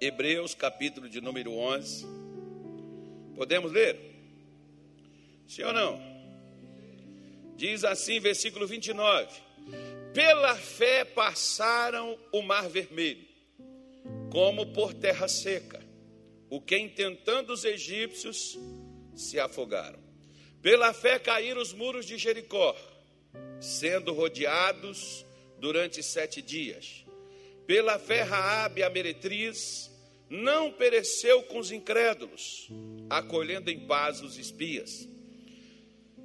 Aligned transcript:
Hebreus, 0.00 0.54
capítulo 0.54 1.08
de 1.08 1.20
número 1.22 1.52
11. 1.52 2.06
Podemos 3.34 3.72
ler? 3.72 3.98
Sim 5.48 5.62
ou 5.62 5.72
não? 5.72 6.00
Diz 7.56 7.82
assim, 7.82 8.20
versículo 8.20 8.66
29. 8.66 9.28
Pela 10.12 10.54
fé 10.54 11.04
passaram 11.04 12.18
o 12.30 12.42
mar 12.42 12.68
vermelho, 12.68 13.26
como 14.30 14.66
por 14.66 14.92
terra 14.92 15.28
seca, 15.28 15.82
o 16.50 16.60
que 16.60 16.76
intentando 16.76 17.54
os 17.54 17.64
egípcios 17.64 18.58
se 19.14 19.40
afogaram. 19.40 19.98
Pela 20.60 20.92
fé 20.92 21.18
caíram 21.18 21.62
os 21.62 21.72
muros 21.72 22.04
de 22.04 22.18
Jericó, 22.18 22.76
sendo 23.60 24.12
rodeados 24.12 25.24
durante 25.58 26.02
sete 26.02 26.42
dias. 26.42 27.05
Pela 27.66 27.98
fé, 27.98 28.22
Raabe, 28.22 28.82
a 28.82 28.90
meretriz, 28.90 29.90
não 30.28 30.72
pereceu 30.72 31.42
com 31.44 31.58
os 31.58 31.70
incrédulos, 31.70 32.68
acolhendo 33.08 33.70
em 33.70 33.86
paz 33.86 34.20
os 34.20 34.38
espias. 34.38 35.08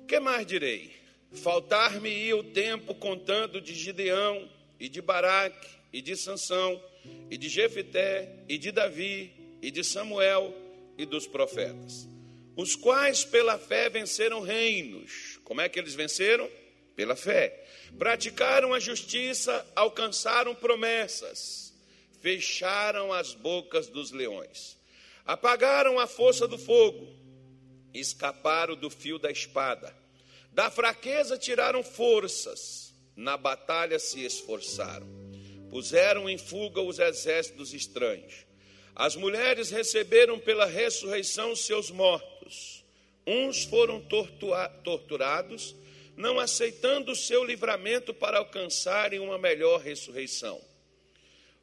Que 0.08 0.20
mais 0.20 0.46
direi? 0.46 0.92
Faltar-me-ia 1.32 2.36
o 2.36 2.44
tempo 2.44 2.94
contando 2.94 3.62
de 3.62 3.74
Gideão 3.74 4.50
e 4.80 4.90
de 4.90 5.02
Baraque 5.02 5.70
e 5.94 6.02
de 6.02 6.16
Sansão 6.16 6.82
e 7.30 7.38
de 7.38 7.48
Jefité 7.48 8.44
e 8.48 8.58
de 8.58 8.72
Davi 8.72 9.32
e 9.62 9.72
de 9.72 9.84
Samuel 9.84 10.54
e 10.98 11.06
dos 11.06 11.28
profetas, 11.28 12.08
os 12.56 12.76
quais 12.76 13.24
pela 13.24 13.58
fé 13.58 13.90
venceram 13.90 14.42
reinos. 14.42 15.40
Como 15.44 15.62
é 15.62 15.70
que 15.70 15.80
eles 15.80 15.96
venceram? 15.96 16.50
Pela 17.02 17.16
fé. 17.16 17.66
Praticaram 17.98 18.74
a 18.74 18.80
justiça, 18.80 19.66
alcançaram 19.76 20.54
promessas, 20.54 21.74
fecharam 22.22 23.12
as 23.12 23.34
bocas 23.34 23.88
dos 23.88 24.12
leões, 24.12 24.78
apagaram 25.26 26.00
a 26.00 26.06
força 26.06 26.48
do 26.48 26.58
fogo, 26.58 27.08
escaparam 27.94 28.76
do 28.76 28.90
fio 28.90 29.18
da 29.18 29.32
espada 29.32 30.02
da 30.54 30.70
fraqueza 30.70 31.38
tiraram 31.38 31.82
forças, 31.82 32.94
na 33.16 33.38
batalha 33.38 33.98
se 33.98 34.26
esforçaram. 34.26 35.08
Puseram 35.70 36.30
em 36.30 36.38
fuga 36.38 36.82
os 36.82 37.00
exércitos 37.00 37.74
estranhos. 37.74 38.46
As 38.94 39.16
mulheres 39.16 39.70
receberam 39.72 40.38
pela 40.38 40.66
ressurreição 40.66 41.56
seus 41.56 41.90
mortos. 41.90 42.84
Uns 43.26 43.64
foram 43.64 44.02
torturados, 44.84 45.74
não 46.16 46.40
aceitando 46.40 47.12
o 47.12 47.16
seu 47.16 47.44
livramento 47.44 48.14
para 48.14 48.38
alcançarem 48.38 49.20
uma 49.20 49.38
melhor 49.38 49.80
ressurreição. 49.80 50.62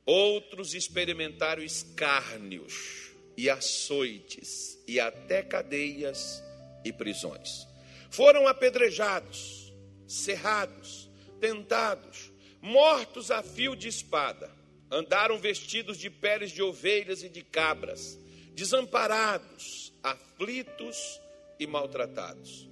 Outros 0.04 0.74
experimentaram 0.74 1.62
escárnios 1.62 3.12
e 3.36 3.48
açoites 3.50 4.78
e 4.86 4.98
até 4.98 5.42
cadeias 5.42 6.42
e 6.84 6.92
prisões. 6.92 7.66
Foram 8.10 8.48
apedrejados, 8.48 9.72
cerrados, 10.06 11.08
tentados, 11.40 12.32
mortos 12.60 13.30
a 13.30 13.42
fio 13.42 13.76
de 13.76 13.88
espada. 13.88 14.50
Andaram 14.90 15.38
vestidos 15.38 15.98
de 15.98 16.08
peles 16.08 16.50
de 16.50 16.62
ovelhas 16.62 17.22
e 17.22 17.28
de 17.28 17.42
cabras, 17.42 18.18
desamparados, 18.54 19.92
aflitos 20.02 21.20
e 21.60 21.66
maltratados. 21.66 22.67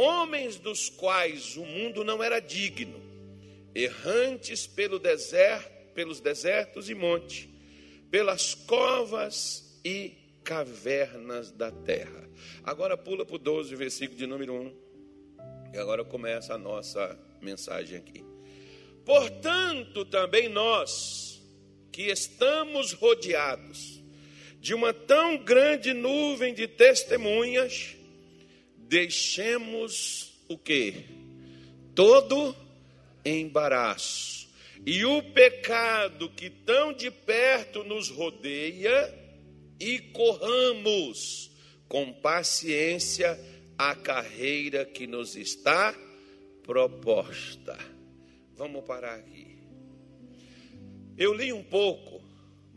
Homens 0.00 0.56
dos 0.56 0.88
quais 0.88 1.58
o 1.58 1.66
mundo 1.66 2.02
não 2.02 2.22
era 2.22 2.40
digno, 2.40 2.98
errantes 3.74 4.66
pelo 4.66 4.98
deserto, 4.98 5.92
pelos 5.92 6.20
desertos 6.22 6.88
e 6.88 6.94
monte, 6.94 7.50
pelas 8.10 8.54
covas 8.54 9.78
e 9.84 10.14
cavernas 10.42 11.52
da 11.52 11.70
terra. 11.70 12.26
Agora 12.64 12.96
pula 12.96 13.26
para 13.26 13.36
o 13.36 13.38
12, 13.38 13.76
versículo 13.76 14.18
de 14.18 14.26
número 14.26 14.54
1. 14.54 14.74
E 15.74 15.76
agora 15.76 16.02
começa 16.02 16.54
a 16.54 16.58
nossa 16.58 17.18
mensagem 17.42 17.98
aqui. 17.98 18.24
Portanto, 19.04 20.06
também 20.06 20.48
nós, 20.48 21.42
que 21.92 22.04
estamos 22.04 22.94
rodeados 22.94 24.02
de 24.58 24.72
uma 24.72 24.94
tão 24.94 25.36
grande 25.36 25.92
nuvem 25.92 26.54
de 26.54 26.66
testemunhas, 26.66 27.99
deixemos 28.90 30.32
o 30.48 30.58
que? 30.58 31.04
Todo 31.94 32.56
embaraço 33.24 34.50
e 34.84 35.04
o 35.04 35.22
pecado 35.22 36.28
que 36.30 36.50
tão 36.50 36.92
de 36.92 37.08
perto 37.08 37.84
nos 37.84 38.08
rodeia 38.08 39.14
e 39.78 40.00
corramos 40.00 41.52
com 41.86 42.12
paciência 42.12 43.38
a 43.78 43.94
carreira 43.94 44.84
que 44.84 45.06
nos 45.06 45.36
está 45.36 45.94
proposta. 46.64 47.78
Vamos 48.56 48.84
parar 48.84 49.14
aqui. 49.14 49.56
Eu 51.16 51.32
li 51.32 51.52
um 51.52 51.62
pouco, 51.62 52.09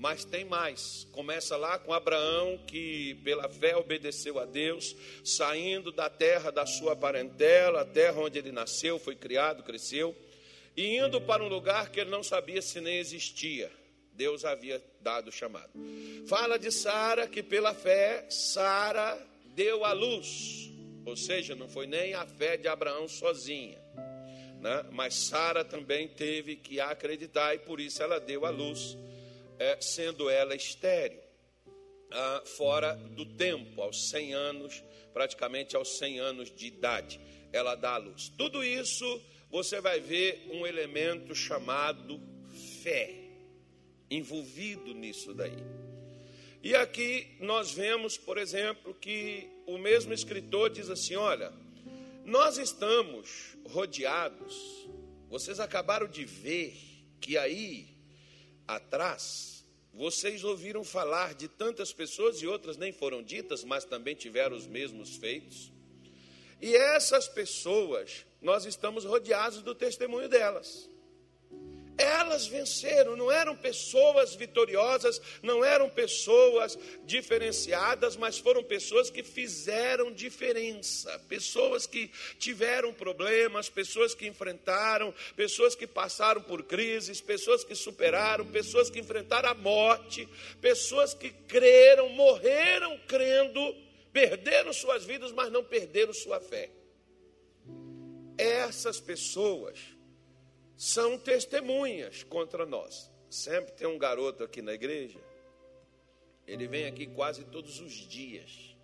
mas 0.04 0.26
tem 0.26 0.44
mais. 0.44 1.08
Começa 1.14 1.56
lá 1.56 1.80
com 1.80 1.94
Abraão, 1.94 2.60
que 2.68 3.16
pela 3.24 3.48
fé 3.48 3.78
obedeceu 3.78 4.38
a 4.38 4.44
Deus, 4.44 4.94
saindo 5.24 5.94
da 5.94 6.10
terra 6.10 6.52
da 6.52 6.66
sua 6.66 6.94
parentela, 6.94 7.80
a 7.80 7.86
terra 7.86 8.20
onde 8.20 8.38
ele 8.38 8.52
nasceu, 8.52 9.00
foi 9.00 9.16
criado, 9.16 9.64
cresceu, 9.64 10.14
e 10.76 10.98
indo 10.98 11.22
para 11.22 11.42
um 11.42 11.48
lugar 11.48 11.90
que 11.90 12.02
ele 12.02 12.10
não 12.10 12.22
sabia 12.22 12.62
se 12.62 12.82
nem 12.82 12.98
existia. 12.98 13.72
Deus 14.12 14.44
havia 14.44 14.84
dado 15.00 15.30
o 15.30 15.32
chamado. 15.32 15.72
Fala 16.28 16.60
de 16.60 16.70
Sara 16.70 17.26
que 17.26 17.42
pela 17.42 17.74
fé 17.74 18.26
Sara 18.30 19.18
deu 19.56 19.86
a 19.86 19.94
luz, 19.94 20.70
ou 21.06 21.16
seja, 21.16 21.56
não 21.56 21.70
foi 21.70 21.88
nem 21.88 22.14
a 22.14 22.26
fé 22.26 22.58
de 22.58 22.68
Abraão 22.68 23.08
sozinha, 23.08 23.80
né? 24.60 24.86
mas 24.92 25.14
Sara 25.14 25.64
também 25.64 26.10
teve 26.10 26.58
que 26.58 26.82
acreditar 26.82 27.56
e 27.56 27.60
por 27.60 27.80
isso 27.80 28.04
ela 28.04 28.20
deu 28.20 28.46
a 28.46 28.50
luz, 28.50 28.98
é, 29.64 29.80
sendo 29.80 30.30
ela 30.30 30.54
estéril, 30.54 31.20
ah, 32.12 32.44
fora 32.46 32.96
do 32.96 33.26
tempo, 33.26 33.82
aos 33.82 34.10
100 34.10 34.34
anos, 34.34 34.84
praticamente 35.14 35.76
aos 35.76 35.98
100 35.98 36.20
anos 36.20 36.54
de 36.54 36.68
idade, 36.68 37.20
ela 37.54 37.74
dá 37.76 37.94
a 37.94 37.98
luz. 37.98 38.28
Tudo 38.38 38.64
isso 38.64 39.22
você 39.50 39.80
vai 39.80 40.00
ver 40.02 40.50
um 40.52 40.68
elemento 40.68 41.34
chamado 41.34 42.20
fé 42.82 43.16
envolvido 44.12 44.94
nisso 44.94 45.34
daí. 45.34 45.64
E 46.62 46.76
aqui 46.76 47.36
nós 47.40 47.72
vemos, 47.72 48.18
por 48.18 48.38
exemplo, 48.38 48.94
que 48.94 49.50
o 49.66 49.78
mesmo 49.78 50.14
escritor 50.14 50.70
diz 50.70 50.90
assim: 50.90 51.16
olha, 51.16 51.54
nós 52.26 52.58
estamos 52.58 53.56
rodeados, 53.70 54.88
vocês 55.30 55.60
acabaram 55.60 56.08
de 56.08 56.26
ver 56.26 56.76
que 57.22 57.38
aí 57.38 57.94
atrás, 58.68 59.53
vocês 59.94 60.44
ouviram 60.44 60.84
falar 60.84 61.36
de 61.36 61.48
tantas 61.48 61.94
pessoas 61.94 62.42
e 62.42 62.48
outras 62.48 62.78
nem 62.78 62.92
foram 62.92 63.22
ditas, 63.22 63.64
mas 63.64 63.86
também 63.86 64.16
tiveram 64.16 64.56
os 64.56 64.66
mesmos 64.66 65.16
feitos. 65.16 65.72
E 66.60 66.76
essas 66.76 67.28
pessoas, 67.28 68.26
nós 68.42 68.66
estamos 68.66 69.06
rodeados 69.06 69.62
do 69.62 69.76
testemunho 69.76 70.28
delas. 70.28 70.90
Elas 72.04 72.46
venceram, 72.48 73.16
não 73.16 73.32
eram 73.32 73.56
pessoas 73.56 74.36
vitoriosas, 74.36 75.22
não 75.42 75.64
eram 75.64 75.90
pessoas 75.90 76.78
diferenciadas, 77.06 78.18
mas 78.18 78.38
foram 78.38 78.62
pessoas 78.62 79.10
que 79.10 79.24
fizeram 79.24 80.12
diferença, 80.12 81.18
pessoas 81.30 81.88
que 81.88 82.12
tiveram 82.38 82.94
problemas, 82.94 83.70
pessoas 83.70 84.14
que 84.14 84.28
enfrentaram, 84.28 85.14
pessoas 85.36 85.76
que 85.76 85.88
passaram 85.88 86.42
por 86.42 86.64
crises, 86.64 87.22
pessoas 87.22 87.64
que 87.64 87.74
superaram, 87.74 88.46
pessoas 88.46 88.90
que 88.90 89.00
enfrentaram 89.00 89.50
a 89.50 89.54
morte, 89.54 90.28
pessoas 90.60 91.14
que 91.14 91.30
creram, 91.30 92.10
morreram 92.10 93.00
crendo, 93.08 93.76
perderam 94.12 94.74
suas 94.74 95.06
vidas, 95.06 95.32
mas 95.32 95.50
não 95.50 95.64
perderam 95.64 96.14
sua 96.14 96.42
fé. 96.42 96.70
Essas 98.38 99.00
pessoas 99.00 99.94
são 100.84 101.18
testemunhas 101.18 102.24
contra 102.24 102.66
nós. 102.66 103.10
Sempre 103.30 103.72
tem 103.72 103.88
um 103.88 103.98
garoto 103.98 104.44
aqui 104.44 104.62
na 104.62 104.74
igreja, 104.74 105.18
ele 106.46 106.68
vem 106.68 106.86
aqui 106.86 107.08
quase 107.08 107.46
todos 107.46 107.80
os 107.80 107.94
dias. 107.94 108.76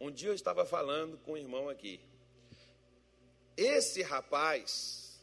Um 0.00 0.10
dia 0.10 0.30
eu 0.30 0.34
estava 0.34 0.64
falando 0.64 1.18
com 1.18 1.32
um 1.32 1.36
irmão 1.36 1.68
aqui. 1.68 2.00
Esse 3.54 4.00
rapaz, 4.00 5.22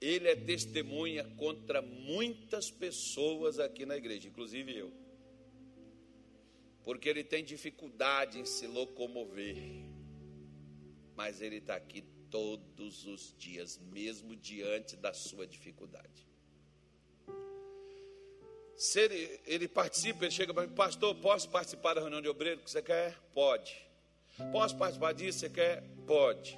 ele 0.00 0.28
é 0.28 0.36
testemunha 0.36 1.24
contra 1.36 1.82
muitas 1.82 2.70
pessoas 2.70 3.58
aqui 3.58 3.84
na 3.84 3.96
igreja, 3.96 4.28
inclusive 4.28 4.72
eu. 4.72 4.92
Porque 6.84 7.08
ele 7.08 7.24
tem 7.24 7.44
dificuldade 7.44 8.38
em 8.38 8.44
se 8.44 8.68
locomover. 8.68 9.56
Mas 11.16 11.42
ele 11.42 11.56
está 11.56 11.74
aqui 11.74 12.04
todos 12.30 13.06
os 13.06 13.34
dias, 13.38 13.78
mesmo 13.90 14.36
diante 14.36 14.96
da 14.96 15.12
sua 15.12 15.46
dificuldade. 15.46 16.26
Se 18.76 19.00
ele, 19.00 19.40
ele 19.44 19.66
participa, 19.68 20.24
ele 20.24 20.30
chega 20.30 20.54
para 20.54 20.66
mim, 20.66 20.72
pastor, 20.72 21.14
posso 21.16 21.50
participar 21.50 21.94
da 21.94 22.00
reunião 22.00 22.22
de 22.22 22.28
obreiro 22.28 22.60
que 22.60 22.70
você 22.70 22.80
quer? 22.80 23.18
Pode. 23.34 23.76
Posso 24.52 24.76
participar 24.76 25.12
disso? 25.12 25.40
Você 25.40 25.50
quer? 25.50 25.82
Pode. 26.06 26.56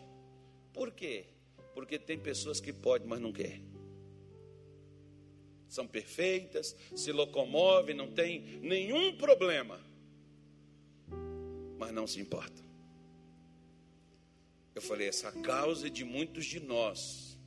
Por 0.72 0.92
quê? 0.92 1.24
Porque 1.74 1.98
tem 1.98 2.18
pessoas 2.18 2.60
que 2.60 2.72
podem, 2.72 3.08
mas 3.08 3.20
não 3.20 3.32
quer. 3.32 3.60
São 5.66 5.86
perfeitas, 5.86 6.76
se 6.94 7.10
locomovem, 7.10 7.94
não 7.94 8.12
tem 8.12 8.40
nenhum 8.60 9.16
problema, 9.16 9.80
mas 11.78 11.92
não 11.92 12.06
se 12.06 12.20
importam. 12.20 12.69
Eu 14.74 14.80
falei, 14.80 15.08
essa 15.08 15.32
causa 15.32 15.88
é 15.88 15.90
de 15.90 16.04
muitos 16.04 16.46
de 16.46 16.60
nós, 16.60 17.38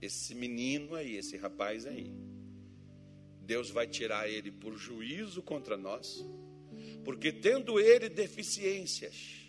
esse 0.00 0.34
menino 0.34 0.94
aí, 0.94 1.16
esse 1.16 1.36
rapaz 1.36 1.86
aí. 1.86 2.12
Deus 3.40 3.70
vai 3.70 3.86
tirar 3.86 4.28
ele 4.28 4.50
por 4.50 4.76
juízo 4.76 5.42
contra 5.42 5.76
nós, 5.76 6.24
porque 7.04 7.32
tendo 7.32 7.78
ele 7.78 8.08
deficiências, 8.08 9.40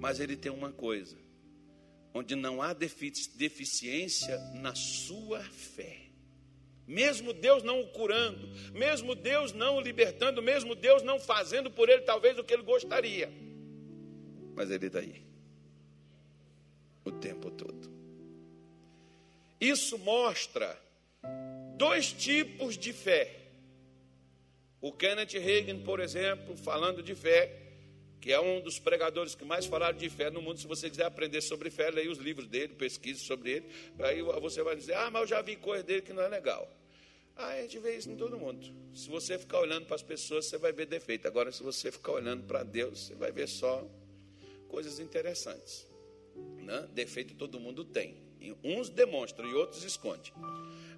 mas 0.00 0.20
ele 0.20 0.36
tem 0.36 0.50
uma 0.50 0.72
coisa: 0.72 1.16
onde 2.14 2.34
não 2.34 2.62
há 2.62 2.72
deficiência 2.72 4.38
na 4.54 4.74
sua 4.74 5.40
fé. 5.40 6.02
Mesmo 6.86 7.32
Deus 7.32 7.64
não 7.64 7.80
o 7.80 7.88
curando, 7.88 8.48
mesmo 8.72 9.14
Deus 9.14 9.52
não 9.52 9.76
o 9.76 9.80
libertando, 9.80 10.40
mesmo 10.40 10.74
Deus 10.74 11.02
não 11.02 11.18
fazendo 11.18 11.68
por 11.70 11.88
ele 11.88 12.02
talvez 12.02 12.38
o 12.38 12.44
que 12.44 12.54
ele 12.54 12.62
gostaria, 12.62 13.28
mas 14.54 14.70
ele 14.70 14.86
está 14.86 15.00
aí 15.00 15.25
o 17.08 17.12
tempo 17.12 17.50
todo. 17.50 17.90
Isso 19.60 19.98
mostra 19.98 20.78
dois 21.76 22.12
tipos 22.12 22.76
de 22.76 22.92
fé. 22.92 23.34
O 24.80 24.92
Kenneth 24.92 25.38
Reagan, 25.38 25.78
por 25.80 26.00
exemplo, 26.00 26.56
falando 26.56 27.02
de 27.02 27.14
fé, 27.14 27.62
que 28.20 28.32
é 28.32 28.40
um 28.40 28.60
dos 28.60 28.78
pregadores 28.78 29.34
que 29.34 29.44
mais 29.44 29.66
falaram 29.66 29.96
de 29.96 30.08
fé 30.10 30.30
no 30.30 30.42
mundo. 30.42 30.58
Se 30.58 30.66
você 30.66 30.90
quiser 30.90 31.04
aprender 31.04 31.40
sobre 31.40 31.70
fé, 31.70 31.90
leia 31.90 32.10
os 32.10 32.18
livros 32.18 32.46
dele, 32.46 32.74
pesquise 32.74 33.20
sobre 33.20 33.52
ele. 33.52 33.66
Aí 33.98 34.20
você 34.22 34.62
vai 34.62 34.76
dizer: 34.76 34.94
Ah, 34.94 35.10
mas 35.10 35.22
eu 35.22 35.28
já 35.28 35.42
vi 35.42 35.56
coisa 35.56 35.82
dele 35.82 36.02
que 36.02 36.12
não 36.12 36.22
é 36.22 36.28
legal. 36.28 36.70
Ah, 37.36 37.48
a 37.48 37.62
gente 37.62 37.78
vê 37.78 37.96
isso 37.96 38.10
em 38.10 38.16
todo 38.16 38.38
mundo. 38.38 38.66
Se 38.94 39.08
você 39.08 39.38
ficar 39.38 39.60
olhando 39.60 39.86
para 39.86 39.96
as 39.96 40.02
pessoas, 40.02 40.46
você 40.46 40.56
vai 40.56 40.72
ver 40.72 40.86
defeito. 40.86 41.28
Agora, 41.28 41.52
se 41.52 41.62
você 41.62 41.92
ficar 41.92 42.12
olhando 42.12 42.44
para 42.44 42.62
Deus, 42.62 43.06
você 43.06 43.14
vai 43.14 43.30
ver 43.30 43.46
só 43.46 43.86
coisas 44.68 44.98
interessantes. 44.98 45.86
Né? 46.62 46.88
Defeito 46.92 47.34
todo 47.34 47.60
mundo 47.60 47.84
tem. 47.84 48.24
Uns 48.62 48.88
demonstram 48.88 49.48
e 49.48 49.54
outros 49.54 49.82
escondem. 49.82 50.32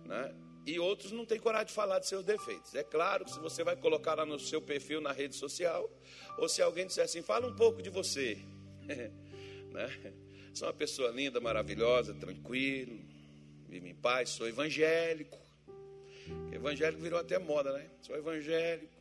Né? 0.04 0.34
e 0.70 0.78
outros 0.78 1.12
não 1.12 1.24
têm 1.24 1.38
coragem 1.38 1.68
de 1.68 1.72
falar 1.72 1.98
de 1.98 2.06
seus 2.06 2.24
defeitos. 2.24 2.74
É 2.74 2.84
claro 2.84 3.24
que 3.24 3.30
se 3.30 3.38
você 3.38 3.64
vai 3.64 3.74
colocar 3.74 4.14
lá 4.14 4.26
no 4.26 4.38
seu 4.38 4.60
perfil 4.60 5.00
na 5.00 5.12
rede 5.12 5.34
social, 5.34 5.90
ou 6.36 6.46
se 6.46 6.60
alguém 6.60 6.86
disser 6.86 7.04
assim, 7.04 7.22
fala 7.22 7.46
um 7.46 7.56
pouco 7.56 7.80
de 7.80 7.88
você. 7.88 8.36
né? 9.72 10.12
Sou 10.52 10.68
uma 10.68 10.74
pessoa 10.74 11.10
linda, 11.10 11.40
maravilhosa, 11.40 12.12
tranquilo, 12.12 13.00
vivo 13.66 13.86
em 13.86 13.94
paz, 13.94 14.28
sou 14.30 14.46
evangélico. 14.46 15.38
Evangélico 16.52 17.00
virou 17.00 17.18
até 17.18 17.38
moda, 17.38 17.72
né? 17.72 17.88
Sou 18.02 18.14
evangélico, 18.14 18.92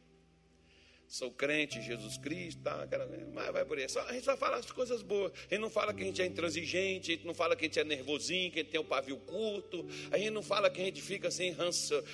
sou 1.07 1.31
crente 1.31 1.79
em 1.79 1.81
Jesus 1.81 2.17
Cristo, 2.17 2.61
tá, 2.61 2.85
mas 3.33 3.51
vai 3.51 3.63
por 3.63 3.77
aí. 3.77 3.87
Só, 3.87 4.01
a 4.01 4.13
gente 4.13 4.25
só 4.25 4.35
fala 4.35 4.57
as 4.57 4.69
coisas 4.71 5.01
boas. 5.01 5.31
A 5.49 5.53
gente 5.53 5.61
não 5.61 5.69
fala 5.69 5.93
que 5.93 6.03
a 6.03 6.05
gente 6.05 6.21
é 6.21 6.25
intransigente, 6.25 7.11
a 7.11 7.15
gente 7.15 7.25
não 7.25 7.33
fala 7.33 7.55
que 7.55 7.65
a 7.65 7.67
gente 7.67 7.79
é 7.79 7.83
nervosinho, 7.83 8.51
que 8.51 8.59
a 8.59 8.63
gente 8.63 8.71
tem 8.71 8.79
o 8.79 8.83
um 8.83 8.87
pavio 8.87 9.17
curto. 9.17 9.87
A 10.11 10.17
gente 10.17 10.31
não 10.31 10.43
fala 10.43 10.69
que 10.69 10.81
a 10.81 10.85
gente 10.85 11.01
fica 11.01 11.29
assim 11.29 11.55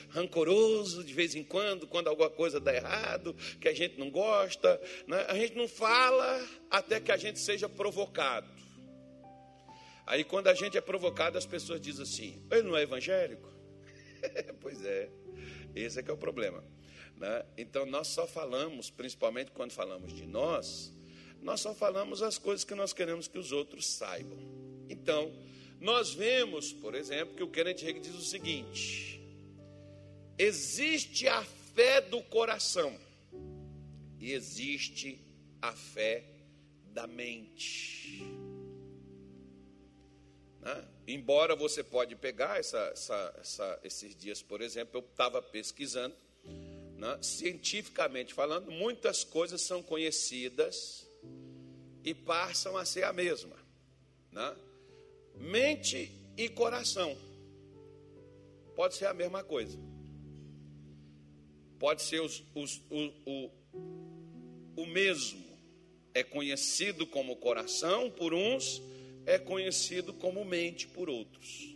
rancoroso 0.09 1.03
de 1.03 1.13
vez 1.13 1.33
em 1.33 1.43
quando, 1.43 1.87
quando 1.87 2.07
alguma 2.07 2.29
coisa 2.29 2.59
dá 2.59 2.73
errado, 2.73 3.35
que 3.59 3.67
a 3.67 3.73
gente 3.73 3.97
não 3.97 4.11
gosta. 4.11 4.79
Né? 5.07 5.25
A 5.27 5.35
gente 5.35 5.55
não 5.55 5.67
fala 5.67 6.47
até 6.69 6.99
que 6.99 7.11
a 7.11 7.17
gente 7.17 7.39
seja 7.39 7.67
provocado. 7.67 8.51
Aí 10.05 10.23
quando 10.23 10.47
a 10.47 10.53
gente 10.53 10.77
é 10.77 10.81
provocado, 10.81 11.37
as 11.37 11.45
pessoas 11.45 11.81
dizem 11.81 12.03
assim: 12.03 12.45
ele 12.51 12.63
não 12.63 12.77
é 12.77 12.83
evangélico? 12.83 13.51
pois 14.61 14.83
é, 14.85 15.09
esse 15.73 15.99
é 15.99 16.03
que 16.03 16.11
é 16.11 16.13
o 16.13 16.17
problema. 16.17 16.63
Né? 17.17 17.45
Então 17.57 17.85
nós 17.85 18.07
só 18.07 18.27
falamos, 18.27 18.89
principalmente 18.89 19.51
quando 19.51 19.71
falamos 19.71 20.13
de 20.13 20.25
nós, 20.25 20.93
nós 21.41 21.59
só 21.59 21.73
falamos 21.73 22.21
as 22.21 22.37
coisas 22.37 22.63
que 22.63 22.73
nós 22.73 22.93
queremos 22.93 23.27
que 23.27 23.37
os 23.37 23.51
outros 23.51 23.85
saibam. 23.87 24.37
Então, 24.89 25.31
nós 25.79 26.13
vemos, 26.13 26.71
por 26.71 26.95
exemplo, 26.95 27.35
que 27.35 27.43
o 27.43 27.49
Kenneth 27.49 27.83
Hagin 27.83 28.01
diz 28.01 28.15
o 28.15 28.21
seguinte: 28.21 29.21
existe 30.37 31.27
a 31.27 31.43
fé 31.43 31.99
do 31.99 32.21
coração 32.23 32.97
e 34.19 34.31
existe 34.31 35.19
a 35.61 35.73
fé 35.73 36.23
da 36.93 37.05
mente. 37.05 38.23
Né? 40.61 40.87
Embora 41.05 41.55
você 41.55 41.83
pode 41.83 42.15
pegar 42.15 42.59
essa, 42.59 42.79
essa, 42.93 43.35
essa, 43.39 43.79
esses 43.83 44.15
dias, 44.15 44.41
por 44.41 44.61
exemplo, 44.61 45.01
eu 45.01 45.05
estava 45.05 45.41
pesquisando 45.41 46.15
né, 47.03 47.19
cientificamente 47.21 48.33
falando, 48.33 48.71
muitas 48.71 49.25
coisas 49.25 49.61
são 49.61 49.83
conhecidas 49.83 51.05
e 52.01 52.13
passam 52.13 52.77
a 52.77 52.85
ser 52.85 53.03
a 53.03 53.11
mesma. 53.11 53.57
Né? 54.31 54.55
Mente 55.35 56.09
e 56.37 56.47
coração 56.47 57.13
pode 58.73 58.95
ser 58.95 59.07
a 59.07 59.13
mesma 59.13 59.43
coisa. 59.43 59.77
Pode 61.77 62.03
ser 62.03 62.21
os, 62.21 62.41
os, 62.55 62.81
o, 62.89 63.11
o, 63.25 63.51
o 64.77 64.85
mesmo. 64.85 65.43
É 66.13 66.23
conhecido 66.23 67.05
como 67.05 67.35
coração 67.35 68.09
por 68.09 68.33
uns, 68.33 68.81
é 69.25 69.37
conhecido 69.37 70.13
como 70.13 70.45
mente 70.45 70.87
por 70.87 71.09
outros. 71.09 71.75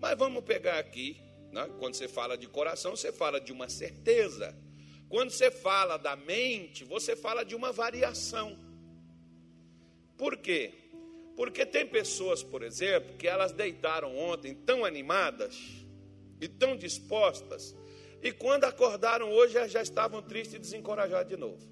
Mas 0.00 0.18
vamos 0.18 0.42
pegar 0.42 0.80
aqui 0.80 1.29
né? 1.52 1.68
Quando 1.78 1.94
você 1.94 2.08
fala 2.08 2.36
de 2.36 2.48
coração, 2.48 2.96
você 2.96 3.12
fala 3.12 3.40
de 3.40 3.52
uma 3.52 3.68
certeza. 3.68 4.56
Quando 5.08 5.30
você 5.30 5.50
fala 5.50 5.96
da 5.96 6.14
mente, 6.14 6.84
você 6.84 7.16
fala 7.16 7.44
de 7.44 7.54
uma 7.54 7.72
variação. 7.72 8.58
Por 10.16 10.36
quê? 10.36 10.72
Porque 11.36 11.64
tem 11.64 11.86
pessoas, 11.86 12.42
por 12.42 12.62
exemplo, 12.62 13.16
que 13.16 13.26
elas 13.26 13.52
deitaram 13.52 14.16
ontem 14.16 14.54
tão 14.54 14.84
animadas 14.84 15.56
e 16.40 16.46
tão 16.48 16.76
dispostas, 16.76 17.74
e 18.22 18.32
quando 18.32 18.64
acordaram 18.64 19.30
hoje 19.30 19.54
já 19.68 19.82
estavam 19.82 20.22
tristes 20.22 20.56
e 20.56 20.58
desencorajadas 20.58 21.28
de 21.28 21.36
novo. 21.36 21.66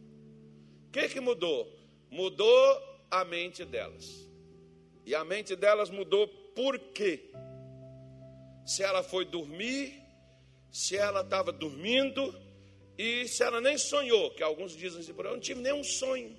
O 0.88 0.90
que, 0.90 1.08
que 1.08 1.20
mudou? 1.20 1.70
Mudou 2.10 2.82
a 3.10 3.24
mente 3.24 3.64
delas. 3.64 4.26
E 5.04 5.14
a 5.14 5.24
mente 5.24 5.54
delas 5.54 5.90
mudou 5.90 6.26
por 6.54 6.78
quê? 6.78 7.30
Se 8.68 8.82
ela 8.82 9.02
foi 9.02 9.24
dormir, 9.24 9.98
se 10.70 10.94
ela 10.94 11.22
estava 11.22 11.50
dormindo 11.50 12.38
e 12.98 13.26
se 13.26 13.42
ela 13.42 13.62
nem 13.62 13.78
sonhou, 13.78 14.30
que 14.32 14.42
alguns 14.42 14.76
dizem 14.76 15.00
assim, 15.00 15.14
eu 15.16 15.24
não 15.24 15.40
tive 15.40 15.62
nenhum 15.62 15.82
sonho. 15.82 16.36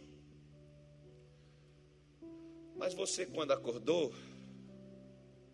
Mas 2.76 2.94
você, 2.94 3.26
quando 3.26 3.52
acordou, 3.52 4.14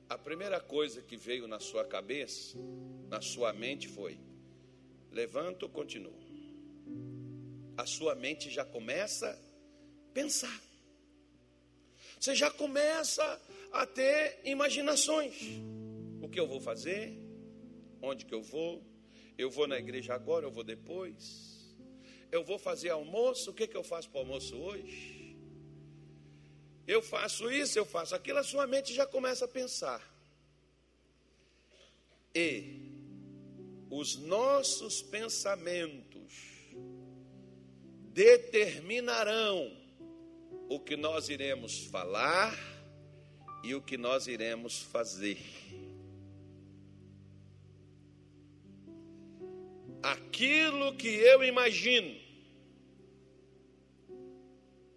a 0.09 0.17
primeira 0.17 0.59
coisa 0.59 1.01
que 1.01 1.15
veio 1.15 1.47
na 1.47 1.61
sua 1.61 1.85
cabeça, 1.85 2.57
na 3.07 3.21
sua 3.21 3.53
mente 3.53 3.87
foi: 3.87 4.19
levanta 5.11 5.65
ou 5.65 5.71
continua? 5.71 6.25
A 7.77 7.85
sua 7.85 8.15
mente 8.15 8.49
já 8.49 8.65
começa 8.65 9.29
a 9.29 10.13
pensar. 10.13 10.61
Você 12.19 12.35
já 12.35 12.51
começa 12.51 13.41
a 13.71 13.85
ter 13.85 14.41
imaginações 14.43 15.33
que 16.35 16.39
eu 16.41 16.47
vou 16.47 16.59
fazer, 16.59 17.17
onde 18.01 18.25
que 18.25 18.35
eu 18.35 18.43
vou, 18.43 18.83
eu 19.37 19.49
vou 19.49 19.67
na 19.67 19.79
igreja 19.79 20.13
agora, 20.13 20.45
eu 20.45 20.51
vou 20.51 20.65
depois, 20.65 21.73
eu 22.29 22.43
vou 22.43 22.59
fazer 22.59 22.89
almoço, 22.89 23.51
o 23.51 23.53
que, 23.53 23.65
que 23.65 23.77
eu 23.77 23.85
faço 23.85 24.09
para 24.09 24.17
o 24.17 24.21
almoço 24.23 24.53
hoje? 24.57 25.37
Eu 26.85 27.01
faço 27.01 27.49
isso, 27.49 27.79
eu 27.79 27.85
faço 27.85 28.13
aquilo, 28.13 28.39
a 28.39 28.43
sua 28.43 28.67
mente 28.67 28.93
já 28.93 29.07
começa 29.07 29.45
a 29.45 29.47
pensar. 29.47 30.01
E 32.35 32.91
os 33.89 34.17
nossos 34.17 35.01
pensamentos 35.01 36.33
determinarão 38.11 39.71
o 40.67 40.81
que 40.81 40.97
nós 40.97 41.29
iremos 41.29 41.85
falar 41.85 42.53
e 43.63 43.73
o 43.73 43.81
que 43.81 43.97
nós 43.97 44.27
iremos 44.27 44.81
fazer. 44.81 45.39
Aquilo 50.35 50.93
que 50.97 51.07
eu 51.07 51.43
imagino. 51.43 52.13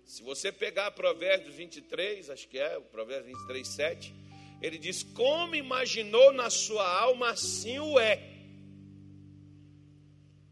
Se 0.04 0.22
você 0.22 0.50
pegar 0.50 0.90
Provérbios 0.90 1.54
23, 1.54 2.30
acho 2.30 2.48
que 2.48 2.58
é, 2.58 2.76
o 2.76 2.82
Provérbios 2.82 3.38
23, 3.38 3.68
7, 3.68 4.14
ele 4.60 4.78
diz: 4.78 5.04
Como 5.04 5.54
imaginou 5.54 6.32
na 6.32 6.50
sua 6.50 6.84
alma, 7.00 7.30
assim 7.30 7.78
o 7.78 8.00
é. 8.00 8.20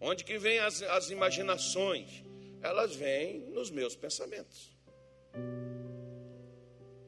Onde 0.00 0.22
que 0.22 0.38
vêm 0.38 0.60
as, 0.60 0.82
as 0.82 1.10
imaginações? 1.10 2.22
Elas 2.62 2.94
vêm 2.94 3.40
nos 3.50 3.70
meus 3.70 3.96
pensamentos. 3.96 4.70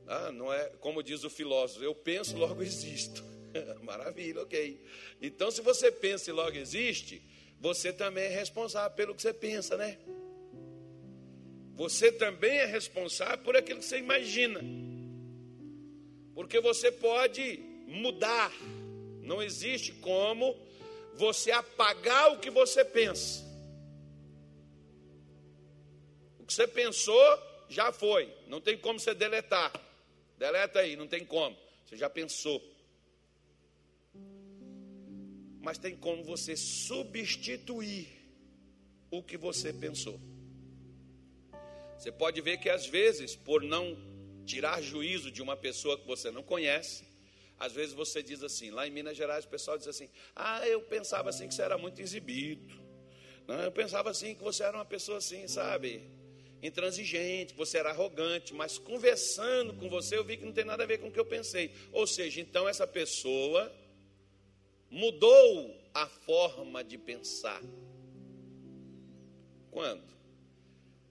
Ah, 0.06 0.32
não 0.32 0.52
é 0.52 0.70
como 0.80 1.02
diz 1.02 1.23
o 1.23 1.30
filósofo, 1.30 1.85
eu 1.85 1.94
penso, 1.94 2.37
logo 2.37 2.61
existo. 2.64 3.23
Maravilha, 3.82 4.42
ok. 4.42 4.82
Então, 5.23 5.50
se 5.50 5.61
você 5.61 5.92
pensa 5.92 6.30
e 6.30 6.32
logo 6.32 6.56
existe, 6.56 7.23
você 7.61 7.93
também 7.93 8.25
é 8.25 8.29
responsável 8.29 8.91
pelo 8.97 9.15
que 9.15 9.23
você 9.23 9.35
pensa, 9.35 9.77
né? 9.77 9.99
Você 11.75 12.11
também 12.11 12.59
é 12.59 12.65
responsável 12.65 13.38
por 13.38 13.57
aquilo 13.57 13.81
que 13.81 13.87
você 13.87 13.99
imagina. 13.99 14.61
Porque 16.35 16.61
você 16.61 16.91
pode 16.91 17.59
mudar. 17.87 18.53
Não 19.23 19.43
existe 19.43 19.93
como 19.93 20.57
você 21.15 21.50
apagar 21.50 22.33
o 22.33 22.38
que 22.38 22.50
você 22.50 22.85
pensa. 22.85 23.45
O 26.38 26.45
que 26.45 26.55
você 26.55 26.67
pensou 26.67 27.38
já 27.69 27.93
foi. 27.93 28.33
Não 28.47 28.61
tem 28.61 28.77
como 28.79 28.99
você 28.99 29.15
deletar. 29.15 29.73
Deleta 30.37 30.81
aí, 30.81 30.97
não 30.97 31.07
tem 31.07 31.25
como. 31.25 31.57
Você 31.85 31.97
já 31.97 32.09
pensou. 32.09 32.62
Mas 35.68 35.76
tem 35.76 35.94
como 35.94 36.25
você 36.25 36.56
substituir 36.56 38.08
o 39.10 39.22
que 39.22 39.37
você 39.37 39.70
pensou. 39.70 40.18
Você 41.98 42.10
pode 42.10 42.40
ver 42.40 42.56
que 42.56 42.70
às 42.70 42.87
vezes, 42.87 43.37
por 43.37 43.62
não 43.62 43.94
tirar 44.46 44.80
juízo 44.80 45.30
de 45.30 45.42
uma 45.42 45.58
pessoa 45.58 45.98
que 45.98 46.06
você 46.06 46.30
não 46.30 46.42
conhece, 46.42 47.04
às 47.58 47.75
vezes 47.75 47.92
você 47.92 48.22
diz 48.22 48.42
assim, 48.42 48.70
lá 48.70 48.88
em 48.88 48.90
Minas 48.90 49.14
Gerais 49.14 49.44
o 49.44 49.48
pessoal 49.48 49.76
diz 49.76 49.87
assim: 49.87 50.08
"Ah, 50.34 50.66
eu 50.66 50.80
pensava 50.80 51.28
assim 51.28 51.46
que 51.46 51.54
você 51.54 51.60
era 51.60 51.76
muito 51.76 52.00
exibido. 52.00 52.75
Não, 53.46 53.60
eu 53.60 53.70
pensava 53.70 54.08
assim 54.08 54.34
que 54.34 54.42
você 54.42 54.62
era 54.62 54.75
uma 54.75 54.87
pessoa 54.87 55.18
assim, 55.18 55.46
sabe? 55.46 56.10
Intransigente, 56.62 57.52
você 57.52 57.76
era 57.76 57.90
arrogante, 57.90 58.54
mas 58.54 58.78
conversando 58.78 59.75
com 59.75 59.90
você 59.90 60.16
eu 60.16 60.25
vi 60.25 60.38
que 60.38 60.46
não 60.46 60.52
tem 60.52 60.64
nada 60.64 60.84
a 60.84 60.87
ver 60.87 60.96
com 60.96 61.08
o 61.08 61.12
que 61.12 61.20
eu 61.20 61.26
pensei. 61.26 61.75
Ou 61.92 62.06
seja, 62.06 62.40
então 62.40 62.66
essa 62.66 62.87
pessoa 62.87 63.70
mudou 64.90 65.75
a 65.92 66.07
forma 66.07 66.83
de 66.83 66.97
pensar. 66.97 67.62
Quando? 69.71 70.16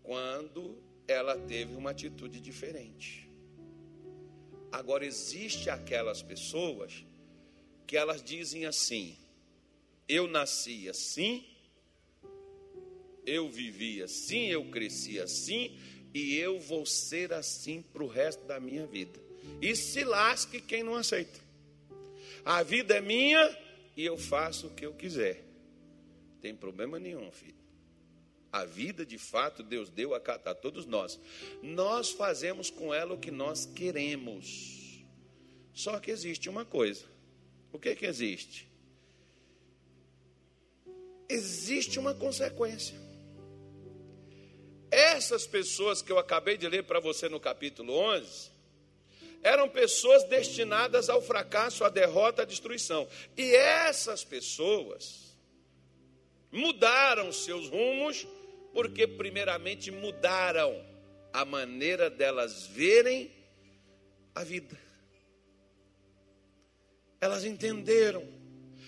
Quando 0.04 0.78
ela 1.08 1.38
teve 1.38 1.76
uma 1.76 1.92
atitude 1.92 2.40
diferente. 2.40 3.30
Agora, 4.72 5.06
existe 5.06 5.70
aquelas 5.70 6.22
pessoas 6.22 7.06
que 7.86 7.96
elas 7.96 8.22
dizem 8.22 8.66
assim: 8.66 9.18
eu 10.08 10.28
nasci 10.28 10.90
assim, 10.90 11.46
eu 13.26 13.50
vivi 13.50 14.02
assim, 14.02 14.48
eu 14.48 14.66
cresci 14.70 15.20
assim, 15.20 15.78
e 16.14 16.36
eu 16.36 16.60
vou 16.60 16.86
ser 16.86 17.34
assim 17.34 17.82
para 17.82 18.04
o 18.04 18.08
resto 18.08 18.46
da 18.46 18.60
minha 18.60 18.86
vida. 18.86 19.20
E 19.62 19.76
se 19.76 20.04
lasque 20.04 20.62
quem 20.62 20.84
não 20.84 20.96
aceita. 20.96 21.40
A 22.44 22.64
vida 22.64 22.96
é 22.96 23.02
minha 23.02 23.67
e 23.98 24.06
eu 24.06 24.16
faço 24.16 24.68
o 24.68 24.70
que 24.70 24.86
eu 24.86 24.94
quiser. 24.94 25.44
Tem 26.40 26.56
problema 26.56 27.00
nenhum, 27.00 27.32
filho. 27.32 27.58
A 28.52 28.64
vida, 28.64 29.04
de 29.04 29.18
fato, 29.18 29.64
Deus 29.64 29.90
deu 29.90 30.14
a, 30.14 30.18
a 30.18 30.54
todos 30.54 30.86
nós. 30.86 31.20
Nós 31.64 32.12
fazemos 32.12 32.70
com 32.70 32.94
ela 32.94 33.16
o 33.16 33.18
que 33.18 33.32
nós 33.32 33.66
queremos. 33.66 35.04
Só 35.74 36.00
que 36.00 36.12
existe 36.12 36.48
uma 36.48 36.64
coisa. 36.64 37.06
O 37.74 37.80
que, 37.80 37.96
que 37.96 38.06
existe? 38.06 38.72
Existe 41.28 41.98
uma 41.98 42.14
consequência. 42.14 42.96
Essas 44.92 45.46
pessoas 45.46 46.04
que 46.04 46.12
eu 46.12 46.20
acabei 46.20 46.56
de 46.56 46.70
ler 46.70 46.84
para 46.84 47.00
você 47.00 47.28
no 47.28 47.40
capítulo 47.40 47.94
11, 47.94 48.52
eram 49.44 49.70
pessoas 49.70 50.24
destinadas 50.26 51.10
ao 51.10 51.22
fracasso, 51.22 51.84
à 51.84 51.90
derrota, 51.90 52.42
à 52.42 52.46
destruição. 52.46 53.08
E 53.36 53.56
essas 53.56 54.24
pessoas 54.24 55.38
mudaram 56.52 57.32
seus 57.32 57.70
rumos 57.70 58.28
porque, 58.74 59.08
primeiramente, 59.08 59.92
mudaram 59.92 60.86
a 61.34 61.44
maneira 61.46 62.10
delas 62.10 62.68
verem 62.68 63.32
a 64.34 64.44
vida. 64.44 64.78
Elas 67.20 67.44
entenderam 67.44 68.37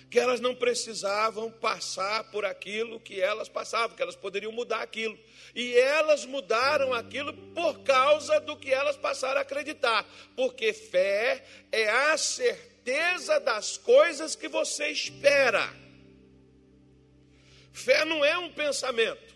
que 0.10 0.20
elas 0.20 0.40
não 0.40 0.56
precisavam 0.56 1.52
passar 1.52 2.24
por 2.32 2.44
aquilo 2.44 3.00
que 3.00 3.22
elas 3.22 3.48
passavam, 3.48 3.96
que 3.96 4.02
elas 4.02 4.16
poderiam 4.16 4.52
mudar 4.52 4.82
aquilo. 4.82 5.18
E 5.54 5.76
elas 5.76 6.26
mudaram 6.26 6.94
aquilo 6.94 7.32
por 7.54 7.80
causa 7.82 8.40
do 8.40 8.58
que 8.58 8.74
elas 8.74 8.98
passaram 8.98 9.38
a 9.38 9.42
acreditar, 9.42 10.08
porque 10.36 10.74
fé 10.74 11.46
é 11.72 11.90
a 11.90 12.18
certeza 12.18 13.40
das 13.40 13.78
coisas 13.78 14.36
que 14.36 14.48
você 14.48 14.88
espera. 14.88 15.72
Fé 17.72 18.04
não 18.04 18.26
é 18.26 18.38
um 18.38 18.52
pensamento. 18.52 19.30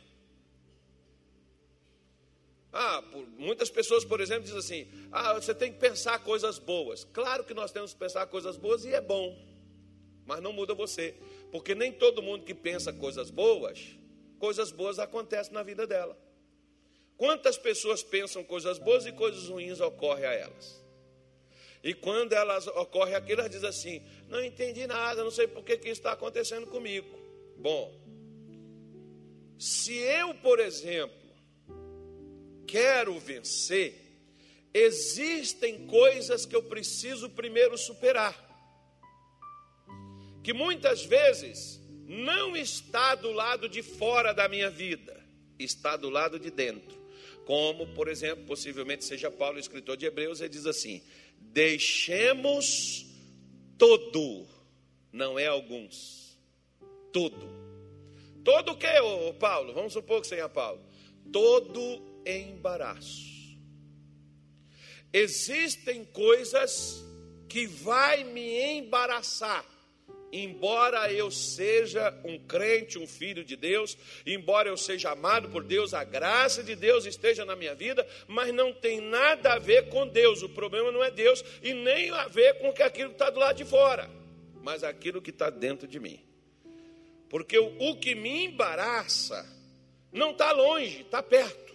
Ah, 2.72 3.03
por, 3.12 3.27
muitas 3.38 3.70
pessoas, 3.70 4.03
por 4.03 4.20
exemplo, 4.20 4.46
dizem 4.46 4.58
assim: 4.58 5.08
ah, 5.12 5.34
você 5.36 5.53
tem 5.53 5.72
que 5.72 5.77
pensar 5.77 6.18
coisas 6.20 6.58
boas. 6.58 7.03
Claro 7.13 7.44
que 7.44 7.53
nós 7.53 7.72
temos 7.72 7.94
que 7.94 8.00
pensar 8.00 8.25
coisas 8.25 8.58
boas 8.58 8.84
e 8.84 8.92
é 8.92 9.00
bom, 9.00 9.52
mas 10.25 10.42
não 10.42 10.53
muda 10.53 10.74
você, 10.74 11.15
porque 11.51 11.75
nem 11.75 11.92
todo 11.92 12.22
mundo 12.22 12.46
que 12.46 12.53
pensa 12.53 12.92
coisas 12.94 13.30
boas, 13.30 13.98
coisas 14.39 14.72
boas 14.72 15.00
acontecem 15.00 15.53
na 15.53 15.63
vida 15.63 15.86
dela. 15.86 16.18
Quantas 17.18 17.58
pessoas 17.58 18.03
pensam 18.03 18.44
coisas 18.44 18.77
boas 18.77 19.06
e 19.06 19.12
coisas 19.12 19.48
ruins 19.48 19.80
ocorrem 19.80 20.25
a 20.25 20.34
elas? 20.34 20.84
E 21.84 21.94
quando 21.94 22.34
elas 22.34 22.65
ocorrem 22.68 23.13
aquilo, 23.13 23.42
elas 23.42 23.51
dizem 23.51 23.70
assim: 23.70 24.01
não 24.30 24.44
entendi 24.44 24.88
nada, 24.88 25.24
não 25.24 25.32
sei 25.32 25.48
por 25.48 25.63
que, 25.63 25.77
que 25.77 25.89
isso 25.89 26.00
está 26.00 26.13
acontecendo 26.13 26.68
comigo. 26.68 27.08
Bom, 27.58 27.94
se 29.60 29.94
eu, 29.94 30.34
por 30.36 30.60
exemplo, 30.60 31.18
quero 32.65 33.20
vencer, 33.20 33.96
existem 34.74 35.86
coisas 35.88 36.46
que 36.46 36.56
eu 36.56 36.63
preciso 36.63 37.30
primeiro 37.30 37.77
superar. 37.77 38.42
Que 40.43 40.53
muitas 40.53 41.05
vezes 41.05 41.81
não 42.07 42.55
está 42.55 43.15
do 43.15 43.31
lado 43.31 43.69
de 43.69 43.81
fora 43.81 44.33
da 44.33 44.47
minha 44.47 44.69
vida, 44.69 45.23
está 45.57 45.95
do 45.95 46.09
lado 46.09 46.38
de 46.38 46.51
dentro. 46.51 47.01
Como, 47.45 47.88
por 47.93 48.07
exemplo, 48.07 48.45
possivelmente 48.45 49.03
seja 49.03 49.31
Paulo, 49.31 49.59
escritor 49.59 49.97
de 49.97 50.05
Hebreus, 50.05 50.39
ele 50.39 50.50
diz 50.50 50.65
assim: 50.65 51.01
deixemos 51.39 53.05
todo, 53.77 54.47
não 55.12 55.38
é 55.38 55.47
alguns, 55.47 56.38
todo. 57.12 57.63
Todo 58.43 58.73
o 58.73 58.77
que, 58.77 58.88
Paulo? 59.39 59.73
Vamos 59.73 59.93
supor 59.93 60.21
que 60.21 60.27
seja 60.27 60.50
Paulo. 60.50 60.81
Todo 61.31 62.01
embaraço. 62.25 63.33
Existem 65.12 66.03
coisas 66.05 67.03
que 67.47 67.67
vai 67.67 68.23
me 68.23 68.77
embaraçar, 68.77 69.63
embora 70.33 71.13
eu 71.13 71.29
seja 71.29 72.11
um 72.25 72.39
crente, 72.39 72.97
um 72.97 73.05
filho 73.05 73.45
de 73.45 73.55
Deus, 73.55 73.95
embora 74.25 74.67
eu 74.67 74.75
seja 74.75 75.11
amado 75.11 75.47
por 75.49 75.63
Deus, 75.63 75.93
a 75.93 76.03
graça 76.03 76.63
de 76.63 76.75
Deus 76.75 77.05
esteja 77.05 77.45
na 77.45 77.55
minha 77.55 77.75
vida, 77.75 78.05
mas 78.27 78.51
não 78.51 78.73
tem 78.73 78.99
nada 78.99 79.53
a 79.53 79.59
ver 79.59 79.89
com 79.89 80.07
Deus. 80.07 80.41
O 80.41 80.49
problema 80.49 80.91
não 80.91 81.03
é 81.03 81.11
Deus 81.11 81.45
e 81.61 81.73
nem 81.73 82.09
a 82.09 82.27
ver 82.27 82.55
com 82.55 82.69
aquilo 82.83 83.09
que 83.09 83.15
está 83.15 83.29
do 83.29 83.39
lado 83.39 83.57
de 83.57 83.65
fora, 83.65 84.09
mas 84.63 84.83
aquilo 84.83 85.21
que 85.21 85.29
está 85.29 85.51
dentro 85.51 85.87
de 85.87 85.99
mim. 85.99 86.19
Porque 87.29 87.57
o, 87.57 87.95
que 87.95 88.15
me 88.15 88.45
embaraça 88.45 89.47
não 90.11 90.31
está 90.31 90.51
longe, 90.51 91.01
está 91.01 91.21
perto. 91.21 91.73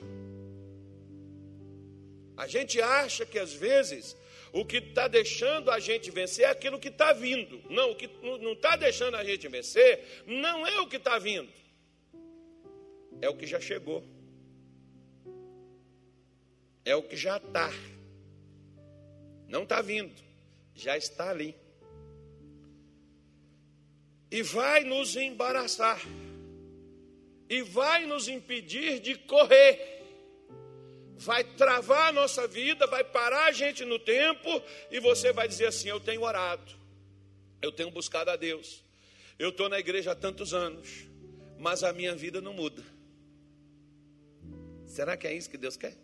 A 2.37 2.47
gente 2.47 2.81
acha 2.81 3.27
que 3.27 3.39
às 3.39 3.53
vezes 3.53 4.17
o 4.53 4.65
que 4.65 4.79
está 4.79 5.09
deixando 5.09 5.71
a 5.71 5.79
gente 5.79 6.11
vencer 6.11 6.45
é 6.45 6.49
aquilo 6.49 6.79
que 6.79 6.89
está 6.89 7.13
vindo. 7.13 7.63
Não, 7.69 7.93
o 7.93 7.97
que 7.97 8.09
não 8.23 8.53
está 8.53 8.77
deixando 8.77 9.17
a 9.17 9.25
gente 9.25 9.47
vencer 9.49 10.23
não 10.27 10.67
é 10.67 10.81
o 10.81 10.87
que 10.87 10.97
está 10.97 11.19
vindo, 11.19 11.53
é 13.21 13.29
o 13.29 13.37
que 13.37 13.47
já 13.47 13.61
chegou, 13.61 14.05
é 16.85 16.95
o 16.95 17.03
que 17.03 17.17
já 17.17 17.37
está. 17.37 17.71
Não 19.47 19.63
está 19.63 19.81
vindo, 19.81 20.15
já 20.75 20.97
está 20.97 21.31
ali. 21.31 21.55
E 24.31 24.43
vai 24.43 24.85
nos 24.85 25.17
embaraçar, 25.17 26.01
e 27.49 27.63
vai 27.63 28.05
nos 28.05 28.29
impedir 28.29 29.01
de 29.01 29.17
correr 29.17 29.98
vai 31.19 31.43
travar 31.43 32.09
a 32.09 32.13
nossa 32.13 32.47
vida, 32.47 32.87
vai 32.87 33.03
parar 33.03 33.47
a 33.47 33.53
gente 33.53 33.85
no 33.85 33.99
tempo 33.99 34.63
e 34.91 35.01
você 35.01 35.33
vai 35.33 35.49
dizer 35.49 35.67
assim: 35.67 35.89
Eu 35.89 35.99
tenho 35.99 36.23
orado, 36.23 36.73
eu 37.61 37.73
tenho 37.73 37.91
buscado 37.91 38.31
a 38.31 38.37
Deus, 38.37 38.85
eu 39.39 39.51
estou 39.51 39.69
na 39.69 39.79
igreja 39.79 40.13
há 40.13 40.15
tantos 40.15 40.55
anos, 40.55 41.09
mas 41.59 41.83
a 41.83 41.93
minha 41.93 42.15
vida 42.15 42.41
não 42.41 42.53
muda. 42.53 42.85
Será 44.87 45.17
que 45.17 45.27
é 45.27 45.35
isso 45.35 45.51
que 45.51 45.59
Deus 45.59 45.77
quer? 45.77 45.97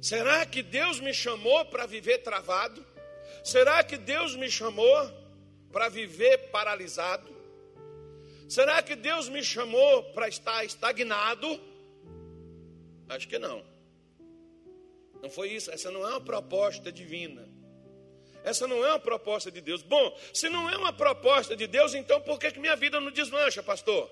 Será 0.00 0.44
que 0.46 0.62
Deus 0.62 0.98
me 0.98 1.14
chamou 1.14 1.64
para 1.66 1.86
viver 1.86 2.18
travado? 2.18 2.84
Será 3.44 3.84
que 3.84 3.96
Deus 3.96 4.34
me 4.34 4.50
chamou 4.50 5.12
para 5.70 5.88
viver 5.88 6.50
paralisado? 6.50 7.30
Será 8.48 8.82
que 8.82 8.96
Deus 8.96 9.28
me 9.28 9.44
chamou 9.44 10.02
para 10.12 10.26
estar 10.26 10.64
estagnado? 10.64 11.71
Acho 13.14 13.28
que 13.28 13.38
não. 13.38 13.62
Não 15.22 15.30
foi 15.30 15.50
isso, 15.50 15.70
essa 15.70 15.90
não 15.90 16.04
é 16.06 16.10
uma 16.10 16.20
proposta 16.20 16.90
divina. 16.90 17.48
Essa 18.42 18.66
não 18.66 18.84
é 18.84 18.88
uma 18.88 18.98
proposta 18.98 19.50
de 19.50 19.60
Deus. 19.60 19.82
Bom, 19.82 20.18
se 20.32 20.48
não 20.48 20.68
é 20.68 20.76
uma 20.76 20.92
proposta 20.92 21.54
de 21.54 21.66
Deus, 21.66 21.94
então 21.94 22.20
por 22.20 22.38
que, 22.38 22.50
que 22.50 22.58
minha 22.58 22.74
vida 22.74 23.00
não 23.00 23.10
deslancha, 23.10 23.62
pastor? 23.62 24.10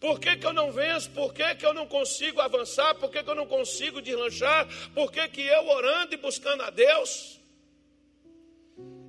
Por 0.00 0.18
que, 0.18 0.36
que 0.36 0.46
eu 0.46 0.52
não 0.52 0.72
venço? 0.72 1.10
Por 1.10 1.32
que, 1.32 1.54
que 1.54 1.66
eu 1.66 1.74
não 1.74 1.86
consigo 1.86 2.40
avançar? 2.40 2.94
Por 2.96 3.10
que, 3.10 3.22
que 3.22 3.30
eu 3.30 3.34
não 3.34 3.46
consigo 3.46 4.00
deslanchar? 4.00 4.66
Por 4.94 5.12
que, 5.12 5.28
que 5.28 5.42
eu 5.42 5.68
orando 5.68 6.14
e 6.14 6.16
buscando 6.16 6.62
a 6.62 6.70
Deus? 6.70 7.38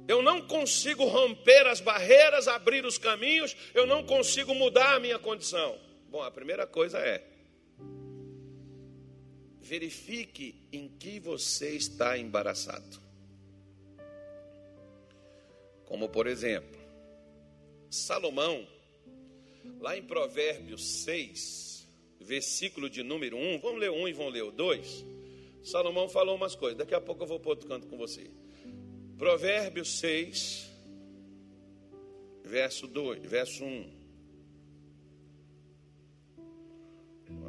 Eu 0.07 0.21
não 0.21 0.41
consigo 0.41 1.05
romper 1.05 1.67
as 1.67 1.79
barreiras, 1.79 2.47
abrir 2.47 2.85
os 2.85 2.97
caminhos, 2.97 3.55
eu 3.73 3.85
não 3.85 4.03
consigo 4.03 4.53
mudar 4.55 4.95
a 4.95 4.99
minha 4.99 5.19
condição. 5.19 5.77
Bom, 6.09 6.21
a 6.23 6.31
primeira 6.31 6.65
coisa 6.65 6.97
é: 6.97 7.23
verifique 9.69 10.67
em 10.73 10.89
que 10.89 11.19
você 11.19 11.75
está 11.75 12.17
embaraçado. 12.17 12.99
Como 15.85 16.09
por 16.09 16.25
exemplo, 16.25 16.79
Salomão, 17.87 18.67
lá 19.79 19.95
em 19.95 20.01
Provérbios 20.01 21.03
6, 21.03 21.87
versículo 22.19 22.89
de 22.89 23.03
número 23.03 23.37
1, 23.37 23.59
vamos 23.59 23.79
ler 23.79 23.91
1 23.91 24.07
e 24.07 24.13
vamos 24.13 24.33
ler 24.33 24.43
o 24.43 24.51
2. 24.51 25.05
Salomão 25.63 26.09
falou 26.09 26.35
umas 26.35 26.55
coisas, 26.55 26.77
daqui 26.77 26.95
a 26.95 27.01
pouco 27.01 27.21
eu 27.21 27.27
vou 27.27 27.39
para 27.39 27.49
outro 27.51 27.67
canto 27.67 27.85
com 27.85 27.95
você. 27.95 28.27
Provérbios 29.19 29.99
6, 29.99 30.67
verso 32.43 32.87
2, 32.87 33.21
verso 33.23 33.63
1. 33.63 33.98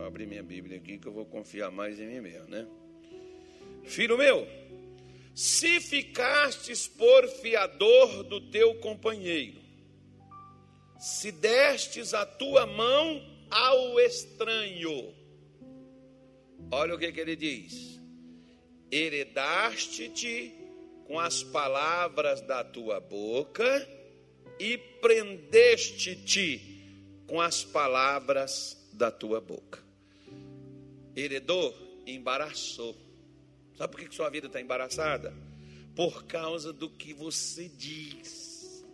Vou 0.00 0.07
abrir 0.07 0.26
minha 0.26 0.42
Bíblia 0.42 0.78
aqui 0.78 0.97
que 0.97 1.07
eu 1.07 1.12
vou 1.12 1.26
confiar 1.26 1.71
mais 1.71 2.00
em 2.00 2.07
mim 2.07 2.23
mesmo, 2.23 2.49
né? 2.49 2.66
Filho 3.85 4.16
meu, 4.16 4.49
se 5.35 5.78
ficastes 5.78 6.88
por 6.88 7.28
fiador 7.28 8.23
do 8.23 8.40
teu 8.50 8.76
companheiro, 8.76 9.61
se 10.99 11.30
destes 11.30 12.14
a 12.14 12.25
tua 12.25 12.64
mão 12.64 13.23
ao 13.50 14.00
estranho, 14.00 15.14
olha 16.71 16.95
o 16.95 16.99
que, 16.99 17.12
que 17.12 17.21
ele 17.21 17.37
diz: 17.37 18.00
heredaste-te 18.90 20.54
com 21.04 21.21
as 21.21 21.42
palavras 21.42 22.40
da 22.40 22.64
tua 22.64 23.00
boca 23.00 23.87
e 24.59 24.78
prendeste-te 24.78 26.59
com 27.26 27.38
as 27.38 27.62
palavras 27.62 28.78
da 28.95 29.11
tua 29.11 29.42
boca. 29.42 29.89
Heredou, 31.16 31.74
embaraçou 32.06 32.96
Sabe 33.80 33.96
por 33.96 34.06
que 34.06 34.14
sua 34.14 34.28
vida 34.28 34.46
está 34.46 34.60
embaraçada? 34.60 35.32
Por 35.96 36.24
causa 36.24 36.70
do 36.70 36.90
que 36.90 37.14
você 37.14 37.66
diz. 37.66 38.84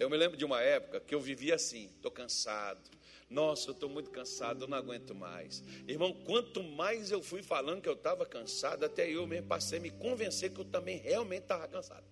Eu 0.00 0.10
me 0.10 0.16
lembro 0.16 0.36
de 0.36 0.44
uma 0.44 0.60
época 0.60 0.98
que 0.98 1.14
eu 1.14 1.20
vivia 1.20 1.54
assim, 1.54 1.84
estou 1.94 2.10
cansado. 2.10 2.90
Nossa, 3.30 3.70
eu 3.70 3.72
estou 3.72 3.88
muito 3.88 4.10
cansado, 4.10 4.64
eu 4.64 4.68
não 4.68 4.76
aguento 4.76 5.14
mais. 5.14 5.62
Irmão, 5.86 6.12
quanto 6.24 6.60
mais 6.60 7.12
eu 7.12 7.22
fui 7.22 7.40
falando 7.40 7.80
que 7.80 7.88
eu 7.88 7.94
estava 7.94 8.26
cansado, 8.26 8.84
até 8.84 9.08
eu 9.08 9.24
mesmo 9.28 9.46
passei 9.46 9.78
a 9.78 9.82
me 9.82 9.90
convencer 9.90 10.52
que 10.52 10.60
eu 10.60 10.64
também 10.64 10.98
realmente 10.98 11.42
estava 11.42 11.68
cansado. 11.68 12.04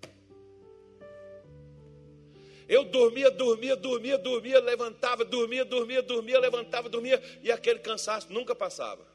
Eu 2.72 2.84
dormia, 2.84 3.30
dormia, 3.30 3.76
dormia, 3.76 4.16
dormia, 4.16 4.58
levantava, 4.58 5.26
dormia, 5.26 5.62
dormia, 5.62 6.00
dormia, 6.00 6.40
levantava, 6.40 6.88
dormia, 6.88 7.22
e 7.42 7.52
aquele 7.52 7.80
cansaço 7.80 8.32
nunca 8.32 8.54
passava. 8.54 9.06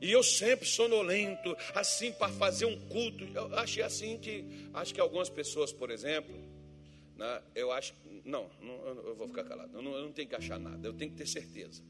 E 0.00 0.12
eu 0.12 0.22
sempre 0.22 0.64
sonolento, 0.64 1.56
assim, 1.74 2.12
para 2.12 2.32
fazer 2.32 2.64
um 2.64 2.78
culto. 2.88 3.24
Eu 3.34 3.58
achei 3.58 3.82
assim 3.82 4.18
que, 4.18 4.44
acho 4.72 4.94
que 4.94 5.00
algumas 5.00 5.28
pessoas, 5.28 5.72
por 5.72 5.90
exemplo, 5.90 6.32
né, 7.16 7.42
eu 7.52 7.72
acho, 7.72 7.92
não, 8.24 8.48
não, 8.60 8.86
eu 9.04 9.16
vou 9.16 9.26
ficar 9.26 9.42
calado, 9.42 9.76
eu 9.76 9.82
não, 9.82 9.96
eu 9.96 10.02
não 10.02 10.12
tenho 10.12 10.28
que 10.28 10.36
achar 10.36 10.60
nada, 10.60 10.86
eu 10.86 10.94
tenho 10.94 11.10
que 11.10 11.16
ter 11.16 11.26
certeza. 11.26 11.82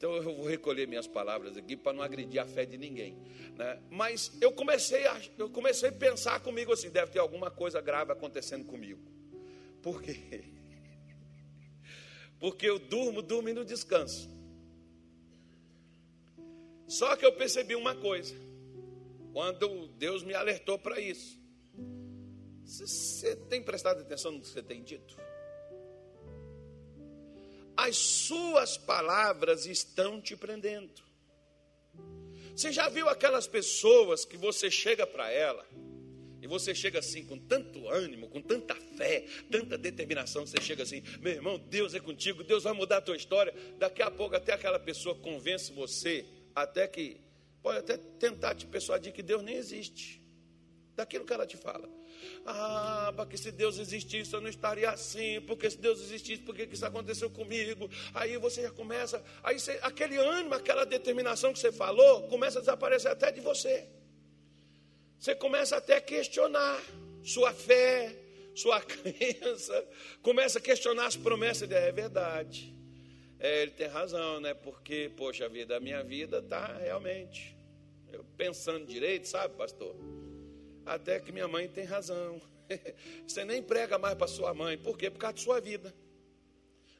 Então 0.00 0.16
eu 0.16 0.22
vou 0.22 0.46
recolher 0.46 0.88
minhas 0.88 1.06
palavras 1.06 1.58
aqui 1.58 1.76
para 1.76 1.92
não 1.92 2.02
agredir 2.02 2.40
a 2.40 2.46
fé 2.46 2.64
de 2.64 2.78
ninguém. 2.78 3.18
Né? 3.54 3.78
Mas 3.90 4.32
eu 4.40 4.50
comecei, 4.50 5.06
a, 5.06 5.20
eu 5.36 5.50
comecei 5.50 5.90
a 5.90 5.92
pensar 5.92 6.40
comigo 6.40 6.72
assim, 6.72 6.88
deve 6.88 7.12
ter 7.12 7.18
alguma 7.18 7.50
coisa 7.50 7.82
grave 7.82 8.10
acontecendo 8.10 8.64
comigo. 8.64 8.98
Por 9.82 10.00
quê? 10.00 10.44
Porque 12.40 12.66
eu 12.66 12.78
durmo, 12.78 13.20
durmo 13.20 13.50
e 13.50 13.52
não 13.52 13.62
descanso. 13.62 14.30
Só 16.88 17.14
que 17.14 17.26
eu 17.26 17.34
percebi 17.34 17.74
uma 17.76 17.94
coisa, 17.94 18.34
quando 19.34 19.88
Deus 19.98 20.22
me 20.22 20.32
alertou 20.32 20.78
para 20.78 20.98
isso. 20.98 21.38
Você 22.64 23.36
tem 23.36 23.62
prestado 23.62 24.00
atenção 24.00 24.32
no 24.32 24.40
que 24.40 24.48
você 24.48 24.62
tem 24.62 24.82
dito? 24.82 25.14
As 27.80 27.96
suas 27.96 28.76
palavras 28.76 29.64
estão 29.64 30.20
te 30.20 30.36
prendendo. 30.36 30.92
Você 32.54 32.70
já 32.70 32.90
viu 32.90 33.08
aquelas 33.08 33.46
pessoas 33.46 34.22
que 34.26 34.36
você 34.36 34.70
chega 34.70 35.06
para 35.06 35.30
ela 35.32 35.66
e 36.42 36.46
você 36.46 36.74
chega 36.74 36.98
assim 36.98 37.24
com 37.24 37.38
tanto 37.38 37.88
ânimo, 37.88 38.28
com 38.28 38.42
tanta 38.42 38.74
fé, 38.74 39.24
tanta 39.50 39.78
determinação, 39.78 40.46
você 40.46 40.60
chega 40.60 40.82
assim, 40.82 41.02
meu 41.20 41.32
irmão, 41.32 41.58
Deus 41.58 41.94
é 41.94 42.00
contigo, 42.00 42.44
Deus 42.44 42.64
vai 42.64 42.74
mudar 42.74 42.98
a 42.98 43.00
tua 43.00 43.16
história. 43.16 43.54
Daqui 43.78 44.02
a 44.02 44.10
pouco 44.10 44.36
até 44.36 44.52
aquela 44.52 44.78
pessoa 44.78 45.14
convence 45.14 45.72
você 45.72 46.26
até 46.54 46.86
que 46.86 47.18
pode 47.62 47.78
até 47.78 47.96
tentar 47.96 48.56
te 48.56 48.66
persuadir 48.66 49.14
que 49.14 49.22
Deus 49.22 49.42
nem 49.42 49.56
existe. 49.56 50.20
Daquilo 50.94 51.24
que 51.24 51.32
ela 51.32 51.46
te 51.46 51.56
fala. 51.56 51.99
Ah, 52.46 53.12
porque 53.16 53.36
se 53.36 53.50
Deus 53.52 53.78
existisse, 53.78 54.32
eu 54.32 54.40
não 54.40 54.48
estaria 54.48 54.90
assim. 54.90 55.40
Porque 55.42 55.70
se 55.70 55.78
Deus 55.78 56.00
existisse, 56.00 56.42
por 56.42 56.54
que 56.54 56.62
isso 56.64 56.86
aconteceu 56.86 57.30
comigo? 57.30 57.88
Aí 58.14 58.36
você 58.36 58.62
já 58.62 58.70
começa, 58.70 59.22
aí 59.42 59.58
você, 59.58 59.78
aquele 59.82 60.16
ânimo, 60.16 60.54
aquela 60.54 60.84
determinação 60.84 61.52
que 61.52 61.58
você 61.58 61.72
falou, 61.72 62.28
começa 62.28 62.58
a 62.58 62.62
desaparecer 62.62 63.10
até 63.10 63.30
de 63.30 63.40
você. 63.40 63.88
Você 65.18 65.34
começa 65.34 65.76
até 65.76 65.96
a 65.96 66.00
questionar 66.00 66.82
sua 67.22 67.52
fé, 67.52 68.16
sua 68.54 68.80
crença, 68.82 69.86
começa 70.22 70.58
a 70.58 70.62
questionar 70.62 71.06
as 71.06 71.16
promessas 71.16 71.68
de 71.68 71.74
é 71.74 71.92
verdade. 71.92 72.74
É, 73.38 73.62
ele 73.62 73.70
tem 73.70 73.86
razão, 73.86 74.38
né? 74.40 74.52
Porque, 74.52 75.10
poxa 75.16 75.48
vida, 75.48 75.76
a 75.76 75.80
minha 75.80 76.02
vida 76.02 76.38
está 76.38 76.76
realmente. 76.76 77.56
Eu 78.12 78.24
pensando 78.36 78.84
direito, 78.84 79.28
sabe, 79.28 79.54
pastor? 79.56 79.96
Até 80.84 81.20
que 81.20 81.32
minha 81.32 81.48
mãe 81.48 81.68
tem 81.68 81.84
razão. 81.84 82.40
Você 83.26 83.44
nem 83.44 83.62
prega 83.62 83.98
mais 83.98 84.14
para 84.14 84.26
sua 84.26 84.54
mãe. 84.54 84.78
Por 84.78 84.96
quê? 84.96 85.10
Por 85.10 85.18
causa 85.18 85.36
da 85.36 85.42
sua 85.42 85.60
vida. 85.60 85.94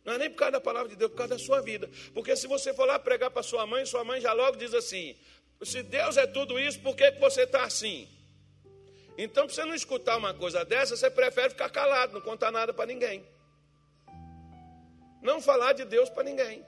Não 0.05 0.15
é 0.15 0.19
nem 0.19 0.31
por 0.31 0.37
causa 0.37 0.53
da 0.53 0.61
palavra 0.61 0.89
de 0.89 0.97
Deus, 0.97 1.11
por 1.11 1.19
causa 1.19 1.35
da 1.35 1.39
sua 1.39 1.61
vida. 1.61 1.91
Porque 2.15 2.35
se 2.35 2.47
você 2.47 2.73
for 2.73 2.87
lá 2.87 2.99
pregar 2.99 3.31
para 3.31 3.43
sua 3.43 3.67
mãe, 3.67 3.85
sua 3.85 4.03
mãe 4.03 4.21
já 4.21 4.33
logo 4.33 4.57
diz 4.57 4.73
assim: 4.73 5.17
se 5.63 5.83
Deus 5.83 6.17
é 6.17 6.27
tudo 6.27 6.59
isso, 6.59 6.81
por 6.81 6.97
que, 6.97 7.13
que 7.13 7.21
você 7.21 7.43
está 7.43 7.65
assim? 7.65 8.09
Então, 9.19 9.47
para 9.47 9.55
você 9.55 9.65
não 9.65 9.75
escutar 9.75 10.17
uma 10.17 10.33
coisa 10.33 10.65
dessa, 10.65 10.97
você 10.97 11.11
prefere 11.11 11.51
ficar 11.51 11.69
calado, 11.69 12.15
não 12.15 12.21
contar 12.23 12.51
nada 12.51 12.73
para 12.73 12.87
ninguém. 12.87 13.23
Não 15.21 15.43
falar 15.43 15.75
de 15.75 15.85
Deus 15.85 16.09
para 16.09 16.23
ninguém. 16.23 16.65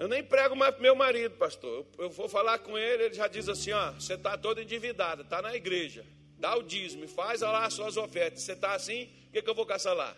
Eu 0.00 0.08
nem 0.08 0.24
prego 0.24 0.56
mais 0.56 0.74
para 0.74 0.82
meu 0.82 0.96
marido, 0.96 1.36
pastor. 1.36 1.86
Eu, 1.98 2.10
vou 2.10 2.28
falar 2.28 2.58
com 2.58 2.76
ele, 2.76 3.04
ele 3.04 3.14
já 3.14 3.28
diz 3.28 3.48
assim: 3.48 3.70
ó, 3.70 3.92
você 3.92 4.14
está 4.14 4.36
todo 4.36 4.60
endividado, 4.60 5.22
está 5.22 5.40
na 5.40 5.54
igreja. 5.54 6.04
Dá 6.38 6.56
o 6.56 6.62
dízimo, 6.62 7.06
faz 7.06 7.42
lá 7.42 7.66
as 7.66 7.74
suas 7.74 7.96
ofertas. 7.96 8.42
Você 8.42 8.52
está 8.52 8.72
assim, 8.72 9.04
o 9.28 9.32
que, 9.32 9.42
que 9.42 9.50
eu 9.50 9.54
vou 9.54 9.66
caçar 9.66 9.94
lá? 9.94 10.16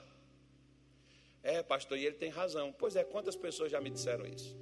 É, 1.43 1.63
pastor, 1.63 1.99
e 1.99 2.07
ele 2.07 2.15
tem 2.15 2.31
razão. 2.31 2.73
Pois 2.73 2.97
é, 2.97 3.03
quantas 3.03 3.37
pessoas 3.37 3.71
já 3.71 3.81
me 3.81 3.91
disseram 3.91 4.25
isso? 4.25 4.57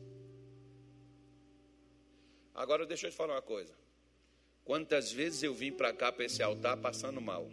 Agora 2.54 2.86
deixa 2.86 3.06
eu 3.06 3.10
te 3.10 3.16
falar 3.16 3.34
uma 3.34 3.42
coisa. 3.42 3.74
Quantas 4.64 5.12
vezes 5.12 5.42
eu 5.42 5.54
vim 5.54 5.70
para 5.70 5.92
cá, 5.92 6.10
para 6.10 6.24
esse 6.24 6.42
altar, 6.42 6.76
passando 6.78 7.20
mal? 7.20 7.46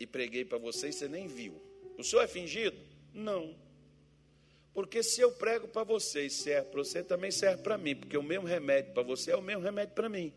e 0.00 0.06
preguei 0.06 0.46
para 0.46 0.56
você 0.56 0.88
e 0.88 0.92
você 0.94 1.06
nem 1.06 1.26
viu. 1.28 1.60
O 1.98 2.02
senhor 2.02 2.22
é 2.22 2.26
fingido? 2.26 2.78
Não. 3.12 3.54
Porque 4.72 5.02
se 5.02 5.20
eu 5.20 5.32
prego 5.32 5.66
para 5.66 5.82
você 5.82 6.26
e 6.26 6.30
serve 6.30 6.70
para 6.70 6.78
você, 6.78 7.02
também 7.02 7.30
serve 7.30 7.62
para 7.62 7.76
mim. 7.76 7.96
Porque 7.96 8.16
o 8.16 8.22
mesmo 8.22 8.46
remédio 8.46 8.92
para 8.92 9.02
você 9.02 9.32
é 9.32 9.36
o 9.36 9.42
mesmo 9.42 9.62
remédio 9.62 9.94
para 9.94 10.08
mim. 10.08 10.32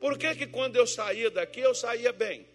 Por 0.00 0.18
que, 0.18 0.34
que 0.34 0.46
quando 0.46 0.76
eu 0.76 0.86
saía 0.86 1.30
daqui 1.30 1.60
eu 1.60 1.74
saía 1.74 2.12
bem? 2.12 2.46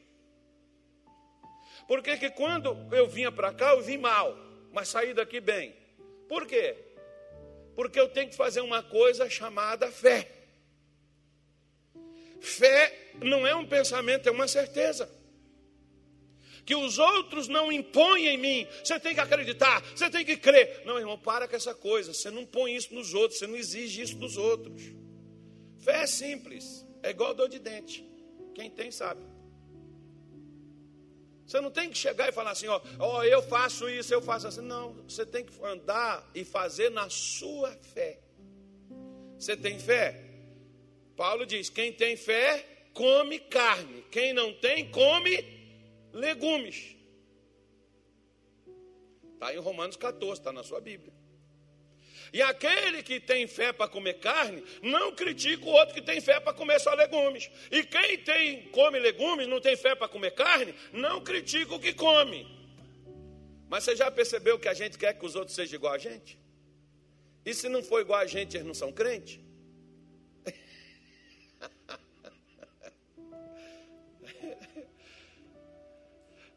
Por 1.88 2.04
que, 2.04 2.18
que 2.18 2.30
quando 2.30 2.78
eu 2.92 3.08
vinha 3.08 3.32
para 3.32 3.54
cá 3.54 3.72
eu 3.72 3.82
vim 3.82 3.98
mal, 3.98 4.38
mas 4.74 4.90
saí 4.90 5.14
daqui 5.14 5.40
bem? 5.40 5.74
Por 6.28 6.46
quê? 6.46 6.76
Porque 7.76 8.00
eu 8.00 8.10
tenho 8.10 8.30
que 8.30 8.36
fazer 8.36 8.60
uma 8.62 8.84
coisa 8.84 9.30
chamada 9.30 9.90
fé. 9.90 10.30
Fé 12.42 13.12
não 13.22 13.48
é 13.48 13.56
um 13.56 13.66
pensamento, 13.66 14.28
é 14.28 14.32
uma 14.32 14.48
certeza. 14.48 15.10
Que 16.68 16.76
os 16.76 17.00
outros 17.00 17.48
não 17.48 17.72
impõem 17.72 18.28
em 18.28 18.38
mim. 18.38 18.68
Você 18.84 19.00
tem 19.00 19.14
que 19.14 19.22
acreditar, 19.22 19.82
você 19.96 20.10
tem 20.10 20.26
que 20.26 20.36
crer. 20.36 20.84
Não, 20.86 21.00
irmão, 21.00 21.18
para 21.18 21.48
com 21.48 21.56
essa 21.56 21.74
coisa. 21.74 22.14
Você 22.14 22.30
não 22.30 22.46
põe 22.46 22.76
isso 22.76 22.94
nos 22.94 23.14
outros, 23.14 23.40
você 23.40 23.48
não 23.48 23.56
exige 23.56 24.02
isso 24.02 24.18
dos 24.18 24.36
outros. 24.36 24.82
Fé 25.80 26.04
é 26.04 26.08
simples, 26.08 26.86
é 27.02 27.12
igual 27.12 27.34
dor 27.34 27.48
de 27.48 27.58
dente. 27.58 28.06
Quem 28.54 28.70
tem 28.70 28.92
sabe. 28.92 29.22
Você 31.46 31.62
não 31.62 31.72
tem 31.72 31.90
que 31.90 31.98
chegar 31.98 32.28
e 32.28 32.34
falar 32.34 32.52
assim, 32.52 32.68
ó, 32.68 32.82
ó, 33.00 33.24
eu 33.24 33.42
faço 33.42 33.88
isso, 33.90 34.14
eu 34.14 34.22
faço 34.22 34.50
assim. 34.50 34.60
Não, 34.60 34.92
você 35.08 35.26
tem 35.26 35.46
que 35.46 35.54
andar 35.64 36.30
e 36.36 36.44
fazer 36.44 36.92
na 36.92 37.10
sua 37.10 37.72
fé. 37.94 38.20
Você 39.40 39.56
tem 39.56 39.80
fé? 39.80 40.22
Paulo 41.16 41.46
diz: 41.46 41.70
quem 41.70 41.94
tem 41.94 42.18
fé, 42.18 42.90
come 42.94 43.40
carne. 43.40 44.04
Quem 44.12 44.34
não 44.34 44.54
tem, 44.54 44.92
come 44.92 45.57
legumes. 46.14 46.96
Está 49.34 49.54
em 49.54 49.58
Romanos 49.58 49.96
14, 49.96 50.40
está 50.42 50.52
na 50.52 50.64
sua 50.64 50.82
Bíblia. 50.82 51.14
E 52.34 52.42
aquele 52.42 53.02
que 53.04 53.20
tem 53.20 53.48
fé 53.48 53.72
para 53.72 53.88
comer 53.88 54.16
carne, 54.16 54.64
não 54.82 55.16
critica 55.16 55.66
o 55.66 55.70
outro 55.70 55.94
que 55.94 56.02
tem 56.02 56.20
fé 56.20 56.40
para 56.40 56.54
comer 56.54 56.80
só 56.80 56.94
legumes. 56.94 57.50
E 57.72 57.84
quem 57.84 58.18
tem 58.18 58.64
come 58.70 59.00
legumes, 59.00 59.48
não 59.48 59.62
tem 59.62 59.76
fé 59.76 59.96
para 59.96 60.08
comer 60.08 60.32
carne, 60.32 60.74
não 60.92 61.22
critica 61.22 61.74
o 61.74 61.80
que 61.80 61.94
come. 61.94 62.46
Mas 63.70 63.84
você 63.84 63.96
já 63.96 64.10
percebeu 64.10 64.60
que 64.60 64.68
a 64.68 64.74
gente 64.74 64.98
quer 64.98 65.14
que 65.14 65.26
os 65.26 65.36
outros 65.36 65.56
sejam 65.56 65.76
igual 65.76 65.94
a 65.94 65.98
gente? 65.98 66.40
E 67.46 67.54
se 67.54 67.70
não 67.70 67.82
for 67.84 68.02
igual 68.02 68.20
a 68.20 68.26
gente, 68.26 68.58
eles 68.58 68.68
não 68.68 68.74
são 68.74 68.92
crentes? 68.92 69.40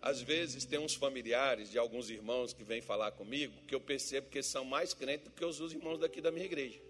Às 0.02 0.22
vezes 0.22 0.64
tem 0.64 0.78
uns 0.78 0.94
familiares 0.94 1.70
de 1.70 1.78
alguns 1.78 2.08
irmãos 2.08 2.52
que 2.54 2.64
vêm 2.64 2.80
falar 2.80 3.12
comigo 3.12 3.52
que 3.66 3.74
eu 3.74 3.80
percebo 3.80 4.30
que 4.30 4.42
são 4.42 4.64
mais 4.64 4.94
crentes 4.94 5.26
do 5.26 5.30
que 5.30 5.44
os 5.44 5.60
irmãos 5.72 5.98
daqui 5.98 6.20
da 6.20 6.30
minha 6.30 6.46
igreja. 6.46 6.80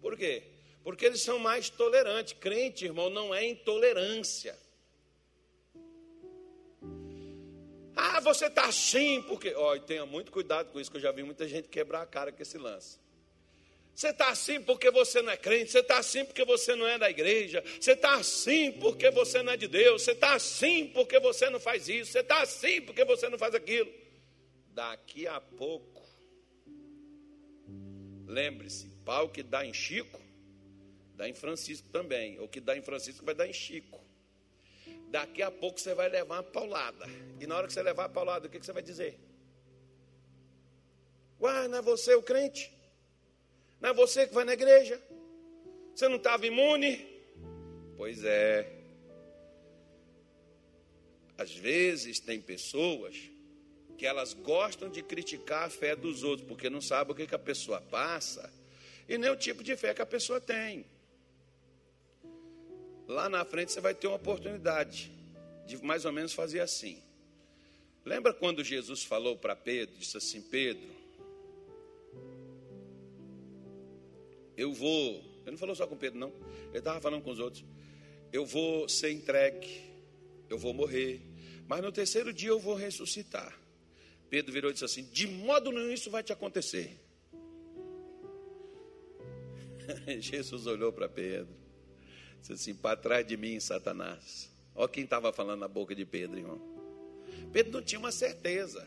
Por 0.00 0.16
quê? 0.16 0.42
Porque 0.82 1.04
eles 1.04 1.20
são 1.20 1.38
mais 1.38 1.68
tolerantes. 1.68 2.32
Crente, 2.32 2.84
irmão, 2.84 3.10
não 3.10 3.34
é 3.34 3.46
intolerância. 3.46 4.56
Ah, 7.94 8.20
você 8.20 8.46
está 8.46 8.66
assim 8.66 9.22
porque. 9.22 9.54
Ó, 9.54 9.78
tenha 9.78 10.04
muito 10.04 10.30
cuidado 10.30 10.70
com 10.70 10.78
isso, 10.78 10.90
que 10.90 10.96
eu 10.96 11.00
já 11.00 11.10
vi 11.10 11.22
muita 11.22 11.48
gente 11.48 11.68
quebrar 11.68 12.02
a 12.02 12.06
cara 12.06 12.30
com 12.30 12.42
esse 12.42 12.58
lance. 12.58 12.98
Você 13.96 14.08
está 14.08 14.28
assim 14.28 14.60
porque 14.60 14.90
você 14.90 15.22
não 15.22 15.32
é 15.32 15.38
crente, 15.38 15.70
você 15.70 15.78
está 15.78 15.96
assim 15.96 16.22
porque 16.22 16.44
você 16.44 16.74
não 16.74 16.86
é 16.86 16.98
da 16.98 17.08
igreja, 17.08 17.64
você 17.80 17.92
está 17.92 18.16
assim 18.16 18.70
porque 18.72 19.10
você 19.10 19.42
não 19.42 19.54
é 19.54 19.56
de 19.56 19.66
Deus, 19.66 20.02
você 20.02 20.12
está 20.12 20.34
assim 20.34 20.86
porque 20.88 21.18
você 21.18 21.48
não 21.48 21.58
faz 21.58 21.88
isso, 21.88 22.12
você 22.12 22.20
está 22.20 22.42
assim 22.42 22.82
porque 22.82 23.06
você 23.06 23.26
não 23.30 23.38
faz 23.38 23.54
aquilo. 23.54 23.90
Daqui 24.68 25.26
a 25.26 25.40
pouco, 25.40 26.06
lembre-se, 28.26 28.90
pau 29.02 29.30
que 29.30 29.42
dá 29.42 29.64
em 29.64 29.72
Chico, 29.72 30.20
dá 31.14 31.26
em 31.26 31.34
Francisco 31.34 31.88
também, 31.88 32.38
ou 32.38 32.46
que 32.46 32.60
dá 32.60 32.76
em 32.76 32.82
Francisco 32.82 33.24
vai 33.24 33.34
dar 33.34 33.48
em 33.48 33.54
Chico. 33.54 34.04
Daqui 35.08 35.40
a 35.40 35.50
pouco 35.50 35.80
você 35.80 35.94
vai 35.94 36.10
levar 36.10 36.34
uma 36.34 36.42
paulada, 36.42 37.06
e 37.40 37.46
na 37.46 37.56
hora 37.56 37.66
que 37.66 37.72
você 37.72 37.82
levar 37.82 38.04
a 38.04 38.10
paulada, 38.10 38.46
o 38.46 38.50
que 38.50 38.58
você 38.58 38.74
vai 38.74 38.82
dizer? 38.82 39.18
Uai, 41.40 41.66
não 41.66 41.78
é 41.78 41.82
você 41.82 42.14
o 42.14 42.22
crente? 42.22 42.75
Não 43.80 43.90
é 43.90 43.94
você 43.94 44.26
que 44.26 44.34
vai 44.34 44.44
na 44.44 44.52
igreja? 44.52 45.00
Você 45.94 46.08
não 46.08 46.16
estava 46.16 46.46
imune? 46.46 47.04
Pois 47.96 48.22
é. 48.24 48.72
Às 51.38 51.54
vezes 51.54 52.18
tem 52.18 52.40
pessoas 52.40 53.16
que 53.96 54.06
elas 54.06 54.34
gostam 54.34 54.90
de 54.90 55.02
criticar 55.02 55.64
a 55.64 55.70
fé 55.70 55.96
dos 55.96 56.22
outros, 56.22 56.46
porque 56.46 56.68
não 56.68 56.80
sabem 56.80 57.12
o 57.12 57.16
que, 57.16 57.26
que 57.26 57.34
a 57.34 57.38
pessoa 57.38 57.80
passa 57.80 58.52
e 59.08 59.16
nem 59.16 59.30
o 59.30 59.36
tipo 59.36 59.62
de 59.62 59.76
fé 59.76 59.94
que 59.94 60.02
a 60.02 60.06
pessoa 60.06 60.40
tem. 60.40 60.84
Lá 63.06 63.28
na 63.28 63.44
frente 63.44 63.72
você 63.72 63.80
vai 63.80 63.94
ter 63.94 64.06
uma 64.06 64.16
oportunidade 64.16 65.10
de 65.66 65.76
mais 65.84 66.04
ou 66.04 66.12
menos 66.12 66.32
fazer 66.32 66.60
assim. 66.60 67.02
Lembra 68.04 68.32
quando 68.32 68.64
Jesus 68.64 69.02
falou 69.02 69.36
para 69.36 69.54
Pedro, 69.54 69.96
disse 69.96 70.16
assim: 70.16 70.40
Pedro, 70.40 70.95
eu 74.56 74.72
vou. 74.72 75.16
Ele 75.42 75.52
não 75.52 75.58
falou 75.58 75.74
só 75.74 75.86
com 75.86 75.96
Pedro, 75.96 76.18
não. 76.18 76.32
Ele 76.68 76.78
estava 76.78 77.00
falando 77.00 77.22
com 77.22 77.30
os 77.30 77.38
outros. 77.38 77.64
Eu 78.32 78.44
vou 78.44 78.88
ser 78.88 79.12
entregue, 79.12 79.82
eu 80.48 80.58
vou 80.58 80.74
morrer, 80.74 81.20
mas 81.68 81.80
no 81.82 81.92
terceiro 81.92 82.32
dia 82.32 82.48
eu 82.48 82.58
vou 82.58 82.74
ressuscitar. 82.74 83.56
Pedro 84.28 84.52
virou 84.52 84.70
e 84.70 84.74
disse 84.74 84.84
assim: 84.84 85.04
De 85.04 85.26
modo 85.26 85.70
nenhum 85.70 85.92
isso 85.92 86.10
vai 86.10 86.22
te 86.22 86.32
acontecer. 86.32 87.00
Jesus 90.18 90.66
olhou 90.66 90.92
para 90.92 91.08
Pedro, 91.08 91.54
disse 92.40 92.52
assim: 92.52 92.74
Para 92.74 92.96
trás 92.96 93.26
de 93.26 93.36
mim, 93.36 93.60
Satanás. 93.60 94.50
Olha 94.74 94.88
quem 94.88 95.04
estava 95.04 95.32
falando 95.32 95.60
na 95.60 95.68
boca 95.68 95.94
de 95.94 96.04
Pedro, 96.04 96.38
irmão. 96.38 96.60
Pedro 97.52 97.72
não 97.72 97.82
tinha 97.82 97.98
uma 97.98 98.12
certeza. 98.12 98.86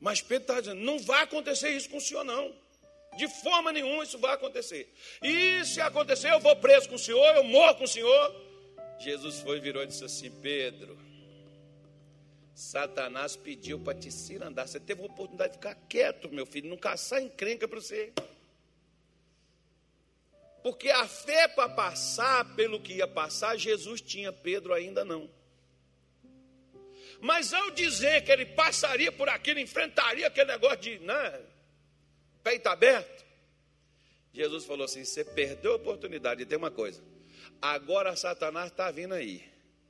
Mas 0.00 0.22
Pedro 0.22 0.44
estava 0.44 0.62
dizendo: 0.62 0.80
Não 0.80 0.98
vai 0.98 1.22
acontecer 1.22 1.70
isso 1.70 1.88
com 1.88 1.98
o 1.98 2.00
senhor, 2.00 2.24
não. 2.24 2.54
De 3.16 3.28
forma 3.28 3.72
nenhuma 3.72 4.04
isso 4.04 4.18
vai 4.18 4.34
acontecer. 4.34 4.92
E 5.22 5.64
se 5.64 5.80
acontecer, 5.80 6.30
eu 6.30 6.40
vou 6.40 6.54
preso 6.56 6.88
com 6.88 6.94
o 6.94 6.98
Senhor, 6.98 7.36
eu 7.36 7.44
morro 7.44 7.76
com 7.76 7.84
o 7.84 7.88
Senhor. 7.88 8.50
Jesus 8.98 9.40
foi, 9.40 9.60
virou 9.60 9.82
e 9.82 9.86
disse 9.86 10.04
assim: 10.04 10.30
Pedro, 10.40 10.98
Satanás 12.54 13.36
pediu 13.36 13.80
para 13.80 13.98
te 13.98 14.10
cirandar. 14.12 14.68
Você 14.68 14.78
teve 14.78 15.02
a 15.02 15.06
oportunidade 15.06 15.52
de 15.52 15.58
ficar 15.58 15.74
quieto, 15.88 16.30
meu 16.30 16.46
filho, 16.46 16.68
não 16.68 16.76
caçar 16.76 17.22
encrenca 17.22 17.66
para 17.66 17.80
você. 17.80 18.12
Porque 20.62 20.90
a 20.90 21.08
fé 21.08 21.48
para 21.48 21.70
passar 21.70 22.54
pelo 22.54 22.80
que 22.80 22.94
ia 22.94 23.08
passar, 23.08 23.56
Jesus 23.56 24.00
tinha, 24.00 24.30
Pedro 24.30 24.74
ainda 24.74 25.04
não. 25.04 25.30
Mas 27.20 27.52
ao 27.52 27.70
dizer 27.70 28.24
que 28.24 28.32
ele 28.32 28.46
passaria 28.46 29.10
por 29.10 29.28
aquilo, 29.28 29.58
enfrentaria 29.58 30.26
aquele 30.26 30.52
negócio 30.52 30.78
de, 30.78 30.98
né, 30.98 31.40
peito 32.42 32.68
aberto. 32.68 33.24
Jesus 34.32 34.64
falou 34.64 34.84
assim: 34.84 35.04
você 35.04 35.24
perdeu 35.24 35.72
a 35.72 35.76
oportunidade 35.76 36.40
de 36.40 36.46
ter 36.46 36.56
uma 36.56 36.70
coisa. 36.70 37.02
Agora 37.60 38.16
Satanás 38.16 38.70
está 38.70 38.90
vindo 38.90 39.14
aí. 39.14 39.44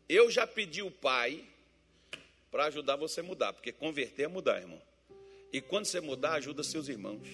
Eu 0.08 0.30
já 0.30 0.46
pedi 0.46 0.82
o 0.82 0.90
Pai 0.90 1.44
para 2.50 2.64
ajudar 2.66 2.96
você 2.96 3.20
a 3.20 3.22
mudar, 3.22 3.52
porque 3.52 3.72
converter 3.72 4.24
é 4.24 4.28
mudar, 4.28 4.60
irmão. 4.60 4.80
E 5.52 5.60
quando 5.60 5.84
você 5.84 6.00
mudar, 6.00 6.34
ajuda 6.34 6.62
seus 6.62 6.88
irmãos. 6.88 7.28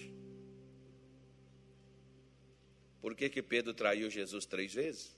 Por 3.01 3.15
que, 3.15 3.29
que 3.29 3.43
Pedro 3.43 3.73
traiu 3.73 4.11
Jesus 4.11 4.45
três 4.45 4.75
vezes? 4.75 5.17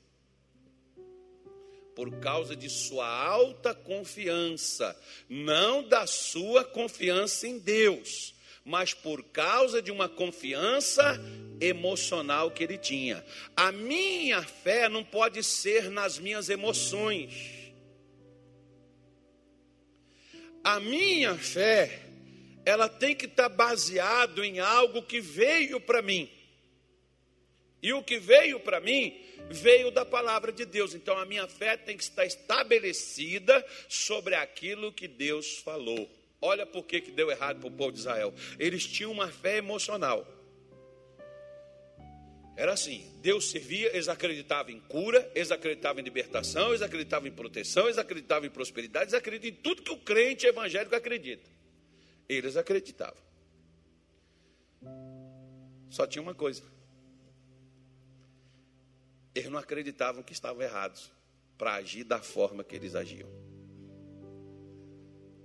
Por 1.94 2.20
causa 2.20 2.54
de 2.54 2.68
sua 2.68 3.08
alta 3.08 3.74
confiança, 3.74 4.96
não 5.28 5.82
da 5.82 6.06
sua 6.06 6.64
confiança 6.64 7.48
em 7.48 7.58
Deus 7.58 8.34
mas 8.68 8.92
por 8.92 9.24
causa 9.24 9.81
de 9.81 9.90
uma 9.90 10.11
confiança 10.11 11.18
emocional 11.59 12.50
que 12.50 12.62
ele 12.62 12.76
tinha. 12.76 13.24
A 13.57 13.72
minha 13.72 14.42
fé 14.42 14.90
não 14.90 15.02
pode 15.02 15.42
ser 15.42 15.90
nas 15.90 16.18
minhas 16.18 16.50
emoções. 16.50 17.72
A 20.62 20.78
minha 20.78 21.35
fé, 21.35 22.02
ela 22.66 22.90
tem 22.90 23.16
que 23.16 23.24
estar 23.24 23.48
baseado 23.48 24.44
em 24.44 24.61
algo 24.61 25.02
que 25.02 25.18
veio 25.18 25.81
para 25.81 26.02
mim. 26.02 26.31
E 27.83 27.94
o 27.94 28.02
que 28.02 28.18
veio 28.18 28.61
para 28.61 28.81
mim 28.81 29.18
veio 29.48 29.90
da 29.90 30.04
palavra 30.04 30.52
de 30.52 30.66
Deus. 30.66 30.92
Então 30.92 31.16
a 31.16 31.24
minha 31.24 31.48
fé 31.48 31.74
tem 31.74 31.96
que 31.96 32.02
estar 32.02 32.26
estabelecida 32.26 33.64
sobre 33.88 34.35
aquilo 34.35 34.92
que 34.92 35.09
Deus 35.09 35.57
falou. 35.57 36.17
Olha 36.40 36.64
por 36.64 36.85
que, 36.85 37.01
deu 37.01 37.31
errado 37.31 37.59
para 37.59 37.68
o 37.68 37.72
povo 37.72 37.92
de 37.92 37.98
Israel. 37.98 38.33
Eles 38.59 38.87
tinham 38.87 39.11
uma 39.11 39.29
fé 39.29 39.57
emocional. 39.57 40.27
Era 42.57 42.72
assim: 42.72 43.09
Deus 43.20 43.51
servia, 43.51 43.88
eles 43.88 44.09
acreditavam 44.09 44.72
em 44.72 44.81
cura, 44.81 45.31
eles 45.35 45.51
acreditavam 45.51 46.01
em 46.01 46.05
libertação, 46.05 46.68
eles 46.68 46.83
acreditavam 46.83 47.29
em 47.29 47.33
proteção, 47.33 47.85
eles 47.85 47.98
acreditavam 47.98 48.46
em 48.46 48.51
prosperidade, 48.51 49.05
eles 49.05 49.14
acreditam 49.14 49.59
em 49.59 49.62
tudo 49.62 49.83
que 49.83 49.92
o 49.92 49.98
crente 49.98 50.46
evangélico 50.46 50.94
acredita. 50.94 51.48
Eles 52.29 52.57
acreditavam. 52.57 53.20
Só 55.90 56.07
tinha 56.07 56.22
uma 56.22 56.35
coisa: 56.35 56.62
Eles 59.35 59.51
não 59.51 59.59
acreditavam 59.59 60.22
que 60.22 60.33
estavam 60.33 60.62
errados 60.62 61.11
para 61.57 61.74
agir 61.74 62.05
da 62.05 62.20
forma 62.20 62.62
que 62.62 62.77
eles 62.77 62.94
agiam. 62.94 63.47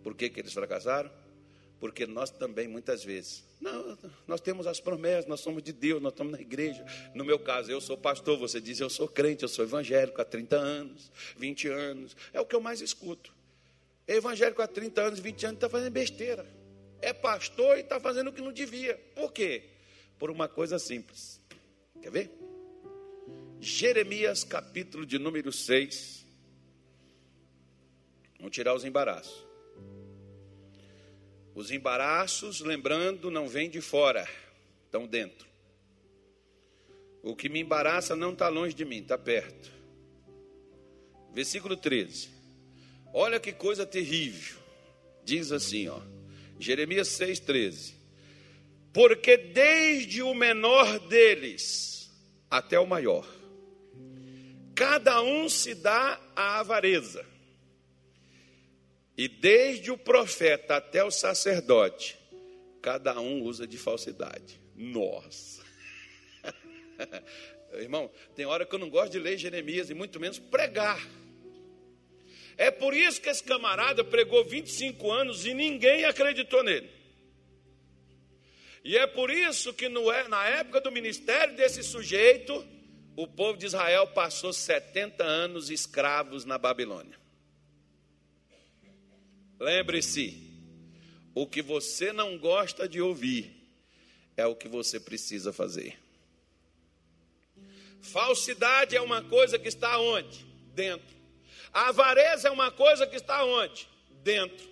Por 0.04 0.14
que, 0.16 0.30
que 0.30 0.42
eles 0.42 0.54
fracassaram? 0.54 1.10
Porque 1.80 2.06
nós 2.06 2.30
também, 2.30 2.68
muitas 2.68 3.04
vezes, 3.04 3.44
não, 3.60 3.98
nós 4.28 4.40
temos 4.40 4.68
as 4.68 4.80
promessas, 4.80 5.26
nós 5.26 5.40
somos 5.40 5.64
de 5.64 5.74
Deus, 5.74 6.02
nós 6.02 6.14
estamos 6.14 6.32
na 6.32 6.40
igreja. 6.40 6.86
No 7.14 7.26
meu 7.26 7.40
caso, 7.40 7.72
eu 7.72 7.82
sou 7.82 7.98
pastor, 7.98 8.38
você 8.38 8.62
diz 8.62 8.80
eu 8.80 8.90
sou 8.90 9.08
crente, 9.08 9.44
eu 9.44 9.50
sou 9.50 9.66
evangélico 9.66 10.22
há 10.22 10.26
30 10.26 10.56
anos, 10.56 11.12
20 11.38 11.68
anos. 11.70 12.16
É 12.32 12.40
o 12.40 12.46
que 12.46 12.56
eu 12.56 12.62
mais 12.62 12.82
escuto. 12.82 13.34
Evangélico 14.08 14.62
há 14.62 14.68
30 14.68 15.02
anos, 15.02 15.20
20 15.20 15.46
anos, 15.46 15.58
está 15.58 15.70
fazendo 15.70 15.92
besteira. 15.92 16.46
É 17.02 17.12
pastor 17.12 17.78
e 17.78 17.82
está 17.82 18.00
fazendo 18.00 18.30
o 18.30 18.34
que 18.34 18.42
não 18.42 18.54
devia. 18.54 18.98
Por 19.16 19.32
quê? 19.32 19.64
Por 20.18 20.32
uma 20.32 20.48
coisa 20.48 20.80
simples. 20.80 21.42
Quer 22.02 22.12
ver? 22.12 22.32
Jeremias, 23.60 24.44
capítulo 24.44 25.06
de 25.06 25.20
número 25.20 25.52
6. 25.52 26.26
Vamos 28.38 28.54
tirar 28.54 28.74
os 28.74 28.84
embaraços. 28.86 29.53
Os 31.56 31.70
embaraços, 31.70 32.62
lembrando, 32.62 33.30
não 33.30 33.48
vêm 33.48 33.70
de 33.70 33.80
fora, 33.80 34.28
estão 34.86 35.06
dentro. 35.06 35.48
O 37.22 37.36
que 37.36 37.48
me 37.48 37.60
embaraça 37.60 38.16
não 38.16 38.34
está 38.34 38.50
longe 38.50 38.74
de 38.74 38.84
mim, 38.84 38.98
está 38.98 39.18
perto. 39.18 39.72
Versículo 41.32 41.78
13. 41.78 42.30
Olha 43.14 43.40
que 43.40 43.54
coisa 43.54 43.86
terrível. 43.86 44.58
Diz 45.24 45.52
assim, 45.52 45.88
ó. 45.88 46.00
Jeremias 46.60 47.08
6,13. 47.10 47.94
Porque 48.92 49.38
desde 49.38 50.22
o 50.22 50.34
menor 50.34 51.00
deles 51.08 52.12
até 52.50 52.80
o 52.80 52.86
maior, 52.86 53.28
cada 54.76 55.22
um 55.22 55.48
se 55.48 55.74
dá 55.76 56.20
à 56.36 56.60
avareza 56.60 57.33
e 59.18 59.28
desde 59.28 59.92
o 59.92 59.98
profeta 59.98 60.78
até 60.78 61.04
o 61.04 61.12
sacerdote, 61.12 62.18
cada 62.82 63.20
um 63.20 63.44
usa 63.44 63.68
de 63.68 63.78
falsidade. 63.78 64.60
Nossa. 64.76 65.64
Irmão, 67.74 68.12
tem 68.36 68.46
hora 68.46 68.66
que 68.66 68.74
eu 68.74 68.80
não 68.80 68.90
gosto 68.90 69.12
de 69.12 69.20
ler 69.20 69.38
Jeremias 69.38 69.90
e 69.90 69.94
muito 69.94 70.20
menos 70.20 70.40
pregar. 70.40 71.00
É 72.58 72.70
por 72.70 72.94
isso 72.94 73.22
que 73.22 73.30
esse 73.30 73.44
camarada 73.44 74.04
pregou 74.04 74.44
25 74.44 75.12
anos 75.12 75.46
e 75.46 75.54
ninguém 75.54 76.06
acreditou 76.06 76.64
nele. 76.64 76.90
E 78.84 78.98
é 78.98 79.08
por 79.08 79.32
isso 79.32 79.74
que 79.74 79.88
no, 79.88 80.12
é, 80.12 80.28
na 80.28 80.46
época 80.46 80.82
do 80.82 80.92
ministério 80.92 81.56
desse 81.56 81.82
sujeito, 81.82 82.66
o 83.16 83.28
povo 83.28 83.58
de 83.58 83.66
Israel 83.66 84.08
passou 84.08 84.52
70 84.52 85.24
anos 85.24 85.70
escravos 85.70 86.46
na 86.46 86.58
Babilônia. 86.58 87.23
Lembre-se, 89.64 90.44
o 91.34 91.48
que 91.48 91.62
você 91.62 92.12
não 92.12 92.38
gosta 92.38 92.86
de 92.86 93.00
ouvir 93.00 93.50
é 94.36 94.46
o 94.46 94.58
que 94.58 94.68
você 94.68 95.00
precisa 95.00 95.54
fazer. 95.54 95.98
Falsidade 98.02 98.94
é 98.94 99.00
uma 99.00 99.24
coisa 99.24 99.58
que 99.58 99.70
está 99.70 99.98
onde? 99.98 100.46
Dentro. 100.74 101.16
A 101.72 101.88
avareza 101.88 102.50
é 102.50 102.52
uma 102.52 102.72
coisa 102.72 103.08
que 103.08 103.16
está 103.16 103.46
onde? 103.46 103.88
Dentro. 104.22 104.68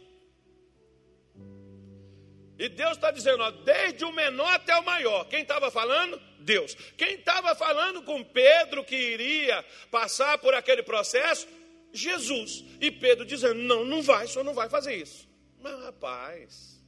E 2.59 2.67
Deus 2.67 2.91
está 2.91 3.11
dizendo, 3.11 3.43
ó, 3.43 3.49
desde 3.49 4.03
o 4.03 4.11
menor 4.11 4.53
até 4.55 4.75
o 4.75 4.83
maior. 4.83 5.23
Quem 5.29 5.41
estava 5.41 5.71
falando? 5.71 6.21
Deus. 6.39 6.75
Quem 6.97 7.13
estava 7.13 7.55
falando 7.55 8.03
com 8.03 8.21
Pedro 8.25 8.83
que 8.83 8.95
iria 8.95 9.63
passar 9.89 10.37
por 10.39 10.53
aquele 10.53 10.83
processo? 10.83 11.47
Jesus. 11.93 12.63
E 12.79 12.91
Pedro 12.91 13.25
dizendo: 13.25 13.55
Não, 13.55 13.85
não 13.85 14.01
vai, 14.01 14.25
o 14.25 14.27
senhor 14.27 14.43
não 14.43 14.53
vai 14.53 14.69
fazer 14.69 14.95
isso. 14.95 15.27
Mas 15.61 15.79
rapaz, 15.83 16.83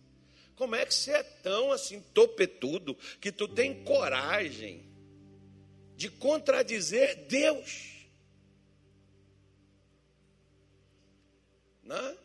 como 0.55 0.75
é 0.75 0.85
que 0.85 0.93
você 0.93 1.11
é 1.11 1.23
tão 1.23 1.71
assim 1.71 2.01
topetudo 2.13 2.95
que 3.19 3.31
tu 3.31 3.47
tem 3.47 3.83
coragem 3.83 4.83
de 5.95 6.09
contradizer 6.09 7.25
Deus? 7.27 8.07
Né? 11.83 12.17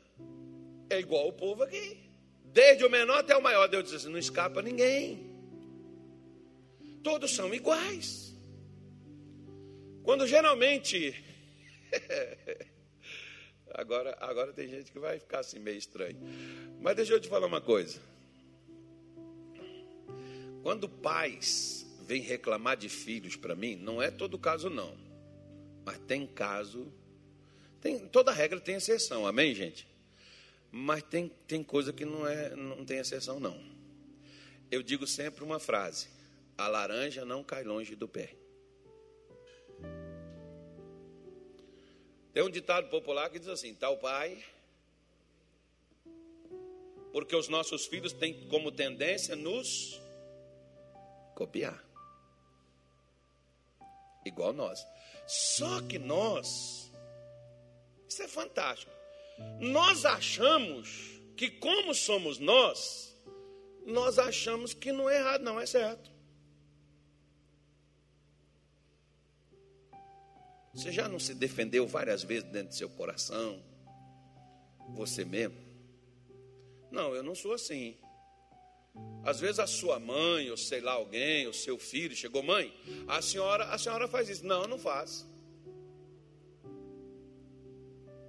É 0.91 0.99
igual 1.01 1.29
o 1.29 1.33
povo 1.33 1.65
aqui. 1.65 1.99
Desde 2.45 2.85
o 2.85 2.91
menor 2.91 3.19
até 3.19 3.37
o 3.37 3.43
maior, 3.43 3.67
Deus 3.69 3.85
diz 3.85 3.95
assim: 3.95 4.09
não 4.09 4.19
escapa 4.19 4.63
ninguém. 4.63 5.27
Todos 7.03 7.35
são 7.35 7.53
iguais. 7.55 8.35
Quando 10.03 10.27
geralmente 10.27 11.15
agora, 13.75 14.17
agora 14.21 14.53
tem 14.53 14.69
gente 14.69 14.91
que 14.91 14.99
vai 14.99 15.19
ficar 15.19 15.41
assim 15.41 15.59
meio 15.59 15.79
estranho. 15.79 16.19
Mas 16.81 16.97
deixa 16.97 17.13
eu 17.13 17.21
te 17.21 17.29
falar 17.29 17.47
uma 17.47 17.61
coisa. 17.61 18.01
Quando 20.63 20.89
pais 20.89 21.87
vêm 22.03 22.23
reclamar 22.23 22.77
de 22.77 22.89
filhos 22.89 23.37
para 23.37 23.55
mim, 23.55 23.77
não 23.77 24.03
é 24.03 24.11
todo 24.11 24.39
caso 24.39 24.69
não. 24.69 24.97
Mas 25.85 25.99
tem 26.01 26.27
caso, 26.27 26.93
tem, 27.81 27.99
toda 28.09 28.33
regra 28.33 28.61
tem 28.61 28.75
exceção, 28.75 29.27
amém, 29.27 29.55
gente? 29.55 29.87
Mas 30.71 31.03
tem, 31.05 31.31
tem 31.47 31.63
coisa 31.63 31.93
que 31.93 32.05
não, 32.05 32.27
é, 32.27 32.55
não 32.55 32.85
tem 32.85 32.99
exceção, 32.99 33.41
não. 33.41 33.59
Eu 34.71 34.83
digo 34.83 35.07
sempre 35.07 35.43
uma 35.43 35.59
frase: 35.59 36.09
a 36.57 36.69
laranja 36.69 37.25
não 37.25 37.43
cai 37.43 37.65
longe 37.65 37.95
do 37.95 38.07
pé. 38.07 38.35
Tem 42.33 42.43
um 42.43 42.51
ditado 42.51 42.89
popular 42.89 43.31
que 43.31 43.39
diz 43.39 43.49
assim: 43.49 43.75
tal 43.75 43.97
pai, 43.99 44.45
porque 47.13 47.35
os 47.35 47.49
nossos 47.49 47.87
filhos 47.87 48.13
têm 48.13 48.49
como 48.49 48.71
tendência 48.71 49.35
nos 49.35 50.01
copiar, 51.35 51.83
igual 54.25 54.53
nós. 54.53 54.87
Só 55.27 55.83
que 55.83 55.99
nós, 55.99 56.91
isso 58.09 58.23
é 58.23 58.29
fantástico. 58.29 58.93
Nós 59.61 60.05
achamos 60.05 61.21
que, 61.37 61.51
como 61.51 61.95
somos 61.95 62.39
nós, 62.39 63.15
nós 63.87 64.19
achamos 64.19 64.75
que 64.75 64.91
não 64.91 65.09
é 65.09 65.19
errado, 65.19 65.43
não 65.43 65.61
é 65.61 65.67
certo. 65.67 66.18
Você 70.79 70.93
já 70.93 71.09
não 71.09 71.19
se 71.19 71.35
defendeu 71.35 71.89
várias 71.89 72.23
vezes 72.23 72.45
dentro 72.45 72.69
do 72.69 72.75
seu 72.77 72.89
coração? 72.89 73.61
Você 74.95 75.25
mesmo? 75.25 75.59
Não, 76.89 77.13
eu 77.17 77.23
não 77.25 77.35
sou 77.35 77.53
assim. 77.53 77.99
Às 79.25 79.41
vezes 79.41 79.59
a 79.59 79.67
sua 79.67 79.99
mãe, 79.99 80.49
ou 80.53 80.57
sei 80.57 80.81
lá, 80.81 80.93
alguém, 80.93 81.49
o 81.49 81.53
seu 81.53 81.81
filho, 81.81 82.15
chegou, 82.15 82.45
mãe, 82.45 82.73
a 83.09 83.21
senhora, 83.21 83.65
a 83.65 83.77
senhora 83.77 84.07
faz 84.07 84.29
isso. 84.29 84.47
Não, 84.47 84.69
não 84.69 84.79
faço. 84.79 85.29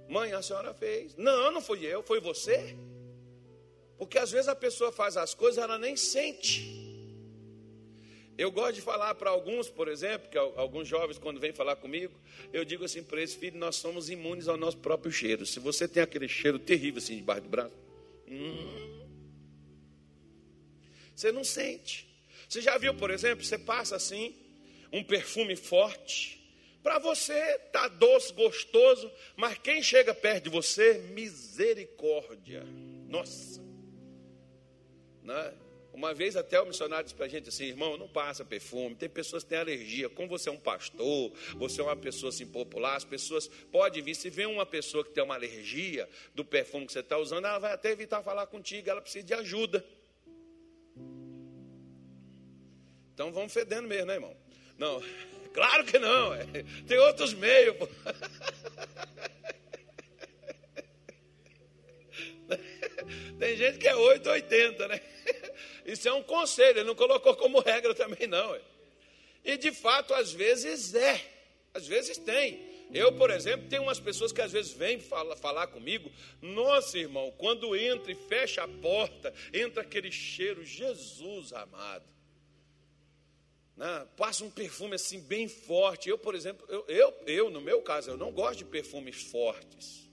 Mãe, 0.08 0.32
a 0.32 0.42
senhora 0.42 0.74
fez. 0.74 1.14
Não, 1.16 1.52
não 1.52 1.60
fui 1.60 1.86
eu, 1.86 2.02
foi 2.02 2.20
você. 2.20 2.76
Porque 3.96 4.18
às 4.18 4.32
vezes 4.32 4.48
a 4.48 4.56
pessoa 4.56 4.90
faz 4.90 5.16
as 5.16 5.34
coisas, 5.34 5.62
ela 5.62 5.78
nem 5.78 5.96
sente. 5.96 6.79
Eu 8.38 8.50
gosto 8.50 8.76
de 8.76 8.80
falar 8.80 9.14
para 9.14 9.30
alguns, 9.30 9.68
por 9.68 9.88
exemplo, 9.88 10.28
que 10.30 10.38
alguns 10.38 10.88
jovens, 10.88 11.18
quando 11.18 11.38
vêm 11.38 11.52
falar 11.52 11.76
comigo, 11.76 12.14
eu 12.52 12.64
digo 12.64 12.84
assim 12.84 13.02
para 13.02 13.18
eles, 13.18 13.34
filho, 13.34 13.58
nós 13.58 13.76
somos 13.76 14.08
imunes 14.08 14.48
ao 14.48 14.56
nosso 14.56 14.78
próprio 14.78 15.12
cheiro. 15.12 15.44
Se 15.44 15.60
você 15.60 15.86
tem 15.86 16.02
aquele 16.02 16.28
cheiro 16.28 16.58
terrível 16.58 16.98
assim 16.98 17.16
debaixo 17.16 17.42
do 17.42 17.48
braço, 17.48 17.76
hum, 18.26 19.06
você 21.14 21.30
não 21.30 21.44
sente. 21.44 22.08
Você 22.48 22.62
já 22.62 22.78
viu, 22.78 22.94
por 22.94 23.10
exemplo, 23.10 23.44
você 23.44 23.58
passa 23.58 23.96
assim, 23.96 24.34
um 24.92 25.04
perfume 25.04 25.54
forte, 25.54 26.40
para 26.82 26.98
você 26.98 27.58
tá 27.72 27.88
doce, 27.88 28.32
gostoso, 28.32 29.12
mas 29.36 29.58
quem 29.58 29.82
chega 29.82 30.14
perto 30.14 30.44
de 30.44 30.50
você, 30.50 30.94
misericórdia. 31.12 32.64
Nossa. 33.06 33.60
Né? 35.22 35.52
Uma 35.92 36.14
vez 36.14 36.36
até 36.36 36.60
o 36.60 36.66
missionário 36.66 37.04
disse 37.04 37.14
para 37.14 37.26
a 37.26 37.28
gente 37.28 37.48
assim, 37.48 37.64
irmão, 37.64 37.96
não 37.96 38.08
passa 38.08 38.44
perfume, 38.44 38.94
tem 38.94 39.08
pessoas 39.08 39.42
que 39.42 39.50
têm 39.50 39.58
alergia, 39.58 40.08
como 40.08 40.28
você 40.28 40.48
é 40.48 40.52
um 40.52 40.58
pastor, 40.58 41.32
você 41.56 41.80
é 41.80 41.84
uma 41.84 41.96
pessoa 41.96 42.30
assim 42.30 42.46
popular, 42.46 42.96
as 42.96 43.04
pessoas 43.04 43.48
podem 43.70 44.02
vir, 44.02 44.14
se 44.14 44.30
vê 44.30 44.46
uma 44.46 44.64
pessoa 44.64 45.04
que 45.04 45.10
tem 45.10 45.22
uma 45.22 45.34
alergia 45.34 46.08
do 46.34 46.44
perfume 46.44 46.86
que 46.86 46.92
você 46.92 47.00
está 47.00 47.18
usando, 47.18 47.44
ela 47.44 47.58
vai 47.58 47.72
até 47.72 47.90
evitar 47.90 48.22
falar 48.22 48.46
contigo, 48.46 48.88
ela 48.88 49.00
precisa 49.00 49.24
de 49.24 49.34
ajuda. 49.34 49.84
Então 53.12 53.32
vamos 53.32 53.52
fedendo 53.52 53.88
mesmo, 53.88 54.06
né, 54.06 54.14
irmão? 54.14 54.36
Não, 54.78 55.02
claro 55.52 55.84
que 55.84 55.98
não, 55.98 56.32
é, 56.32 56.46
tem 56.86 56.98
outros 56.98 57.34
meios. 57.34 57.76
Tem 63.38 63.56
gente 63.56 63.78
que 63.78 63.88
é 63.88 63.96
880, 63.96 64.88
né? 64.88 65.00
Isso 65.90 66.08
é 66.08 66.12
um 66.12 66.22
conselho, 66.22 66.78
ele 66.78 66.86
não 66.86 66.94
colocou 66.94 67.34
como 67.34 67.58
regra 67.60 67.94
também, 67.94 68.26
não. 68.26 68.56
E 69.44 69.56
de 69.56 69.72
fato, 69.72 70.14
às 70.14 70.32
vezes 70.32 70.94
é. 70.94 71.20
Às 71.74 71.86
vezes 71.86 72.16
tem. 72.16 72.70
Eu, 72.92 73.12
por 73.12 73.30
exemplo, 73.30 73.68
tenho 73.68 73.82
umas 73.82 74.00
pessoas 74.00 74.32
que 74.32 74.40
às 74.40 74.52
vezes 74.52 74.72
vêm 74.72 75.00
falar, 75.00 75.36
falar 75.36 75.66
comigo. 75.68 76.10
Nossa, 76.42 76.98
irmão, 76.98 77.32
quando 77.38 77.76
entra 77.76 78.10
e 78.10 78.14
fecha 78.14 78.62
a 78.62 78.68
porta, 78.68 79.32
entra 79.52 79.82
aquele 79.82 80.10
cheiro, 80.10 80.64
Jesus 80.64 81.52
amado. 81.52 82.04
Né? 83.76 84.06
Passa 84.16 84.44
um 84.44 84.50
perfume 84.50 84.94
assim 84.94 85.20
bem 85.20 85.48
forte. 85.48 86.08
Eu, 86.08 86.18
por 86.18 86.34
exemplo, 86.34 86.66
eu, 86.68 86.84
eu, 86.88 87.14
eu, 87.26 87.50
no 87.50 87.60
meu 87.60 87.80
caso, 87.80 88.10
eu 88.10 88.16
não 88.16 88.32
gosto 88.32 88.58
de 88.58 88.64
perfumes 88.64 89.22
fortes. 89.22 90.09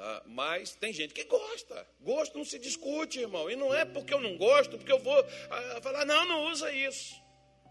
Né? 0.00 0.22
Mas 0.26 0.74
tem 0.74 0.92
gente 0.92 1.12
que 1.12 1.24
gosta. 1.24 1.86
Gosto 2.00 2.38
não 2.38 2.44
se 2.44 2.58
discute, 2.58 3.20
irmão. 3.20 3.50
E 3.50 3.54
não 3.54 3.72
é 3.72 3.84
porque 3.84 4.14
eu 4.14 4.20
não 4.20 4.36
gosto, 4.38 4.78
porque 4.78 4.90
eu 4.90 4.98
vou 4.98 5.26
ah, 5.50 5.80
falar, 5.82 6.06
não, 6.06 6.24
não 6.26 6.50
usa 6.50 6.72
isso. 6.72 7.14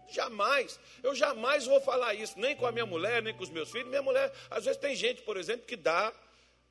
Jamais. 0.08 0.78
Eu 1.02 1.14
jamais 1.14 1.66
vou 1.66 1.80
falar 1.80 2.14
isso, 2.14 2.38
nem 2.38 2.54
com 2.54 2.66
a 2.66 2.72
minha 2.72 2.86
mulher, 2.86 3.20
nem 3.22 3.34
com 3.34 3.42
os 3.42 3.50
meus 3.50 3.70
filhos. 3.70 3.88
Minha 3.88 4.02
mulher, 4.02 4.32
às 4.48 4.64
vezes 4.64 4.80
tem 4.80 4.94
gente, 4.94 5.22
por 5.22 5.36
exemplo, 5.36 5.66
que 5.66 5.76
dá, 5.76 6.12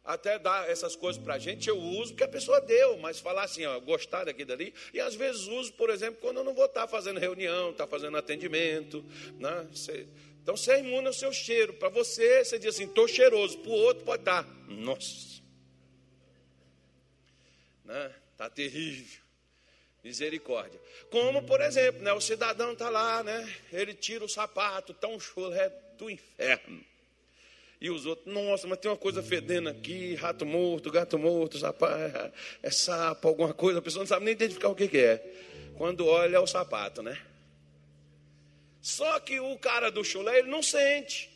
até 0.03 0.39
dá 0.39 0.65
essas 0.67 0.95
coisas 0.95 1.21
para 1.21 1.35
a 1.35 1.39
gente, 1.39 1.69
eu 1.69 1.77
uso 1.77 2.11
porque 2.11 2.23
a 2.23 2.27
pessoa 2.27 2.59
deu, 2.59 2.97
mas 2.97 3.19
falar 3.19 3.43
assim, 3.43 3.65
ó, 3.65 3.79
gostar 3.79 4.25
daqui 4.25 4.43
dali, 4.43 4.73
e 4.93 4.99
às 4.99 5.15
vezes 5.15 5.47
uso, 5.47 5.71
por 5.73 5.89
exemplo, 5.89 6.19
quando 6.19 6.37
eu 6.37 6.43
não 6.43 6.53
vou 6.53 6.65
estar 6.65 6.85
fazendo 6.87 7.17
reunião, 7.17 7.71
estar 7.71 7.87
fazendo 7.87 8.17
atendimento. 8.17 9.05
Né? 9.37 9.67
Então 10.41 10.57
você 10.57 10.73
é 10.73 10.79
imune 10.79 11.07
ao 11.07 11.13
seu 11.13 11.31
cheiro. 11.31 11.73
Para 11.73 11.87
você, 11.87 12.43
você 12.43 12.59
diz 12.59 12.75
assim, 12.75 12.85
estou 12.85 13.07
cheiroso, 13.07 13.57
para 13.59 13.71
o 13.71 13.73
outro 13.73 14.03
pode 14.03 14.21
estar. 14.21 14.45
Nossa. 14.67 15.38
Né? 17.89 18.11
Tá 18.37 18.47
terrível. 18.47 19.19
Misericórdia. 20.03 20.79
Como, 21.09 21.41
por 21.41 21.59
exemplo, 21.59 22.03
né, 22.03 22.13
o 22.13 22.21
cidadão 22.21 22.73
está 22.73 22.87
lá, 22.87 23.23
né, 23.23 23.51
ele 23.73 23.95
tira 23.95 24.23
o 24.23 24.29
sapato, 24.29 24.93
tão 24.93 25.19
chulé 25.19 25.69
do 25.97 26.07
inferno. 26.07 26.85
E 27.81 27.89
os 27.89 28.05
outros, 28.05 28.31
nossa, 28.31 28.67
mas 28.67 28.77
tem 28.77 28.91
uma 28.91 28.97
coisa 28.97 29.23
fedendo 29.23 29.69
aqui, 29.69 30.13
rato 30.13 30.45
morto, 30.45 30.91
gato 30.91 31.17
morto, 31.17 31.57
sapato, 31.57 31.95
é, 31.95 32.31
é 32.61 32.69
sapo, 32.69 33.27
alguma 33.27 33.53
coisa, 33.53 33.79
a 33.79 33.81
pessoa 33.81 34.03
não 34.03 34.07
sabe 34.07 34.23
nem 34.23 34.33
identificar 34.33 34.69
o 34.69 34.75
que, 34.75 34.87
que 34.87 34.99
é. 34.99 35.17
Quando 35.75 36.05
olha 36.05 36.37
é 36.37 36.39
o 36.39 36.47
sapato, 36.47 37.01
né? 37.01 37.19
Só 38.81 39.19
que 39.19 39.39
o 39.39 39.57
cara 39.57 39.89
do 39.89 40.03
chulé, 40.03 40.39
ele 40.39 40.49
não 40.49 40.61
sente. 40.61 41.29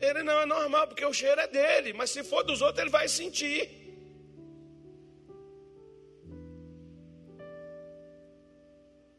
Ele 0.00 0.22
não 0.22 0.40
é 0.40 0.46
normal, 0.46 0.88
porque 0.88 1.04
o 1.04 1.12
cheiro 1.12 1.40
é 1.40 1.46
dele, 1.46 1.92
mas 1.92 2.10
se 2.10 2.24
for 2.24 2.42
dos 2.42 2.60
outros, 2.60 2.80
ele 2.80 2.90
vai 2.90 3.06
sentir. 3.06 3.79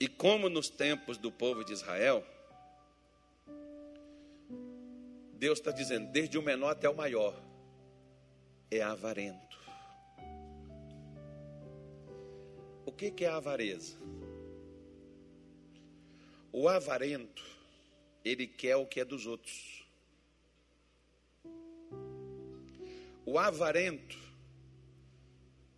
E 0.01 0.07
como 0.07 0.49
nos 0.49 0.67
tempos 0.67 1.15
do 1.15 1.31
povo 1.31 1.63
de 1.63 1.73
Israel, 1.73 2.25
Deus 5.33 5.59
está 5.59 5.69
dizendo, 5.69 6.11
desde 6.11 6.39
o 6.39 6.41
menor 6.41 6.71
até 6.71 6.89
o 6.89 6.95
maior, 6.95 7.39
é 8.71 8.81
avarento. 8.81 9.59
O 12.83 12.91
que, 12.91 13.11
que 13.11 13.25
é 13.25 13.29
avareza? 13.29 13.95
O 16.51 16.67
avarento, 16.67 17.45
ele 18.25 18.47
quer 18.47 18.77
o 18.77 18.87
que 18.87 19.01
é 19.01 19.05
dos 19.05 19.27
outros. 19.27 19.85
O 23.23 23.37
avarento, 23.37 24.17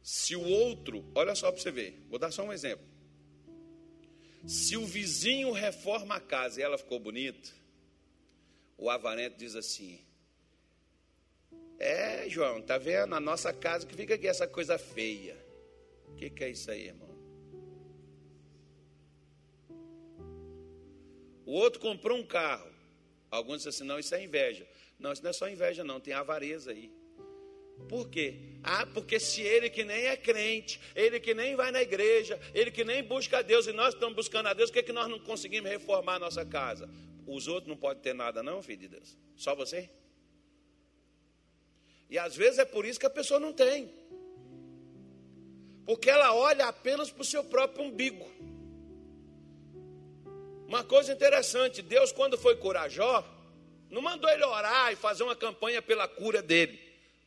se 0.02 0.34
o 0.34 0.48
outro, 0.48 1.04
olha 1.14 1.36
só 1.36 1.52
para 1.52 1.60
você 1.60 1.72
ver, 1.72 2.08
vou 2.10 2.18
dar 2.18 2.32
só 2.32 2.42
um 2.44 2.54
exemplo. 2.54 2.93
Se 4.46 4.76
o 4.76 4.86
vizinho 4.86 5.52
reforma 5.52 6.16
a 6.16 6.20
casa 6.20 6.60
e 6.60 6.64
ela 6.64 6.78
ficou 6.78 7.00
bonita, 7.00 7.50
o 8.78 8.90
avarento 8.90 9.38
diz 9.38 9.56
assim: 9.56 10.00
É, 11.80 12.28
João, 12.30 12.62
tá 12.62 12.78
vendo? 12.78 13.16
A 13.16 13.20
nossa 13.20 13.54
casa 13.54 13.88
que 13.88 13.96
fica 13.96 14.16
aqui, 14.16 14.28
essa 14.28 14.48
coisa 14.48 14.78
feia. 14.78 15.38
O 16.08 16.16
que, 16.16 16.30
que 16.30 16.44
é 16.44 16.50
isso 16.50 16.70
aí, 16.70 16.88
irmão? 16.88 17.14
O 21.46 21.54
outro 21.54 21.80
comprou 21.80 22.18
um 22.18 22.26
carro. 22.26 22.72
Alguns 23.32 23.58
dizem 23.58 23.70
assim: 23.70 23.84
não, 23.84 24.00
isso 24.00 24.14
é 24.14 24.24
inveja. 24.24 24.68
Não, 25.00 25.12
isso 25.14 25.24
não 25.24 25.30
é 25.30 25.34
só 25.34 25.48
inveja, 25.50 25.84
não, 25.84 26.00
tem 26.00 26.14
avareza 26.14 26.72
aí. 26.72 26.92
Por 27.88 28.10
quê? 28.10 28.54
Ah, 28.64 28.86
porque 28.86 29.20
se 29.20 29.42
ele 29.42 29.70
que 29.70 29.84
nem 29.84 30.06
é 30.06 30.16
crente, 30.16 30.80
ele 30.96 31.20
que 31.20 31.34
nem 31.34 31.56
vai 31.56 31.70
na 31.70 31.82
igreja, 31.82 32.40
ele 32.54 32.72
que 32.72 32.86
nem 32.86 33.04
busca 33.04 33.40
a 33.40 33.42
Deus 33.42 33.68
e 33.68 33.74
nós 33.74 33.94
estamos 33.94 34.16
buscando 34.16 34.48
a 34.48 34.54
Deus, 34.54 34.70
por 34.70 34.76
que, 34.76 34.84
que 34.84 34.94
nós 34.94 35.10
não 35.10 35.20
conseguimos 35.20 35.70
reformar 35.70 36.16
a 36.16 36.20
nossa 36.20 36.46
casa? 36.46 36.90
Os 37.28 37.48
outros 37.48 37.68
não 37.68 37.76
podem 37.76 38.02
ter 38.02 38.14
nada, 38.14 38.42
não, 38.42 38.62
filho 38.64 38.80
de 38.80 38.88
Deus? 38.88 39.18
Só 39.36 39.54
você? 39.54 39.90
E 42.10 42.18
às 42.18 42.36
vezes 42.36 42.60
é 42.60 42.66
por 42.66 42.86
isso 42.86 43.00
que 43.00 43.06
a 43.06 43.10
pessoa 43.10 43.40
não 43.40 43.52
tem. 43.52 43.94
Porque 45.86 46.10
ela 46.10 46.34
olha 46.34 46.68
apenas 46.68 47.12
para 47.12 47.22
o 47.22 47.26
seu 47.26 47.44
próprio 47.44 47.84
umbigo. 47.84 48.26
Uma 50.68 50.84
coisa 50.86 51.12
interessante, 51.12 51.82
Deus, 51.82 52.14
quando 52.14 52.38
foi 52.38 52.56
curar 52.56 52.90
Jó, 52.90 53.28
não 53.90 54.02
mandou 54.02 54.30
ele 54.30 54.46
orar 54.46 54.94
e 54.94 54.96
fazer 54.96 55.24
uma 55.24 55.36
campanha 55.36 55.82
pela 55.82 56.08
cura 56.08 56.42
dele 56.42 56.83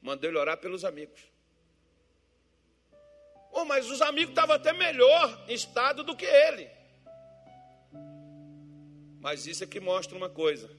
mandou 0.07 0.31
ele 0.31 0.39
orar 0.39 0.57
pelos 0.57 0.85
amigos. 0.85 1.21
Oh, 3.51 3.65
mas 3.65 3.91
os 3.91 4.01
amigos 4.01 4.31
estavam 4.31 4.55
até 4.55 4.73
melhor 4.73 5.45
em 5.49 5.55
estado 5.55 6.05
do 6.05 6.15
que 6.15 6.25
ele. 6.25 6.71
Mas 9.21 9.49
isso 9.49 9.65
é 9.65 9.67
que 9.67 9.81
mostra 9.81 10.17
uma 10.17 10.31
coisa: 10.31 10.71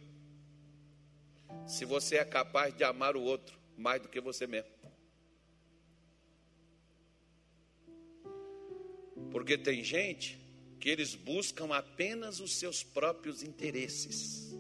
se 1.68 1.84
você 1.84 2.16
é 2.16 2.24
capaz 2.24 2.74
de 2.74 2.86
amar 2.86 3.18
o 3.18 3.22
outro 3.22 3.60
mais 3.78 4.02
do 4.02 4.08
que 4.08 4.22
você 4.22 4.48
mesmo. 4.48 4.72
Porque 9.30 9.58
tem 9.58 9.84
gente 9.84 10.40
que 10.80 10.88
eles 10.88 11.16
buscam 11.16 11.76
apenas 11.76 12.40
os 12.40 12.56
seus 12.56 12.82
próprios 12.82 13.44
interesses. 13.44 14.56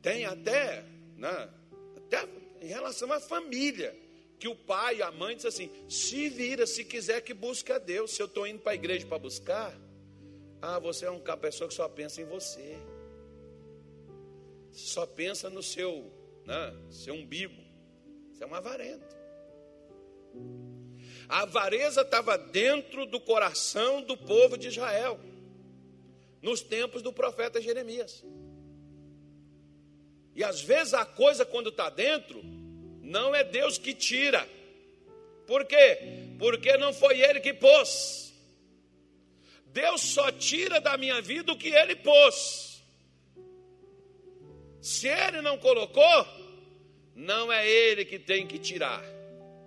Tem 0.00 0.24
até, 0.24 0.82
né, 1.16 1.61
até 2.12 2.28
em 2.60 2.66
relação 2.66 3.10
à 3.12 3.18
família, 3.18 3.96
que 4.38 4.46
o 4.46 4.54
pai 4.54 4.96
e 4.96 5.02
a 5.02 5.10
mãe 5.10 5.34
diz 5.34 5.46
assim: 5.46 5.70
se 5.88 6.28
vira, 6.28 6.66
se 6.66 6.84
quiser 6.84 7.22
que 7.22 7.32
busque 7.32 7.72
a 7.72 7.78
Deus. 7.78 8.12
Se 8.12 8.20
eu 8.20 8.26
estou 8.26 8.46
indo 8.46 8.60
para 8.60 8.72
a 8.72 8.74
igreja 8.74 9.06
para 9.06 9.18
buscar, 9.18 9.74
ah, 10.60 10.78
você 10.78 11.06
é 11.06 11.10
uma 11.10 11.36
pessoa 11.36 11.68
que 11.68 11.74
só 11.74 11.88
pensa 11.88 12.20
em 12.20 12.24
você, 12.24 12.76
só 14.70 15.06
pensa 15.06 15.48
no 15.48 15.62
seu, 15.62 16.12
né, 16.44 16.74
seu 16.90 17.14
umbigo. 17.14 17.54
Você 18.32 18.44
é 18.44 18.46
um 18.46 18.54
avarento. 18.54 19.16
A 21.28 21.42
avareza 21.42 22.02
estava 22.02 22.36
dentro 22.36 23.06
do 23.06 23.20
coração 23.20 24.02
do 24.02 24.16
povo 24.16 24.58
de 24.58 24.68
Israel, 24.68 25.18
nos 26.42 26.60
tempos 26.60 27.00
do 27.00 27.12
profeta 27.12 27.60
Jeremias. 27.60 28.24
E 30.34 30.42
às 30.42 30.60
vezes 30.60 30.94
a 30.94 31.04
coisa, 31.04 31.44
quando 31.44 31.68
está 31.68 31.90
dentro, 31.90 32.40
não 33.00 33.34
é 33.34 33.44
Deus 33.44 33.78
que 33.78 33.92
tira. 33.94 34.48
Por 35.46 35.64
quê? 35.64 35.98
Porque 36.38 36.76
não 36.76 36.92
foi 36.92 37.20
Ele 37.20 37.40
que 37.40 37.52
pôs. 37.52 38.32
Deus 39.66 40.00
só 40.00 40.30
tira 40.30 40.80
da 40.80 40.96
minha 40.96 41.20
vida 41.20 41.52
o 41.52 41.58
que 41.58 41.68
Ele 41.68 41.96
pôs. 41.96 42.82
Se 44.80 45.08
Ele 45.08 45.40
não 45.40 45.58
colocou, 45.58 46.26
não 47.14 47.52
é 47.52 47.68
Ele 47.68 48.04
que 48.04 48.18
tem 48.18 48.46
que 48.46 48.58
tirar. 48.58 49.02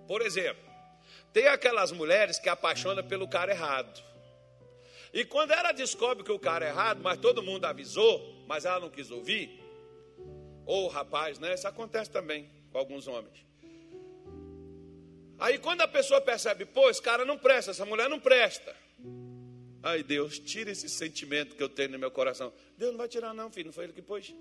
Por 0.06 0.22
exemplo, 0.22 0.62
tem 1.32 1.46
aquelas 1.48 1.92
mulheres 1.92 2.38
que 2.38 2.48
apaixonam 2.48 3.04
pelo 3.04 3.28
cara 3.28 3.52
errado. 3.52 4.02
E 5.12 5.24
quando 5.24 5.52
ela 5.52 5.72
descobre 5.72 6.24
que 6.24 6.32
o 6.32 6.38
cara 6.38 6.66
é 6.66 6.68
errado, 6.68 7.00
mas 7.02 7.18
todo 7.18 7.42
mundo 7.42 7.64
avisou, 7.64 8.44
mas 8.46 8.64
ela 8.64 8.80
não 8.80 8.90
quis 8.90 9.10
ouvir, 9.10 9.65
ou 10.66 10.88
rapaz, 10.88 11.38
né? 11.38 11.54
Isso 11.54 11.66
acontece 11.66 12.10
também 12.10 12.50
com 12.70 12.76
alguns 12.76 13.06
homens. 13.06 13.46
Aí 15.38 15.58
quando 15.58 15.82
a 15.82 15.88
pessoa 15.88 16.20
percebe, 16.20 16.66
pô, 16.66 16.90
esse 16.90 17.00
cara 17.00 17.24
não 17.24 17.38
presta, 17.38 17.70
essa 17.70 17.86
mulher 17.86 18.10
não 18.10 18.18
presta. 18.18 18.74
Ai 19.82 20.02
Deus, 20.02 20.38
tira 20.38 20.70
esse 20.70 20.88
sentimento 20.88 21.54
que 21.54 21.62
eu 21.62 21.68
tenho 21.68 21.90
no 21.90 21.98
meu 21.98 22.10
coração. 22.10 22.52
Deus 22.76 22.90
não 22.90 22.98
vai 22.98 23.08
tirar, 23.08 23.32
não, 23.32 23.50
filho, 23.50 23.66
não 23.66 23.72
foi 23.72 23.84
ele 23.84 23.92
que 23.92 24.02
pôs. 24.02 24.34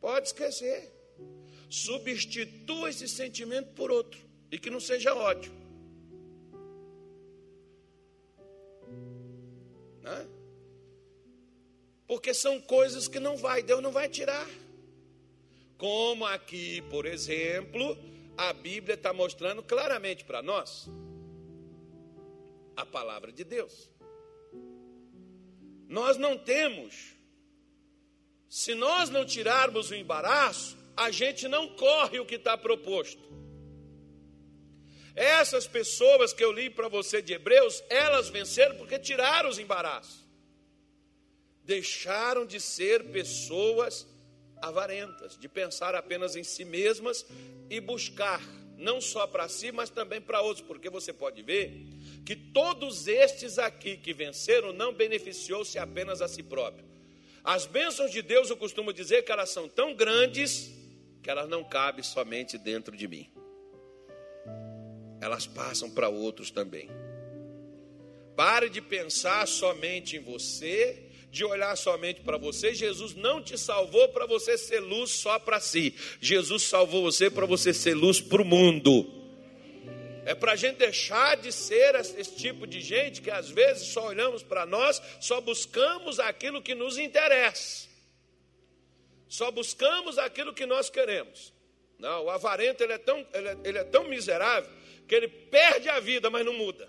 Pode 0.00 0.26
esquecer. 0.26 0.92
Substitua 1.68 2.90
esse 2.90 3.08
sentimento 3.08 3.72
por 3.74 3.90
outro. 3.90 4.20
E 4.50 4.58
que 4.58 4.70
não 4.70 4.80
seja 4.80 5.14
ódio. 5.14 5.52
Né? 10.02 10.35
Porque 12.06 12.32
são 12.32 12.60
coisas 12.60 13.08
que 13.08 13.18
não 13.18 13.36
vai, 13.36 13.62
Deus 13.62 13.82
não 13.82 13.90
vai 13.90 14.08
tirar. 14.08 14.48
Como 15.76 16.24
aqui, 16.24 16.80
por 16.82 17.04
exemplo, 17.04 17.98
a 18.36 18.52
Bíblia 18.52 18.94
está 18.94 19.12
mostrando 19.12 19.62
claramente 19.62 20.24
para 20.24 20.42
nós 20.42 20.88
a 22.76 22.84
palavra 22.84 23.32
de 23.32 23.44
Deus. 23.44 23.90
Nós 25.88 26.16
não 26.16 26.36
temos, 26.36 27.14
se 28.48 28.74
nós 28.74 29.08
não 29.08 29.24
tirarmos 29.24 29.90
o 29.90 29.94
embaraço, 29.94 30.76
a 30.96 31.10
gente 31.10 31.46
não 31.46 31.68
corre 31.68 32.18
o 32.18 32.26
que 32.26 32.36
está 32.36 32.56
proposto. 32.56 33.22
Essas 35.14 35.66
pessoas 35.66 36.32
que 36.32 36.44
eu 36.44 36.52
li 36.52 36.68
para 36.68 36.88
você 36.88 37.22
de 37.22 37.32
Hebreus, 37.32 37.82
elas 37.88 38.28
venceram 38.28 38.76
porque 38.76 38.98
tiraram 38.98 39.48
os 39.48 39.58
embaraços. 39.58 40.25
Deixaram 41.66 42.46
de 42.46 42.58
ser 42.58 43.04
pessoas 43.10 44.06
avarentas, 44.62 45.36
de 45.38 45.48
pensar 45.48 45.94
apenas 45.94 46.34
em 46.34 46.42
si 46.42 46.64
mesmas 46.64 47.26
e 47.68 47.80
buscar, 47.80 48.40
não 48.78 49.00
só 49.00 49.26
para 49.26 49.48
si, 49.48 49.70
mas 49.70 49.90
também 49.90 50.20
para 50.20 50.40
outros, 50.40 50.66
porque 50.66 50.88
você 50.88 51.12
pode 51.12 51.42
ver 51.42 51.86
que 52.24 52.34
todos 52.34 53.06
estes 53.06 53.58
aqui 53.58 53.96
que 53.96 54.14
venceram 54.14 54.72
não 54.72 54.94
beneficiou-se 54.94 55.78
apenas 55.78 56.22
a 56.22 56.28
si 56.28 56.42
próprio. 56.42 56.86
As 57.44 57.66
bênçãos 57.66 58.10
de 58.10 58.22
Deus, 58.22 58.48
eu 58.48 58.56
costumo 58.56 58.92
dizer 58.92 59.22
que 59.22 59.30
elas 59.30 59.50
são 59.50 59.68
tão 59.68 59.94
grandes 59.94 60.70
que 61.22 61.28
elas 61.28 61.48
não 61.48 61.62
cabem 61.62 62.02
somente 62.02 62.56
dentro 62.56 62.96
de 62.96 63.06
mim 63.06 63.30
elas 65.20 65.46
passam 65.46 65.90
para 65.90 66.08
outros 66.08 66.50
também. 66.50 66.88
Pare 68.34 68.68
de 68.68 68.80
pensar 68.80 69.46
somente 69.48 70.16
em 70.16 70.20
você, 70.20 71.05
de 71.30 71.44
olhar 71.44 71.76
somente 71.76 72.20
para 72.20 72.36
você. 72.36 72.74
Jesus 72.74 73.14
não 73.14 73.42
te 73.42 73.58
salvou 73.58 74.08
para 74.08 74.26
você 74.26 74.56
ser 74.56 74.80
luz 74.80 75.10
só 75.10 75.38
para 75.38 75.60
si. 75.60 75.94
Jesus 76.20 76.64
salvou 76.64 77.02
você 77.02 77.30
para 77.30 77.46
você 77.46 77.72
ser 77.72 77.94
luz 77.94 78.20
para 78.20 78.42
o 78.42 78.44
mundo. 78.44 79.12
É 80.24 80.34
para 80.34 80.52
a 80.52 80.56
gente 80.56 80.78
deixar 80.78 81.36
de 81.36 81.52
ser 81.52 81.94
esse 81.94 82.34
tipo 82.34 82.66
de 82.66 82.80
gente 82.80 83.22
que 83.22 83.30
às 83.30 83.48
vezes 83.48 83.88
só 83.88 84.08
olhamos 84.08 84.42
para 84.42 84.66
nós, 84.66 85.00
só 85.20 85.40
buscamos 85.40 86.18
aquilo 86.18 86.60
que 86.60 86.74
nos 86.74 86.98
interessa, 86.98 87.86
só 89.28 89.52
buscamos 89.52 90.18
aquilo 90.18 90.52
que 90.52 90.66
nós 90.66 90.90
queremos. 90.90 91.54
Não, 91.96 92.24
o 92.24 92.30
avarento 92.30 92.82
ele 92.82 92.94
é 92.94 92.98
tão, 92.98 93.24
ele 93.32 93.48
é, 93.48 93.56
ele 93.64 93.78
é 93.78 93.84
tão 93.84 94.08
miserável 94.08 94.68
que 95.06 95.14
ele 95.14 95.28
perde 95.28 95.88
a 95.88 96.00
vida, 96.00 96.28
mas 96.28 96.44
não 96.44 96.54
muda. 96.54 96.88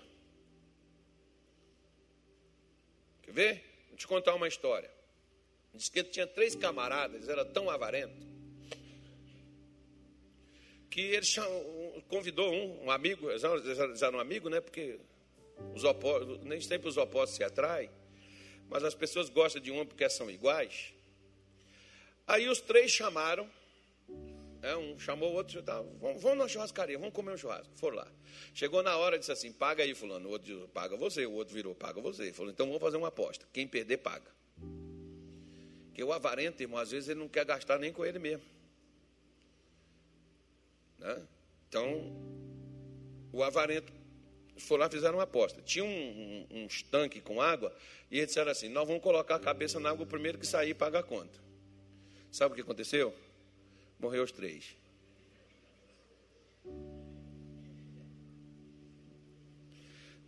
Quer 3.22 3.32
ver? 3.32 3.67
Te 3.98 4.06
contar 4.06 4.34
uma 4.34 4.46
história. 4.46 4.90
Diz 5.74 5.88
que 5.88 5.98
ele 5.98 6.08
tinha 6.08 6.26
três 6.26 6.54
camaradas, 6.54 7.28
era 7.28 7.44
tão 7.44 7.68
avarento, 7.68 8.26
que 10.88 11.00
ele 11.00 11.26
convidou 12.08 12.50
um, 12.52 12.84
um 12.84 12.90
amigo, 12.90 13.30
eles 13.30 13.42
eram 14.02 14.18
um 14.18 14.20
amigo, 14.20 14.48
né? 14.48 14.60
Porque 14.60 14.98
os 15.74 15.84
opostos, 15.84 16.38
nem 16.44 16.60
sempre 16.60 16.88
os 16.88 16.96
opostos 16.96 17.36
se 17.36 17.44
atraem, 17.44 17.90
mas 18.68 18.84
as 18.84 18.94
pessoas 18.94 19.28
gostam 19.28 19.60
de 19.60 19.70
um 19.70 19.84
porque 19.84 20.08
são 20.08 20.30
iguais. 20.30 20.94
Aí 22.26 22.48
os 22.48 22.60
três 22.60 22.90
chamaram 22.90 23.50
é, 24.68 24.76
um 24.76 24.98
chamou 24.98 25.32
o 25.32 25.34
outro, 25.34 25.62
tá, 25.62 25.80
vamos, 26.00 26.22
vamos 26.22 26.38
na 26.38 26.48
churrascaria, 26.48 26.98
vamos 26.98 27.14
comer 27.14 27.32
um 27.32 27.36
churrasco. 27.36 27.72
Foram 27.76 27.96
lá. 27.96 28.08
Chegou 28.52 28.82
na 28.82 28.96
hora, 28.96 29.18
disse 29.18 29.32
assim: 29.32 29.50
paga 29.50 29.82
aí, 29.82 29.94
Fulano. 29.94 30.28
O 30.28 30.32
outro 30.32 30.54
disse: 30.54 30.68
paga 30.68 30.96
você. 30.96 31.24
O 31.24 31.32
outro 31.32 31.54
virou: 31.54 31.74
paga 31.74 32.00
você. 32.00 32.32
Falou: 32.32 32.52
então 32.52 32.66
vamos 32.66 32.80
fazer 32.80 32.98
uma 32.98 33.08
aposta. 33.08 33.46
Quem 33.52 33.66
perder, 33.66 33.98
paga. 33.98 34.30
Porque 35.86 36.04
o 36.04 36.12
avarento, 36.12 36.62
irmão, 36.62 36.78
às 36.78 36.90
vezes 36.90 37.08
ele 37.08 37.20
não 37.20 37.28
quer 37.28 37.44
gastar 37.44 37.78
nem 37.78 37.92
com 37.92 38.04
ele 38.04 38.18
mesmo. 38.18 38.44
Né? 40.98 41.26
Então, 41.68 42.12
o 43.32 43.42
avarento 43.42 43.92
foi 44.58 44.76
lá 44.76 44.90
fizeram 44.90 45.18
uma 45.18 45.24
aposta. 45.24 45.62
Tinha 45.62 45.84
um, 45.84 46.46
um, 46.50 46.64
uns 46.64 46.82
tanques 46.82 47.22
com 47.22 47.40
água 47.40 47.74
e 48.10 48.18
eles 48.18 48.28
disseram 48.28 48.50
assim: 48.50 48.68
nós 48.68 48.86
vamos 48.86 49.02
colocar 49.02 49.36
a 49.36 49.40
cabeça 49.40 49.80
na 49.80 49.90
água 49.90 50.04
o 50.04 50.06
primeiro 50.06 50.38
que 50.38 50.46
sair 50.46 50.74
paga 50.74 50.98
a 50.98 51.02
conta. 51.02 51.40
Sabe 52.30 52.52
o 52.52 52.54
que 52.54 52.60
aconteceu? 52.60 53.14
Morreu 53.98 54.22
os 54.22 54.32
três. 54.32 54.76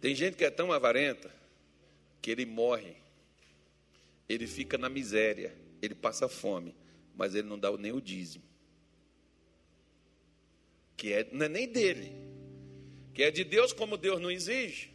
Tem 0.01 0.14
gente 0.14 0.37
que 0.37 0.45
é 0.45 0.51
tão 0.51 0.73
avarenta 0.73 1.31
que 2.23 2.31
ele 2.31 2.47
morre, 2.47 2.97
ele 4.29 4.47
fica 4.47 4.79
na 4.79 4.89
miséria, 4.89 5.55
ele 5.83 5.95
passa 5.95 6.29
fome, 6.29 6.75
mas 7.14 7.35
ele 7.35 7.47
não 7.47 7.59
dá 7.59 7.71
nem 7.77 7.93
o 7.93 8.01
dízimo. 8.01 8.45
Que 10.97 11.12
é, 11.12 11.29
não 11.33 11.47
é 11.47 11.49
nem 11.49 11.68
dele, 11.68 12.12
que 13.12 13.23
é 13.23 13.31
de 13.31 13.45
Deus 13.45 13.73
como 13.73 13.97
Deus 13.97 14.21
não 14.21 14.31
exige, 14.31 14.91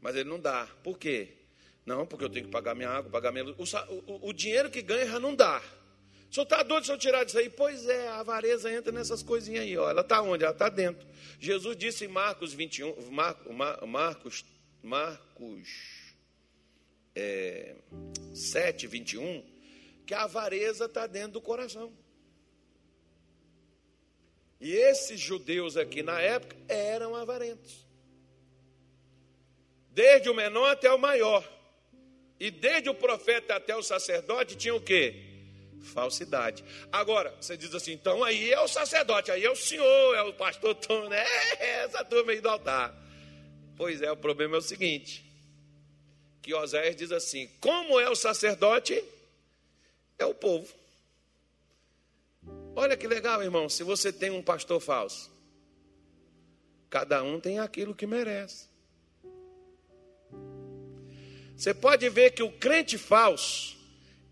mas 0.00 0.16
ele 0.16 0.28
não 0.28 0.40
dá. 0.40 0.66
Por 0.82 0.98
quê? 0.98 1.36
Não, 1.84 2.06
porque 2.06 2.24
eu 2.24 2.30
tenho 2.30 2.46
que 2.46 2.50
pagar 2.52 2.74
minha 2.74 2.88
água, 2.88 3.10
pagar 3.10 3.32
minha 3.32 3.44
luz. 3.44 3.74
O, 3.74 3.94
o, 4.06 4.28
o 4.28 4.32
dinheiro 4.32 4.70
que 4.70 4.80
ganha 4.80 5.18
não 5.18 5.34
dá. 5.34 5.62
O 6.30 6.32
senhor 6.32 6.44
está 6.44 6.62
doido 6.62 6.86
se 6.86 6.92
eu 6.92 6.98
tirar 6.98 7.24
disso 7.24 7.38
aí? 7.38 7.50
Pois 7.50 7.88
é, 7.88 8.06
a 8.06 8.20
avareza 8.20 8.72
entra 8.72 8.92
nessas 8.92 9.20
coisinhas 9.20 9.64
aí. 9.64 9.76
Ó. 9.76 9.90
Ela 9.90 10.02
está 10.02 10.22
onde? 10.22 10.44
Ela 10.44 10.52
está 10.52 10.68
dentro. 10.68 11.04
Jesus 11.40 11.76
disse 11.76 12.04
em 12.04 12.08
Marcos 12.08 12.52
21, 12.52 13.10
Marcos, 13.10 13.52
Marcos, 13.84 14.44
Marcos 14.80 15.68
é, 17.16 17.74
7, 18.32 18.86
21, 18.86 19.44
que 20.06 20.14
a 20.14 20.22
avareza 20.22 20.84
está 20.84 21.08
dentro 21.08 21.32
do 21.32 21.40
coração. 21.40 21.92
E 24.60 24.72
esses 24.72 25.18
judeus 25.18 25.76
aqui 25.76 26.00
na 26.00 26.20
época 26.20 26.56
eram 26.68 27.16
avarentos. 27.16 27.84
Desde 29.90 30.30
o 30.30 30.34
menor 30.34 30.70
até 30.70 30.92
o 30.92 30.98
maior. 30.98 31.44
E 32.38 32.52
desde 32.52 32.88
o 32.88 32.94
profeta 32.94 33.56
até 33.56 33.74
o 33.74 33.82
sacerdote 33.82 34.56
tinha 34.56 34.76
o 34.76 34.80
quê? 34.80 35.29
Falsidade. 35.82 36.64
Agora, 36.92 37.34
você 37.40 37.56
diz 37.56 37.74
assim, 37.74 37.92
então 37.92 38.22
aí 38.22 38.52
é 38.52 38.60
o 38.60 38.68
sacerdote, 38.68 39.30
aí 39.30 39.44
é 39.44 39.50
o 39.50 39.56
senhor, 39.56 40.14
é 40.14 40.22
o 40.22 40.32
pastor 40.32 40.74
Tom, 40.74 41.08
né? 41.08 41.24
Essa 41.84 42.04
turma 42.04 42.32
aí 42.32 42.40
do 42.40 42.48
altar. 42.48 42.94
Pois 43.76 44.02
é, 44.02 44.10
o 44.12 44.16
problema 44.16 44.56
é 44.56 44.58
o 44.58 44.62
seguinte: 44.62 45.24
que 46.42 46.52
Oséias 46.54 46.96
diz 46.96 47.12
assim: 47.12 47.48
como 47.60 47.98
é 47.98 48.08
o 48.10 48.14
sacerdote? 48.14 49.02
É 50.18 50.26
o 50.26 50.34
povo. 50.34 50.68
Olha 52.76 52.96
que 52.96 53.08
legal, 53.08 53.42
irmão, 53.42 53.68
se 53.68 53.82
você 53.82 54.12
tem 54.12 54.30
um 54.30 54.42
pastor 54.42 54.80
falso, 54.80 55.30
cada 56.88 57.22
um 57.22 57.40
tem 57.40 57.58
aquilo 57.58 57.94
que 57.94 58.06
merece. 58.06 58.68
Você 61.56 61.74
pode 61.74 62.08
ver 62.08 62.32
que 62.32 62.42
o 62.42 62.50
crente 62.50 62.96
falso, 62.96 63.76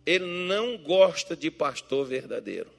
ele 0.08 0.24
não 0.24 0.78
gosta 0.78 1.36
de 1.36 1.50
pastor 1.50 2.06
verdadeiro. 2.06 2.70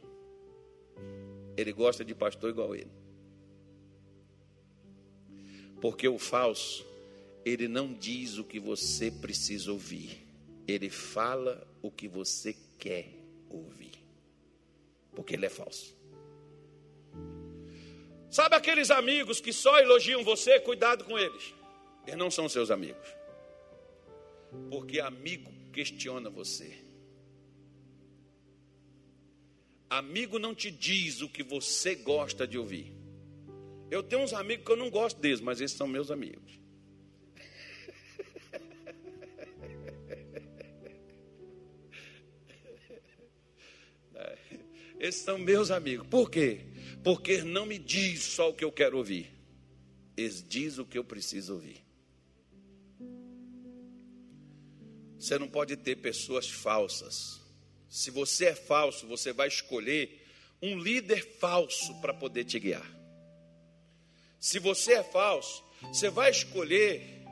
Ele 1.55 1.71
gosta 1.71 2.03
de 2.03 2.15
pastor 2.15 2.49
igual 2.49 2.73
ele. 2.73 2.89
Porque 5.79 6.07
o 6.07 6.17
falso, 6.17 6.83
ele 7.45 7.67
não 7.67 7.93
diz 7.93 8.39
o 8.39 8.43
que 8.43 8.59
você 8.59 9.11
precisa 9.11 9.71
ouvir. 9.71 10.25
Ele 10.67 10.89
fala 10.89 11.67
o 11.83 11.91
que 11.91 12.07
você 12.07 12.55
quer 12.79 13.13
ouvir. 13.47 14.03
Porque 15.13 15.35
ele 15.35 15.45
é 15.45 15.49
falso. 15.49 15.95
Sabe 18.31 18.55
aqueles 18.55 18.89
amigos 18.89 19.39
que 19.39 19.53
só 19.53 19.79
elogiam 19.79 20.23
você? 20.23 20.59
Cuidado 20.59 21.03
com 21.03 21.15
eles. 21.15 21.53
Eles 22.07 22.17
não 22.17 22.31
são 22.31 22.49
seus 22.49 22.71
amigos. 22.71 23.07
Porque 24.71 24.99
amigo 24.99 25.51
questiona 25.71 26.27
você. 26.27 26.88
Amigo 29.89 30.37
não 30.37 30.53
te 30.53 30.69
diz 30.69 31.21
o 31.21 31.29
que 31.29 31.41
você 31.41 31.95
gosta 31.95 32.47
de 32.47 32.57
ouvir. 32.57 32.93
Eu 33.89 34.03
tenho 34.03 34.21
uns 34.21 34.33
amigos 34.33 34.65
que 34.65 34.71
eu 34.71 34.77
não 34.77 34.89
gosto 34.89 35.19
deles, 35.19 35.41
mas 35.41 35.59
esses 35.59 35.75
são 35.75 35.87
meus 35.87 36.11
amigos. 36.11 36.59
Esses 44.99 45.21
são 45.21 45.39
meus 45.39 45.71
amigos. 45.71 46.05
Por 46.07 46.29
quê? 46.29 46.67
Porque 47.01 47.41
não 47.41 47.65
me 47.65 47.79
diz 47.79 48.21
só 48.21 48.49
o 48.49 48.53
que 48.53 48.65
eu 48.65 48.71
quero 48.71 48.97
ouvir. 48.97 49.31
Eles 50.17 50.45
diz 50.45 50.77
o 50.77 50.85
que 50.85 50.97
eu 50.97 51.05
preciso 51.05 51.53
ouvir. 51.53 51.81
Você 55.17 55.39
não 55.39 55.47
pode 55.47 55.77
ter 55.77 55.95
pessoas 55.95 56.49
falsas 56.49 57.39
se 57.89 58.11
você 58.11 58.45
é 58.45 58.55
falso, 58.55 59.07
você 59.07 59.33
vai 59.33 59.47
escolher 59.47 60.25
um 60.61 60.77
líder 60.77 61.25
falso 61.39 61.95
para 62.01 62.13
poder 62.13 62.43
te 62.43 62.59
guiar. 62.59 62.85
Se 64.39 64.59
você 64.59 64.93
é 64.93 65.03
falso, 65.03 65.63
você 65.87 66.09
vai 66.09 66.29
escolher 66.29 67.25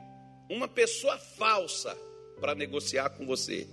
uma 0.50 0.66
pessoa 0.66 1.16
falsa 1.18 1.96
para 2.40 2.54
negociar 2.54 3.10
com 3.10 3.24
você. 3.24 3.66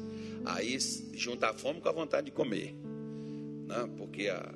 Aí 0.46 0.78
juntar 1.14 1.52
a 1.52 1.54
fome 1.54 1.82
com 1.82 1.90
a 1.90 1.92
vontade 1.92 2.26
de 2.26 2.32
comer. 2.32 2.74
Não, 3.66 3.90
porque 3.90 4.30
a, 4.30 4.54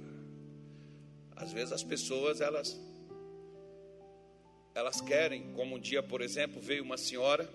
às 1.36 1.52
vezes 1.52 1.72
as 1.72 1.84
pessoas 1.84 2.42
elas 2.42 2.80
elas 4.76 5.02
querem, 5.02 5.52
como 5.54 5.76
um 5.76 5.80
dia, 5.80 6.02
por 6.02 6.22
exemplo, 6.22 6.62
veio 6.62 6.84
uma 6.84 6.98
senhora, 6.98 7.50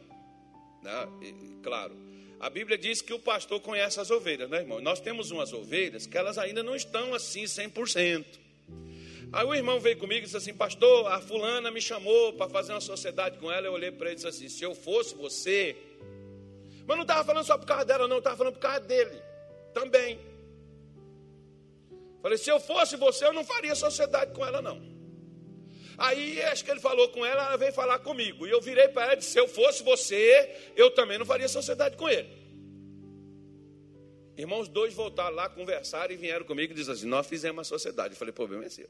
né? 0.83 1.09
E, 1.23 1.63
claro, 1.63 1.97
a 2.45 2.51
Bíblia 2.51 2.77
diz 2.77 3.01
que 3.01 3.15
o 3.15 3.19
pastor 3.19 3.59
conhece 3.59 3.99
as 3.99 4.11
ovelhas, 4.11 4.51
né, 4.51 4.59
irmão? 4.59 4.79
Nós 4.79 5.01
temos 5.01 5.31
umas 5.31 5.51
ovelhas 5.55 6.07
que 6.07 6.19
elas 6.19 6.37
ainda 6.37 6.63
não 6.63 6.77
estão 6.77 7.15
assim 7.15 7.45
100%. 7.45 8.23
Aí 9.33 9.47
o 9.47 9.55
irmão 9.55 9.81
veio 9.81 9.97
comigo 9.97 10.21
e 10.21 10.25
disse 10.25 10.37
assim: 10.37 10.53
Pastor, 10.53 11.11
a 11.11 11.23
fulana 11.23 11.71
me 11.71 11.81
chamou 11.81 12.35
para 12.35 12.47
fazer 12.51 12.73
uma 12.75 12.83
sociedade 12.83 13.39
com 13.39 13.51
ela. 13.51 13.67
Eu 13.67 13.73
olhei 13.73 13.91
para 13.91 14.09
ele 14.09 14.13
e 14.13 14.17
disse 14.17 14.29
assim: 14.29 14.51
Se 14.51 14.63
eu 14.63 14.75
fosse 14.75 15.15
você. 15.15 15.75
Mas 16.87 16.99
não 16.99 17.03
estava 17.05 17.25
falando 17.25 17.47
só 17.47 17.57
por 17.57 17.65
causa 17.65 17.87
dela, 17.87 18.07
não, 18.07 18.19
estava 18.19 18.37
falando 18.37 18.53
por 18.53 18.61
causa 18.61 18.81
dele 18.81 19.23
também. 19.73 20.21
Falei: 22.21 22.37
Se 22.37 22.51
eu 22.51 22.61
fosse 22.61 22.95
você, 22.95 23.25
eu 23.25 23.33
não 23.33 23.43
faria 23.43 23.75
sociedade 23.75 24.35
com 24.35 24.45
ela, 24.45 24.61
não. 24.61 24.94
Aí 25.97 26.43
acho 26.45 26.65
que 26.65 26.71
ele 26.71 26.81
falou 26.81 27.09
com 27.09 27.25
ela, 27.25 27.47
ela 27.47 27.57
veio 27.57 27.73
falar 27.73 27.99
comigo. 27.99 28.47
E 28.47 28.51
eu 28.51 28.61
virei 28.61 28.89
para 28.89 29.05
ela 29.05 29.13
e 29.15 29.17
disse: 29.17 29.31
Se 29.31 29.41
eu 29.41 29.49
fosse 29.49 29.83
você, 29.83 30.73
eu 30.77 30.91
também 30.91 31.19
não 31.19 31.27
faria 31.27 31.49
sociedade 31.49 31.97
com 31.97 32.09
ele. 32.09 32.29
Irmãos, 34.37 34.69
dois 34.69 34.93
voltaram 34.95 35.37
lá, 35.37 35.49
conversaram 35.49 36.13
e 36.13 36.17
vieram 36.17 36.45
comigo 36.45 36.73
e 36.73 36.77
disseram 36.77 36.97
assim: 36.97 37.07
Nós 37.07 37.27
fizemos 37.27 37.59
uma 37.59 37.65
sociedade. 37.65 38.15
Eu 38.15 38.19
falei: 38.19 38.33
Problema 38.33 38.65
é 38.65 38.69
seu. 38.69 38.89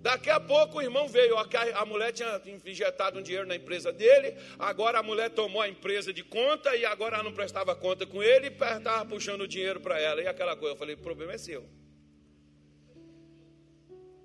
Daqui 0.00 0.30
a 0.30 0.38
pouco 0.38 0.78
o 0.78 0.82
irmão 0.82 1.08
veio, 1.08 1.36
a 1.36 1.84
mulher 1.84 2.12
tinha 2.12 2.40
injetado 2.64 3.18
um 3.18 3.22
dinheiro 3.22 3.46
na 3.46 3.56
empresa 3.56 3.92
dele, 3.92 4.36
agora 4.56 5.00
a 5.00 5.02
mulher 5.02 5.28
tomou 5.30 5.60
a 5.60 5.68
empresa 5.68 6.12
de 6.12 6.22
conta 6.22 6.74
e 6.76 6.84
agora 6.84 7.16
ela 7.16 7.24
não 7.24 7.32
prestava 7.32 7.74
conta 7.74 8.06
com 8.06 8.22
ele 8.22 8.46
e 8.46 8.50
estava 8.50 9.04
puxando 9.04 9.42
o 9.42 9.48
dinheiro 9.48 9.80
para 9.80 10.00
ela. 10.00 10.22
E 10.22 10.26
aquela 10.28 10.54
coisa, 10.56 10.74
eu 10.74 10.78
falei, 10.78 10.94
o 10.94 10.98
problema 10.98 11.32
é 11.32 11.38
seu. 11.38 11.68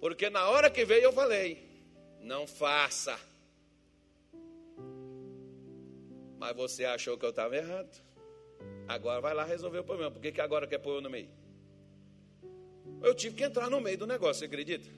Porque 0.04 0.30
na 0.30 0.50
hora 0.50 0.70
que 0.70 0.84
veio 0.84 1.04
eu 1.04 1.14
falei, 1.14 1.66
não 2.20 2.46
faça. 2.46 3.18
Mas 6.38 6.54
você 6.58 6.84
achou 6.84 7.18
que 7.18 7.24
eu 7.24 7.30
estava 7.30 7.56
errado. 7.56 8.04
Agora 8.86 9.22
vai 9.22 9.34
lá 9.34 9.46
resolver 9.46 9.80
o 9.80 9.84
problema. 9.86 10.12
Por 10.12 10.22
que, 10.22 10.34
que 10.34 10.42
agora 10.42 10.68
quer 10.68 10.80
pôr 10.80 10.96
eu 10.96 11.02
no 11.02 11.10
meio? 11.10 11.30
Eu 13.02 13.16
tive 13.16 13.34
que 13.34 13.46
entrar 13.46 13.70
no 13.70 13.80
meio 13.80 13.98
do 13.98 14.06
negócio, 14.06 14.40
você 14.40 14.46
acredita? 14.46 14.90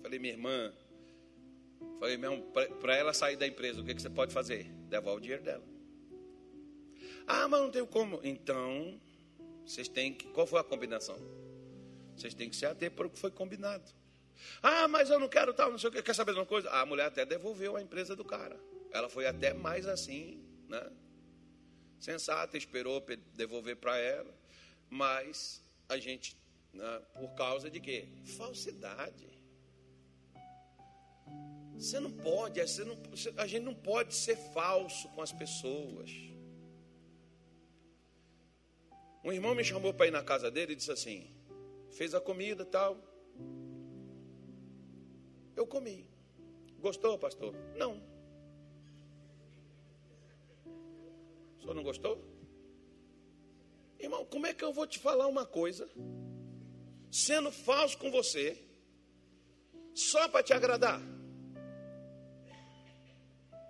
Falei, 0.00 0.20
minha 0.20 0.34
irmã, 0.34 0.72
falei, 1.98 2.16
para 2.80 2.94
ela 2.94 3.12
sair 3.12 3.34
da 3.34 3.48
empresa, 3.48 3.80
o 3.80 3.84
que, 3.84 3.96
que 3.96 4.00
você 4.00 4.10
pode 4.10 4.32
fazer? 4.32 4.70
Devolve 4.88 5.18
o 5.18 5.22
dinheiro 5.22 5.42
dela. 5.42 5.64
Ah, 7.26 7.48
mas 7.48 7.60
não 7.60 7.70
tenho 7.72 7.86
como. 7.88 8.20
Então, 8.22 9.00
vocês 9.66 9.88
têm 9.88 10.12
que. 10.12 10.26
Qual 10.28 10.46
foi 10.46 10.60
a 10.60 10.64
combinação? 10.64 11.16
Vocês 12.16 12.34
têm 12.34 12.48
que 12.48 12.56
se 12.56 12.66
ater 12.66 12.90
para 12.90 13.06
o 13.06 13.10
que 13.10 13.18
foi 13.18 13.30
combinado. 13.30 13.84
Ah, 14.62 14.86
mas 14.88 15.10
eu 15.10 15.18
não 15.18 15.28
quero 15.28 15.52
tal, 15.54 15.70
não 15.70 15.78
sei 15.78 15.88
o 15.90 15.92
que. 15.92 16.02
Quer 16.02 16.14
saber 16.14 16.32
de 16.32 16.38
uma 16.38 16.46
coisa? 16.46 16.70
A 16.70 16.84
mulher 16.86 17.06
até 17.06 17.24
devolveu 17.24 17.76
a 17.76 17.82
empresa 17.82 18.14
do 18.14 18.24
cara. 18.24 18.58
Ela 18.92 19.08
foi 19.08 19.26
até 19.26 19.52
mais 19.52 19.86
assim, 19.86 20.44
né? 20.68 20.90
Sensata, 21.98 22.56
esperou 22.56 23.04
devolver 23.34 23.76
para 23.76 23.96
ela. 23.96 24.32
Mas 24.90 25.62
a 25.88 25.96
gente, 25.98 26.36
né, 26.72 27.02
por 27.18 27.34
causa 27.34 27.70
de 27.70 27.80
quê? 27.80 28.08
Falsidade. 28.36 29.34
Você 31.74 31.98
não 31.98 32.10
pode, 32.10 32.60
você 32.60 32.84
não, 32.84 32.96
a 33.36 33.46
gente 33.46 33.62
não 33.62 33.74
pode 33.74 34.14
ser 34.14 34.36
falso 34.36 35.08
com 35.08 35.22
as 35.22 35.32
pessoas. 35.32 36.10
Um 39.24 39.32
irmão 39.32 39.54
me 39.54 39.64
chamou 39.64 39.94
para 39.94 40.06
ir 40.06 40.10
na 40.10 40.22
casa 40.22 40.50
dele 40.50 40.74
e 40.74 40.76
disse 40.76 40.92
assim: 40.92 41.26
fez 41.90 42.14
a 42.14 42.20
comida 42.20 42.62
e 42.62 42.66
tal. 42.66 42.98
Eu 45.56 45.66
comi. 45.66 46.06
Gostou, 46.78 47.18
pastor? 47.18 47.54
Não. 47.74 48.02
O 51.56 51.62
senhor 51.62 51.74
não 51.74 51.82
gostou? 51.82 52.22
Irmão, 53.98 54.26
como 54.26 54.46
é 54.46 54.52
que 54.52 54.62
eu 54.62 54.72
vou 54.72 54.86
te 54.86 54.98
falar 54.98 55.26
uma 55.26 55.46
coisa, 55.46 55.88
sendo 57.10 57.50
falso 57.50 57.96
com 57.96 58.10
você, 58.10 58.62
só 59.94 60.28
para 60.28 60.42
te 60.42 60.52
agradar? 60.52 61.00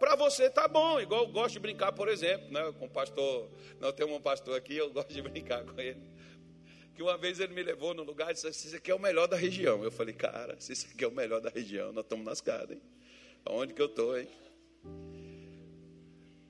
Para 0.04 0.16
você 0.16 0.50
tá 0.50 0.68
bom, 0.68 1.00
igual 1.00 1.22
eu 1.22 1.32
gosto 1.32 1.54
de 1.54 1.60
brincar, 1.60 1.90
por 1.90 2.10
exemplo, 2.10 2.52
né, 2.52 2.70
com 2.78 2.84
o 2.84 2.90
pastor. 2.90 3.48
Não 3.80 3.90
tem 3.90 4.04
um 4.04 4.20
pastor 4.20 4.54
aqui, 4.54 4.76
eu 4.76 4.90
gosto 4.92 5.14
de 5.14 5.22
brincar 5.22 5.64
com 5.64 5.80
ele. 5.80 5.98
Que 6.94 7.02
uma 7.02 7.16
vez 7.16 7.40
ele 7.40 7.54
me 7.54 7.62
levou 7.62 7.94
no 7.94 8.02
lugar 8.02 8.30
e 8.30 8.34
disse: 8.34 8.46
assim, 8.46 8.68
Isso 8.68 8.76
aqui 8.76 8.90
é 8.90 8.94
o 8.94 8.98
melhor 8.98 9.26
da 9.26 9.34
região. 9.38 9.82
Eu 9.82 9.90
falei: 9.90 10.14
Cara, 10.14 10.60
se 10.60 10.74
isso 10.74 10.86
aqui 10.92 11.02
é 11.02 11.08
o 11.08 11.10
melhor 11.10 11.40
da 11.40 11.48
região, 11.48 11.90
nós 11.90 12.04
estamos 12.04 12.22
nas 12.22 12.42
casas, 12.42 12.72
hein? 12.72 12.82
Onde 13.46 13.72
que 13.72 13.80
eu 13.80 13.86
estou, 13.86 14.18
hein? 14.18 14.28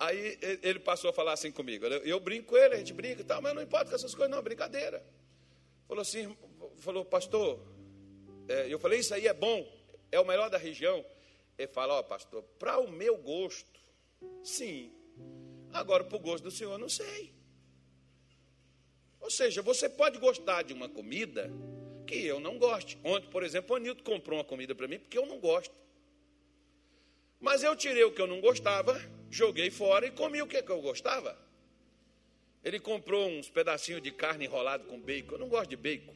Aí 0.00 0.36
ele 0.61 0.80
passou 0.80 1.11
a 1.11 1.12
falar 1.12 1.34
assim 1.34 1.52
comigo. 1.52 1.86
Eu 1.86 2.18
brinco 2.18 2.48
com 2.48 2.57
ele, 2.57 2.74
a 2.74 2.78
gente 2.78 2.92
brinca 2.92 3.20
e 3.20 3.24
tal, 3.24 3.40
mas 3.40 3.55
não 3.55 3.62
importa 3.62 3.88
com 3.88 3.94
essas 3.94 4.16
coisas, 4.16 4.32
não, 4.32 4.38
é 4.38 4.42
brincadeira. 4.42 5.00
Falou 5.86 6.02
assim: 6.02 6.36
Falou, 6.78 7.05
pastor. 7.05 7.61
É, 8.48 8.66
eu 8.68 8.80
falei: 8.80 8.98
Isso 8.98 9.14
aí 9.14 9.28
é 9.28 9.32
bom, 9.32 9.64
é 10.11 10.18
o 10.18 10.26
melhor 10.26 10.50
da 10.50 10.59
região. 10.59 11.05
Ele 11.57 11.68
fala, 11.68 11.94
ó 11.94 12.00
oh, 12.00 12.05
pastor, 12.05 12.42
para 12.59 12.78
o 12.78 12.90
meu 12.90 13.16
gosto, 13.16 13.80
sim. 14.42 14.92
Agora, 15.72 16.05
para 16.05 16.16
o 16.16 16.20
gosto 16.20 16.44
do 16.44 16.50
senhor, 16.50 16.78
não 16.78 16.88
sei. 16.88 17.32
Ou 19.20 19.30
seja, 19.30 19.62
você 19.62 19.88
pode 19.88 20.18
gostar 20.18 20.62
de 20.62 20.72
uma 20.72 20.88
comida 20.88 21.50
que 22.07 22.26
eu 22.26 22.38
não 22.38 22.59
goste. 22.59 22.98
Ontem, 23.02 23.28
por 23.30 23.42
exemplo, 23.42 23.72
o 23.72 23.76
Anilton 23.76 24.05
comprou 24.05 24.38
uma 24.38 24.44
comida 24.44 24.74
para 24.74 24.86
mim 24.86 24.98
porque 24.98 25.16
eu 25.16 25.26
não 25.26 25.38
gosto. 25.38 25.74
Mas 27.40 27.62
eu 27.62 27.74
tirei 27.76 28.05
o 28.05 28.12
que 28.12 28.20
eu 28.20 28.26
não 28.26 28.40
gostava, 28.40 29.00
joguei 29.30 29.70
fora 29.70 30.07
e 30.07 30.11
comi 30.11 30.40
o 30.40 30.46
que, 30.46 30.57
eu 30.57 30.80
gostava. 30.80 31.38
Ele 32.62 32.80
comprou 32.80 33.28
uns 33.28 33.50
pedacinhos 33.50 34.00
de 34.00 34.11
carne 34.11 34.46
enrolado 34.46 34.84
com 34.84 35.00
bacon. 35.00 35.32
Eu 35.32 35.38
não 35.38 35.48
gosto 35.48 35.68
de 35.68 35.76
bacon. 35.76 36.14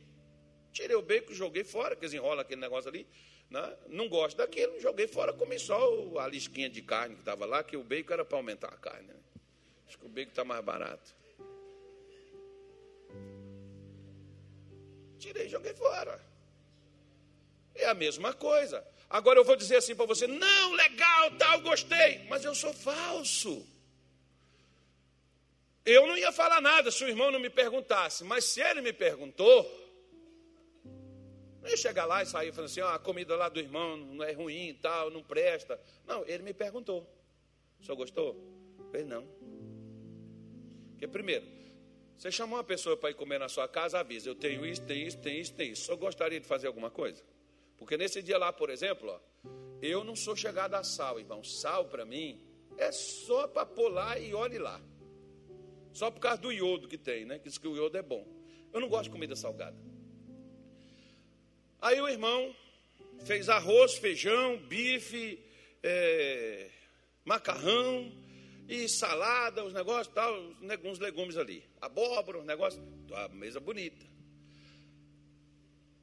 Tirei 0.72 0.96
o 0.96 1.02
bacon, 1.02 1.34
joguei 1.34 1.64
fora, 1.64 1.94
que 1.94 2.04
eles 2.04 2.14
enrolam 2.14 2.40
aquele 2.40 2.60
negócio 2.60 2.88
ali. 2.88 3.06
Né? 3.50 3.76
Não 3.88 4.08
gosto 4.08 4.36
daquilo, 4.36 4.78
joguei 4.78 5.06
fora, 5.06 5.32
comi 5.32 5.58
só 5.58 5.78
a 6.18 6.28
lisquinha 6.28 6.68
de 6.68 6.82
carne 6.82 7.14
que 7.14 7.22
estava 7.22 7.46
lá, 7.46 7.62
que 7.62 7.76
o 7.76 7.82
bacon 7.82 8.12
era 8.12 8.24
para 8.24 8.36
aumentar 8.36 8.68
a 8.68 8.76
carne. 8.76 9.08
Né? 9.08 9.14
Acho 9.86 9.98
que 9.98 10.06
o 10.06 10.08
bacon 10.08 10.30
está 10.30 10.44
mais 10.44 10.62
barato. 10.64 11.16
Tirei 15.18 15.48
joguei 15.48 15.74
fora. 15.74 16.20
É 17.74 17.86
a 17.86 17.94
mesma 17.94 18.32
coisa. 18.32 18.86
Agora 19.08 19.38
eu 19.38 19.44
vou 19.44 19.56
dizer 19.56 19.76
assim 19.76 19.94
para 19.94 20.06
você: 20.06 20.26
não, 20.26 20.72
legal, 20.72 21.30
tal, 21.38 21.60
gostei, 21.60 22.26
mas 22.28 22.44
eu 22.44 22.54
sou 22.54 22.72
falso. 22.74 23.66
Eu 25.84 26.06
não 26.06 26.18
ia 26.18 26.30
falar 26.30 26.60
nada 26.60 26.90
se 26.90 27.02
o 27.02 27.08
irmão 27.08 27.30
não 27.30 27.40
me 27.40 27.48
perguntasse, 27.48 28.22
mas 28.22 28.44
se 28.44 28.60
ele 28.60 28.82
me 28.82 28.92
perguntou, 28.92 29.64
ia 31.70 31.76
chegar 31.76 32.04
lá 32.04 32.22
e 32.22 32.26
sair 32.26 32.52
falando 32.52 32.70
assim, 32.70 32.80
oh, 32.80 32.86
a 32.86 32.98
comida 32.98 33.36
lá 33.36 33.48
do 33.48 33.58
irmão 33.60 33.96
não 33.96 34.24
é 34.24 34.32
ruim 34.32 34.68
e 34.68 34.74
tal, 34.74 35.10
não 35.10 35.22
presta. 35.22 35.80
Não, 36.06 36.24
ele 36.26 36.42
me 36.42 36.52
perguntou. 36.52 37.06
O 37.80 37.84
senhor 37.84 37.96
gostou? 37.96 38.36
Eu 38.92 39.06
não. 39.06 39.26
Porque 40.90 41.06
primeiro, 41.06 41.46
você 42.16 42.30
chamou 42.32 42.58
uma 42.58 42.64
pessoa 42.64 42.96
para 42.96 43.10
ir 43.10 43.14
comer 43.14 43.38
na 43.38 43.48
sua 43.48 43.68
casa, 43.68 44.00
avisa, 44.00 44.28
eu 44.28 44.34
tenho 44.34 44.66
isso, 44.66 44.82
tenho 44.82 45.06
isso, 45.06 45.18
tenho 45.18 45.40
isso, 45.40 45.54
tenho 45.54 45.72
isso. 45.72 45.82
O 45.82 45.86
senhor 45.86 45.96
gostaria 45.98 46.40
de 46.40 46.46
fazer 46.46 46.66
alguma 46.66 46.90
coisa? 46.90 47.22
Porque 47.76 47.96
nesse 47.96 48.20
dia 48.20 48.36
lá, 48.36 48.52
por 48.52 48.70
exemplo, 48.70 49.08
ó, 49.08 49.20
eu 49.80 50.02
não 50.02 50.16
sou 50.16 50.34
chegado 50.34 50.74
a 50.74 50.82
sal, 50.82 51.20
irmão. 51.20 51.44
Sal 51.44 51.84
para 51.84 52.04
mim 52.04 52.40
é 52.76 52.90
só 52.90 53.46
para 53.46 53.64
pular 53.64 54.20
e 54.20 54.34
olhe 54.34 54.58
lá. 54.58 54.80
Só 55.92 56.10
por 56.10 56.20
causa 56.20 56.42
do 56.42 56.52
iodo 56.52 56.88
que 56.88 56.98
tem, 56.98 57.24
né? 57.24 57.38
Que 57.38 57.48
diz 57.48 57.58
que 57.58 57.68
o 57.68 57.76
iodo 57.76 57.96
é 57.96 58.02
bom. 58.02 58.26
Eu 58.72 58.80
não 58.80 58.88
gosto 58.88 59.04
de 59.04 59.10
comida 59.10 59.36
salgada. 59.36 59.76
Aí 61.80 62.00
o 62.00 62.08
irmão 62.08 62.54
fez 63.24 63.48
arroz, 63.48 63.94
feijão, 63.94 64.56
bife, 64.58 65.38
é, 65.82 66.68
macarrão 67.24 68.12
e 68.68 68.88
salada, 68.88 69.64
os 69.64 69.72
negócios, 69.72 70.12
tal, 70.14 70.34
uns 70.84 70.98
legumes 70.98 71.36
ali. 71.36 71.64
Abóbora, 71.80 72.38
os 72.38 72.44
negócios, 72.44 72.82
a 73.12 73.28
mesa 73.28 73.60
bonita. 73.60 74.06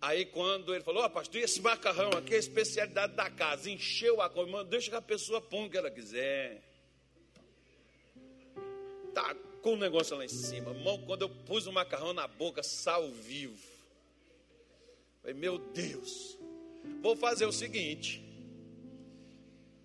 Aí 0.01 0.26
quando 0.26 0.73
ele 0.73 0.84
falou, 0.84 1.03
ó 1.03 1.07
oh, 1.07 1.09
pastor, 1.09 1.41
esse 1.41 1.61
macarrão 1.61 2.09
aqui 2.11 2.34
é 2.34 2.38
a 2.38 2.39
especialidade 2.39 3.13
da 3.13 3.30
casa, 3.30 3.69
encheu 3.69 4.21
a 4.21 4.30
coisa, 4.30 4.63
deixa 4.63 4.89
que 4.89 4.95
a 4.95 5.01
pessoa 5.01 5.41
põe 5.41 5.65
o 5.65 5.69
que 5.69 5.78
ela 5.78 5.91
quiser. 5.91 6.61
Tá 9.13 9.36
com 9.61 9.73
o 9.73 9.78
negócio 9.78 10.15
lá 10.15 10.23
em 10.23 10.30
cima. 10.30 10.73
Mão, 10.73 11.01
quando 11.05 11.23
eu 11.23 11.30
pus 11.30 11.65
o 11.65 11.71
macarrão 11.71 12.13
na 12.13 12.28
boca, 12.28 12.61
sal 12.61 13.09
vivo. 13.11 13.74
Falei, 15.26 15.39
meu 15.39 15.57
Deus, 15.57 16.38
vou 17.01 17.15
fazer 17.15 17.47
o 17.47 17.51
seguinte. 17.51 18.23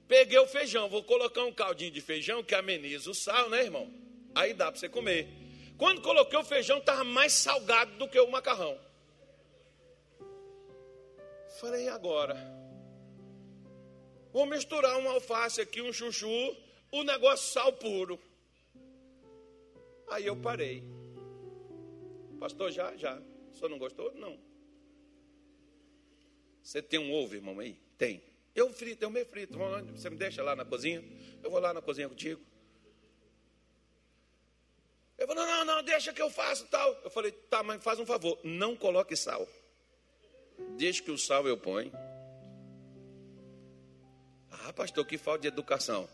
Peguei 0.07 0.39
o 0.39 0.47
feijão, 0.47 0.87
vou 0.87 1.03
colocar 1.03 1.43
um 1.45 1.53
caldinho 1.53 1.91
de 1.91 2.03
feijão 2.03 2.45
que 2.45 2.55
ameniza 2.55 3.11
o 3.11 3.15
sal, 3.15 3.49
né, 3.49 3.63
irmão? 3.63 3.91
Aí 4.35 4.53
dá 4.53 4.71
para 4.71 4.79
você 4.79 4.87
comer. 4.87 5.31
Quando 5.79 6.03
coloquei 6.03 6.39
o 6.39 6.45
feijão, 6.45 6.77
estava 6.77 7.05
mais 7.05 7.33
salgado 7.33 7.97
do 7.97 8.07
que 8.07 8.21
o 8.21 8.31
macarrão. 8.31 8.79
Falei, 11.59 11.89
agora? 11.89 12.37
Vou 14.35 14.45
misturar 14.45 14.99
um 14.99 15.09
alface 15.09 15.63
aqui, 15.63 15.81
um 15.81 15.91
chuchu, 15.91 16.55
o 16.93 17.03
negócio 17.03 17.51
sal 17.51 17.73
puro. 17.73 18.21
Aí 20.11 20.27
eu 20.27 20.37
parei. 20.37 20.85
Pastor, 22.39 22.71
já, 22.71 22.95
já. 22.95 23.19
O 23.51 23.55
senhor 23.55 23.71
não 23.71 23.79
gostou? 23.79 24.13
Não. 24.17 24.50
Você 26.71 26.81
tem 26.81 27.01
um 27.01 27.13
ovo, 27.13 27.35
irmão, 27.35 27.59
aí? 27.59 27.77
Tem. 27.99 28.23
Eu 28.55 28.73
frito, 28.73 29.03
eu 29.03 29.11
me 29.11 29.25
frito. 29.25 29.59
Você 29.93 30.09
me 30.09 30.15
deixa 30.15 30.41
lá 30.41 30.55
na 30.55 30.65
cozinha? 30.65 31.03
Eu 31.43 31.51
vou 31.51 31.59
lá 31.59 31.75
na 31.75 31.83
cozinha 31.83 32.09
contigo. 32.09 32.41
Ele 35.19 35.27
falou, 35.27 35.45
não, 35.45 35.65
não, 35.65 35.75
não, 35.75 35.83
deixa 35.83 36.13
que 36.13 36.23
eu 36.23 36.31
faço 36.31 36.65
tal. 36.67 36.97
Eu 37.03 37.11
falei, 37.11 37.33
tá, 37.33 37.65
mas 37.65 37.83
faz 37.83 37.99
um 37.99 38.07
favor, 38.07 38.39
não 38.45 38.77
coloque 38.77 39.17
sal. 39.17 39.49
Deixa 40.77 41.03
que 41.03 41.11
o 41.11 41.19
sal 41.19 41.45
eu 41.49 41.59
ponho. 41.59 41.91
Ah, 44.49 44.73
pastor, 44.73 45.05
que 45.05 45.19
falta 45.19 45.41
de 45.41 45.49
educação. 45.49 46.09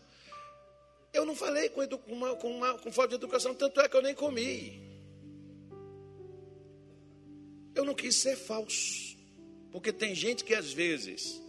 Eu 1.13 1.23
não 1.23 1.35
falei 1.35 1.69
com, 1.69 1.83
edu, 1.83 1.99
com, 1.99 2.13
uma, 2.13 2.35
com, 2.35 2.49
uma, 2.49 2.79
com 2.79 2.91
falta 2.91 3.09
de 3.09 3.15
educação, 3.23 3.53
tanto 3.53 3.79
é 3.79 3.87
que 3.87 3.95
eu 3.95 4.01
nem 4.01 4.15
comi. 4.15 4.81
Eu 7.75 7.85
não 7.85 7.93
quis 7.93 8.15
ser 8.15 8.35
falso. 8.35 9.16
Porque 9.77 9.93
tem 9.93 10.15
gente 10.15 10.43
que 10.43 10.55
às 10.55 10.73
vezes 10.73 11.39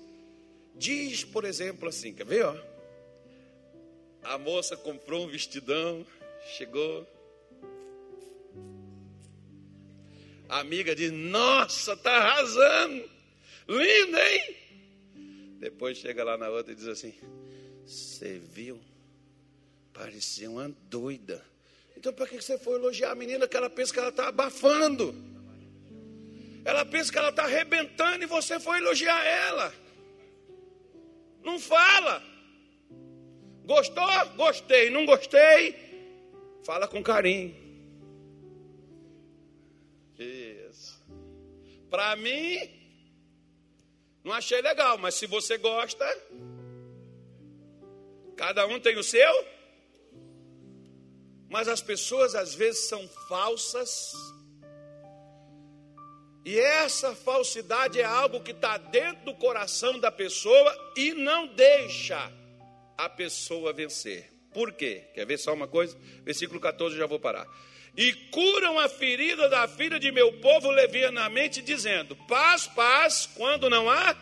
diz, 0.74 1.24
por 1.24 1.46
exemplo, 1.46 1.88
assim, 1.88 2.12
quer 2.12 2.26
ver, 2.26 2.44
ó? 2.44 2.54
A 4.22 4.36
moça 4.36 4.76
comprou 4.76 5.24
um 5.24 5.28
vestidão, 5.28 6.04
chegou, 6.58 7.06
A 10.46 10.60
amiga 10.60 10.94
diz: 10.94 11.10
Nossa, 11.10 11.96
tá 11.96 12.10
arrasando. 12.10 13.10
Lindo, 13.66 14.18
hein? 14.18 14.56
Depois 15.58 15.96
chega 15.96 16.22
lá 16.22 16.36
na 16.36 16.50
outra 16.50 16.72
e 16.72 16.76
diz 16.76 16.86
assim: 16.86 17.14
Você 17.86 18.38
viu? 18.38 18.78
Parecia 19.94 20.50
uma 20.50 20.68
doida. 20.90 21.42
Então, 21.96 22.12
para 22.12 22.26
que 22.26 22.40
você 22.40 22.58
foi 22.58 22.74
elogiar 22.74 23.12
a 23.12 23.14
menina 23.14 23.48
que 23.48 23.56
ela 23.56 23.70
pensa 23.70 23.92
que 23.92 23.98
ela 23.98 24.10
está 24.10 24.28
abafando? 24.28 25.37
Ela 26.68 26.84
pensa 26.84 27.10
que 27.10 27.16
ela 27.16 27.30
está 27.30 27.44
arrebentando 27.44 28.22
e 28.22 28.26
você 28.26 28.60
foi 28.60 28.76
elogiar 28.76 29.24
ela. 29.24 29.72
Não 31.42 31.58
fala. 31.58 32.22
Gostou? 33.64 34.26
Gostei. 34.36 34.90
Não 34.90 35.06
gostei? 35.06 35.74
Fala 36.62 36.86
com 36.86 37.02
carinho. 37.02 37.56
Isso. 40.18 41.02
Para 41.88 42.14
mim, 42.16 42.68
não 44.22 44.34
achei 44.34 44.60
legal, 44.60 44.98
mas 44.98 45.14
se 45.14 45.26
você 45.26 45.56
gosta, 45.56 46.04
cada 48.36 48.66
um 48.66 48.78
tem 48.78 48.98
o 48.98 49.02
seu. 49.02 49.46
Mas 51.48 51.66
as 51.66 51.80
pessoas 51.80 52.34
às 52.34 52.54
vezes 52.54 52.88
são 52.88 53.08
falsas. 53.26 54.12
E 56.44 56.58
essa 56.58 57.14
falsidade 57.14 58.00
é 58.00 58.04
algo 58.04 58.40
que 58.40 58.52
está 58.52 58.78
dentro 58.78 59.24
do 59.26 59.34
coração 59.34 59.98
da 59.98 60.10
pessoa 60.10 60.92
e 60.96 61.12
não 61.12 61.46
deixa 61.48 62.32
a 62.96 63.08
pessoa 63.08 63.72
vencer. 63.72 64.32
Por 64.52 64.72
quê? 64.72 65.04
Quer 65.14 65.26
ver 65.26 65.38
só 65.38 65.52
uma 65.52 65.68
coisa? 65.68 65.96
Versículo 66.24 66.58
14, 66.58 66.96
já 66.96 67.06
vou 67.06 67.20
parar 67.20 67.46
e 67.98 68.12
curam 68.30 68.78
a 68.78 68.88
ferida 68.88 69.48
da 69.48 69.66
filha 69.66 69.98
de 69.98 70.12
meu 70.12 70.32
povo 70.34 70.70
levianamente, 70.70 71.60
dizendo: 71.60 72.14
paz, 72.28 72.64
paz, 72.68 73.28
quando 73.34 73.68
não 73.68 73.90
há 73.90 74.16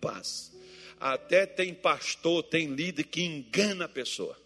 paz. 0.00 0.52
Até 1.00 1.44
tem 1.44 1.74
pastor, 1.74 2.44
tem 2.44 2.68
líder 2.68 3.02
que 3.02 3.22
engana 3.22 3.86
a 3.86 3.88
pessoa. 3.88 4.38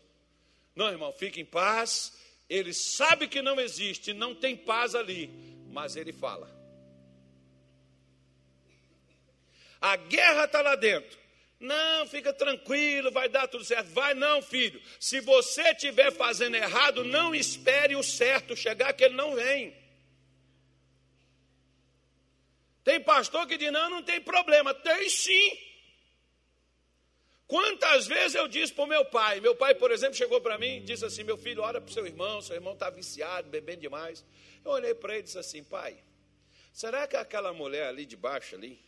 Não, 0.75 0.89
irmão, 0.89 1.13
fique 1.13 1.43
em 1.43 1.45
paz. 1.45 2.19
Ele 2.49 2.73
sabe 2.73 3.29
que 3.29 3.43
não 3.43 3.61
existe, 3.61 4.15
não 4.15 4.35
tem 4.35 4.57
paz 4.57 4.95
ali, 4.95 5.31
mas 5.71 5.95
ele 5.95 6.13
fala. 6.13 6.51
A 9.81 9.97
guerra 9.97 10.45
está 10.45 10.61
lá 10.61 10.75
dentro. 10.77 11.19
Não, 11.59 12.07
fica 12.07 12.33
tranquilo, 12.33 13.11
vai 13.11 13.29
dar 13.29 13.47
tudo 13.47 13.65
certo. 13.65 13.89
Vai 13.91 14.15
não, 14.15 14.41
filho. 14.41 14.81
Se 14.99 15.21
você 15.21 15.63
estiver 15.71 16.11
fazendo 16.11 16.57
errado, 16.57 17.05
não 17.05 17.35
espere 17.35 17.95
o 17.97 18.03
certo 18.03 18.57
chegar, 18.57 18.93
que 18.95 19.05
ele 19.05 19.15
não 19.15 19.35
vem. 19.35 19.75
Tem 22.83 23.01
pastor 23.01 23.47
que 23.47 23.59
diz: 23.59 23.71
não, 23.71 23.91
não 23.91 24.03
tem 24.03 24.21
problema. 24.21 24.73
Tem 24.73 25.09
sim. 25.09 25.59
Quantas 27.47 28.07
vezes 28.07 28.37
eu 28.37 28.49
disse 28.49 28.73
para 28.73 28.85
o 28.85 28.87
meu 28.87 29.05
pai? 29.05 29.41
Meu 29.41 29.57
pai, 29.57 29.75
por 29.75 29.91
exemplo, 29.91 30.15
chegou 30.15 30.41
para 30.41 30.57
mim 30.57 30.77
e 30.77 30.81
disse 30.81 31.05
assim: 31.05 31.25
Meu 31.25 31.37
filho, 31.37 31.63
ora 31.63 31.81
para 31.81 31.91
o 31.91 31.93
seu 31.93 32.07
irmão, 32.07 32.41
seu 32.41 32.55
irmão 32.55 32.73
está 32.73 32.89
viciado, 32.89 33.51
bebendo 33.51 33.83
demais. 33.83 34.25
Eu 34.65 34.71
olhei 34.71 34.95
para 34.95 35.15
ele 35.15 35.21
e 35.21 35.25
disse 35.25 35.39
assim: 35.39 35.63
Pai, 35.63 36.03
será 36.73 37.07
que 37.07 37.17
aquela 37.17 37.53
mulher 37.53 37.89
ali 37.89 38.07
de 38.07 38.17
baixo 38.17 38.55
ali, 38.55 38.81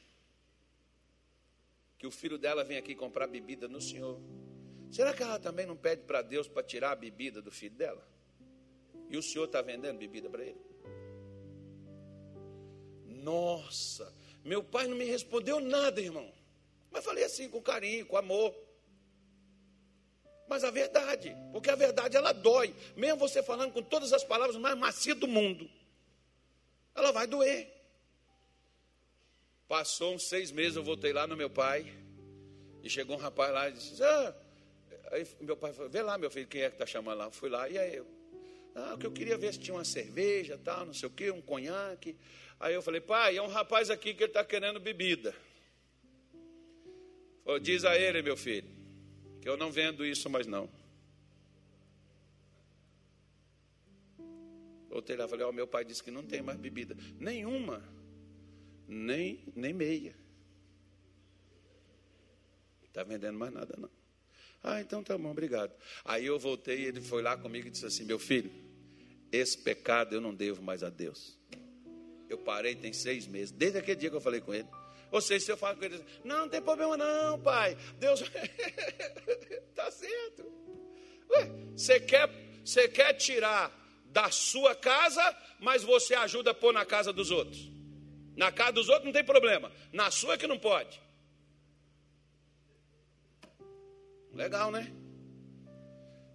que 2.03 2.07
o 2.09 2.11
filho 2.11 2.37
dela 2.37 2.65
vem 2.65 2.77
aqui 2.77 2.97
comprar 2.97 3.29
bebida 3.29 3.69
no 3.69 3.81
Senhor. 3.81 4.21
Será 4.91 5.13
que 5.13 5.23
ela 5.23 5.39
também 5.39 5.65
não 5.65 5.77
pede 5.77 6.03
para 6.03 6.21
Deus 6.21 6.49
para 6.49 6.61
tirar 6.61 6.91
a 6.91 6.97
bebida 6.97 7.41
do 7.41 7.49
filho 7.49 7.77
dela? 7.77 8.05
E 9.09 9.17
o 9.17 9.23
Senhor 9.23 9.45
está 9.45 9.63
vendendo 9.63 9.99
bebida 9.99 10.29
para 10.29 10.43
ele? 10.43 10.61
Nossa, 13.05 14.13
meu 14.45 14.65
pai 14.65 14.89
não 14.89 14.97
me 14.97 15.05
respondeu 15.05 15.61
nada, 15.61 16.01
irmão. 16.01 16.29
Mas 16.91 17.05
falei 17.05 17.23
assim, 17.23 17.49
com 17.49 17.63
carinho, 17.63 18.05
com 18.05 18.17
amor. 18.17 18.53
Mas 20.49 20.65
a 20.65 20.73
verdade, 20.73 21.37
porque 21.53 21.71
a 21.71 21.77
verdade 21.77 22.17
ela 22.17 22.33
dói. 22.33 22.75
Mesmo 22.97 23.21
você 23.21 23.45
falando 23.45 23.73
com 23.73 23.81
todas 23.81 24.13
as 24.13 24.25
palavras 24.25 24.57
mais 24.57 24.77
macias 24.77 25.17
do 25.17 25.29
mundo, 25.29 25.71
ela 26.97 27.13
vai 27.13 27.29
doer. 27.29 27.73
Passou 29.73 30.15
uns 30.15 30.29
seis 30.29 30.53
meses, 30.53 30.77
eu 30.77 30.85
voltei 30.85 31.15
lá 31.15 31.27
no 31.27 31.35
meu 31.35 31.49
pai. 31.49 31.91
E 32.83 32.91
chegou 32.91 33.17
um 33.17 33.19
rapaz 33.19 33.55
lá 33.55 33.71
e 33.71 33.73
disse: 33.73 34.05
ah. 34.05 34.37
Aí 35.11 35.27
meu 35.41 35.57
pai 35.57 35.73
falou: 35.73 35.89
Vê 35.89 36.03
lá, 36.03 36.19
meu 36.19 36.31
filho, 36.31 36.47
quem 36.47 36.61
é 36.61 36.69
que 36.69 36.75
está 36.75 36.85
chamando 36.85 37.17
lá? 37.17 37.31
Fui 37.31 37.49
lá, 37.49 37.67
e 37.71 37.79
aí 37.79 37.97
eu. 37.97 38.07
Ah, 38.75 38.99
que 39.01 39.07
eu 39.07 39.11
queria 39.11 39.39
ver 39.39 39.51
se 39.55 39.59
tinha 39.59 39.75
uma 39.75 39.83
cerveja, 39.83 40.61
tal, 40.63 40.85
não 40.85 40.93
sei 40.93 41.09
o 41.09 41.11
quê, 41.11 41.31
um 41.31 41.41
conhaque. 41.41 42.15
Aí 42.61 42.75
eu 42.75 42.83
falei: 42.83 43.01
Pai, 43.01 43.39
é 43.39 43.41
um 43.41 43.47
rapaz 43.47 43.89
aqui 43.89 44.13
que 44.13 44.25
ele 44.25 44.31
está 44.31 44.45
querendo 44.45 44.79
bebida. 44.79 45.35
Falou, 47.43 47.59
Diz 47.59 47.87
a 47.87 47.97
ele, 47.97 48.21
meu 48.21 48.37
filho, 48.37 48.69
que 49.41 49.49
eu 49.49 49.57
não 49.57 49.73
vendo 49.73 50.05
isso 50.05 50.29
mais 50.29 50.47
não. 50.47 50.69
Voltei 54.91 55.17
lá 55.17 55.27
falei: 55.27 55.47
Ó, 55.47 55.49
oh, 55.49 55.53
meu 55.53 55.67
pai 55.67 55.83
disse 55.83 56.05
que 56.05 56.11
não 56.11 56.27
tem 56.27 56.43
mais 56.43 56.59
bebida 56.59 56.95
nenhuma 57.19 57.83
nem, 58.93 59.43
nem 59.57 59.73
meia. 59.73 60.15
Está 62.85 63.03
vendendo 63.03 63.39
mais 63.39 63.53
nada, 63.53 63.75
não. 63.79 63.91
Ah, 64.63 64.81
então 64.81 65.03
tá 65.03 65.17
bom, 65.19 65.31
obrigado. 65.31 65.73
Aí 66.05 66.27
eu 66.27 66.39
voltei 66.39 66.85
ele 66.85 67.01
foi 67.01 67.23
lá 67.23 67.37
comigo 67.37 67.67
e 67.67 67.71
disse 67.71 67.87
assim: 67.87 68.05
Meu 68.05 68.19
filho, 68.19 68.53
esse 69.33 69.59
pecado 69.59 70.15
eu 70.15 70.21
não 70.21 70.35
devo 70.35 70.63
mais 70.63 70.83
a 70.83 70.91
Deus. 70.91 71.39
Eu 72.29 72.39
parei 72.39 72.75
tem 72.75 72.93
seis 72.93 73.27
meses, 73.27 73.51
desde 73.51 73.79
aquele 73.79 73.99
dia 73.99 74.11
que 74.11 74.17
eu 74.17 74.21
falei 74.21 74.41
com 74.41 74.55
ele. 74.55 74.69
Ou 75.11 75.21
seja, 75.21 75.45
se 75.45 75.53
eu 75.53 75.57
falo 75.57 75.77
com 75.77 75.85
ele, 75.85 76.03
não, 76.25 76.41
não 76.41 76.49
tem 76.49 76.63
problema 76.63 76.97
não, 76.97 77.41
pai. 77.41 77.77
Deus 77.99 78.23
tá 79.75 79.91
certo. 79.91 80.45
Ué, 81.31 81.51
você 81.77 81.99
quer, 82.01 82.31
você 82.65 82.89
quer 82.89 83.15
tirar 83.15 83.71
da 84.07 84.31
sua 84.31 84.75
casa, 84.75 85.37
mas 85.59 85.83
você 85.83 86.15
ajuda 86.15 86.53
a 86.53 86.55
pôr 86.55 86.73
na 86.73 86.85
casa 86.85 87.13
dos 87.13 87.31
outros. 87.31 87.71
Na 88.37 88.51
casa 88.51 88.73
dos 88.73 88.89
outros 88.89 89.07
não 89.07 89.13
tem 89.13 89.25
problema. 89.25 89.71
Na 89.93 90.11
sua 90.11 90.35
é 90.35 90.39
que 90.39 90.47
não 90.47 90.59
pode. 90.59 91.01
Legal, 94.33 94.71
né? 94.71 94.93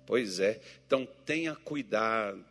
Pois 0.06 0.40
é. 0.40 0.62
Então 0.86 1.06
tenha 1.26 1.56
cuidado. 1.56 2.46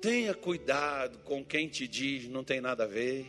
Tenha 0.00 0.34
cuidado 0.34 1.18
com 1.20 1.44
quem 1.44 1.68
te 1.68 1.88
diz 1.88 2.28
não 2.28 2.44
tem 2.44 2.60
nada 2.60 2.84
a 2.84 2.86
ver. 2.86 3.26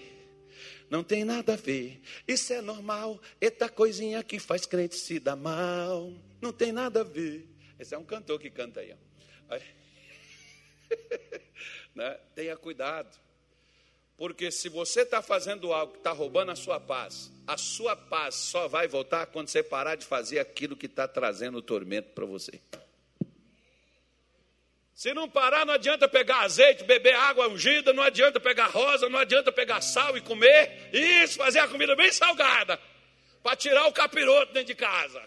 Não 0.90 1.04
tem 1.04 1.26
nada 1.26 1.54
a 1.54 1.58
ver. 1.58 2.02
Isso 2.28 2.54
é 2.54 2.62
normal. 2.62 3.20
Eita 3.42 3.68
coisinha 3.68 4.24
que 4.24 4.40
faz 4.40 4.66
crente 4.66 4.96
se 4.96 5.20
dar 5.20 5.36
mal. 5.36 6.14
Não 6.40 6.54
tem 6.54 6.72
nada 6.72 7.02
a 7.02 7.04
ver. 7.04 7.48
Esse 7.80 7.96
é 7.96 7.98
um 7.98 8.06
cantor 8.06 8.40
que 8.40 8.50
canta 8.50 8.80
aí. 8.80 8.94
Ó. 9.50 9.60
né? 11.96 12.12
Tenha 12.36 12.56
cuidado. 12.56 13.25
Porque 14.18 14.50
se 14.50 14.70
você 14.70 15.02
está 15.02 15.22
fazendo 15.22 15.74
algo 15.74 15.94
que 15.94 15.98
está 15.98 16.12
roubando 16.12 16.52
a 16.52 16.56
sua 16.56 16.80
paz, 16.80 17.32
a 17.46 17.58
sua 17.58 17.96
paz 17.96 18.36
só 18.36 18.68
vai 18.68 18.88
voltar 18.88 19.26
quando 19.26 19.50
você 19.50 19.62
parar 19.62 19.96
de 19.96 20.06
fazer 20.06 20.40
aquilo 20.40 20.76
que 20.76 20.86
está 20.86 21.08
trazendo 21.08 21.58
o 21.58 21.62
tormento 21.62 22.10
para 22.10 22.26
você. 22.26 22.62
Se 24.94 25.14
não 25.14 25.30
parar, 25.30 25.66
não 25.66 25.74
adianta 25.74 26.08
pegar 26.08 26.44
azeite, 26.44 26.86
beber 26.86 27.14
água 27.14 27.50
ungida, 27.50 27.92
não 27.92 28.02
adianta 28.02 28.40
pegar 28.40 28.68
rosa, 28.68 29.10
não 29.10 29.20
adianta 29.20 29.52
pegar 29.52 29.82
sal 29.82 30.16
e 30.16 30.22
comer. 30.22 30.90
Isso, 30.94 31.38
fazer 31.38 31.60
a 31.60 31.68
comida 31.68 31.94
bem 31.98 32.10
salgada, 32.14 32.80
para 33.44 33.58
tirar 33.58 33.86
o 33.88 33.92
capiroto 33.92 34.54
dentro 34.54 34.68
de 34.68 34.76
casa. 34.76 35.22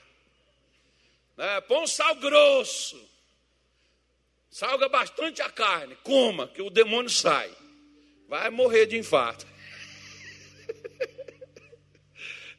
É, 1.37 1.61
põe 1.61 1.83
um 1.83 1.87
sal 1.87 2.15
grosso, 2.15 2.99
salga 4.51 4.89
bastante 4.89 5.43
a 5.43 5.51
carne, 5.51 5.95
coma, 6.03 6.49
que 6.49 6.63
o 6.63 6.71
demônio 6.71 7.11
sai. 7.11 7.55
Vai 8.29 8.51
morrer 8.51 8.87
de 8.87 8.97
infarto. 8.97 9.47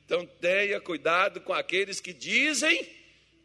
Então 0.06 0.26
tenha 0.26 0.82
cuidado 0.82 1.40
com 1.40 1.54
aqueles 1.54 2.02
que 2.02 2.12
dizem 2.12 2.90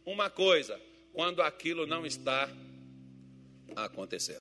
uma 0.03 0.31
coisa, 0.31 0.81
quando 1.13 1.43
aquilo 1.43 1.85
não 1.85 2.07
está 2.07 2.49
acontecendo. 3.75 4.33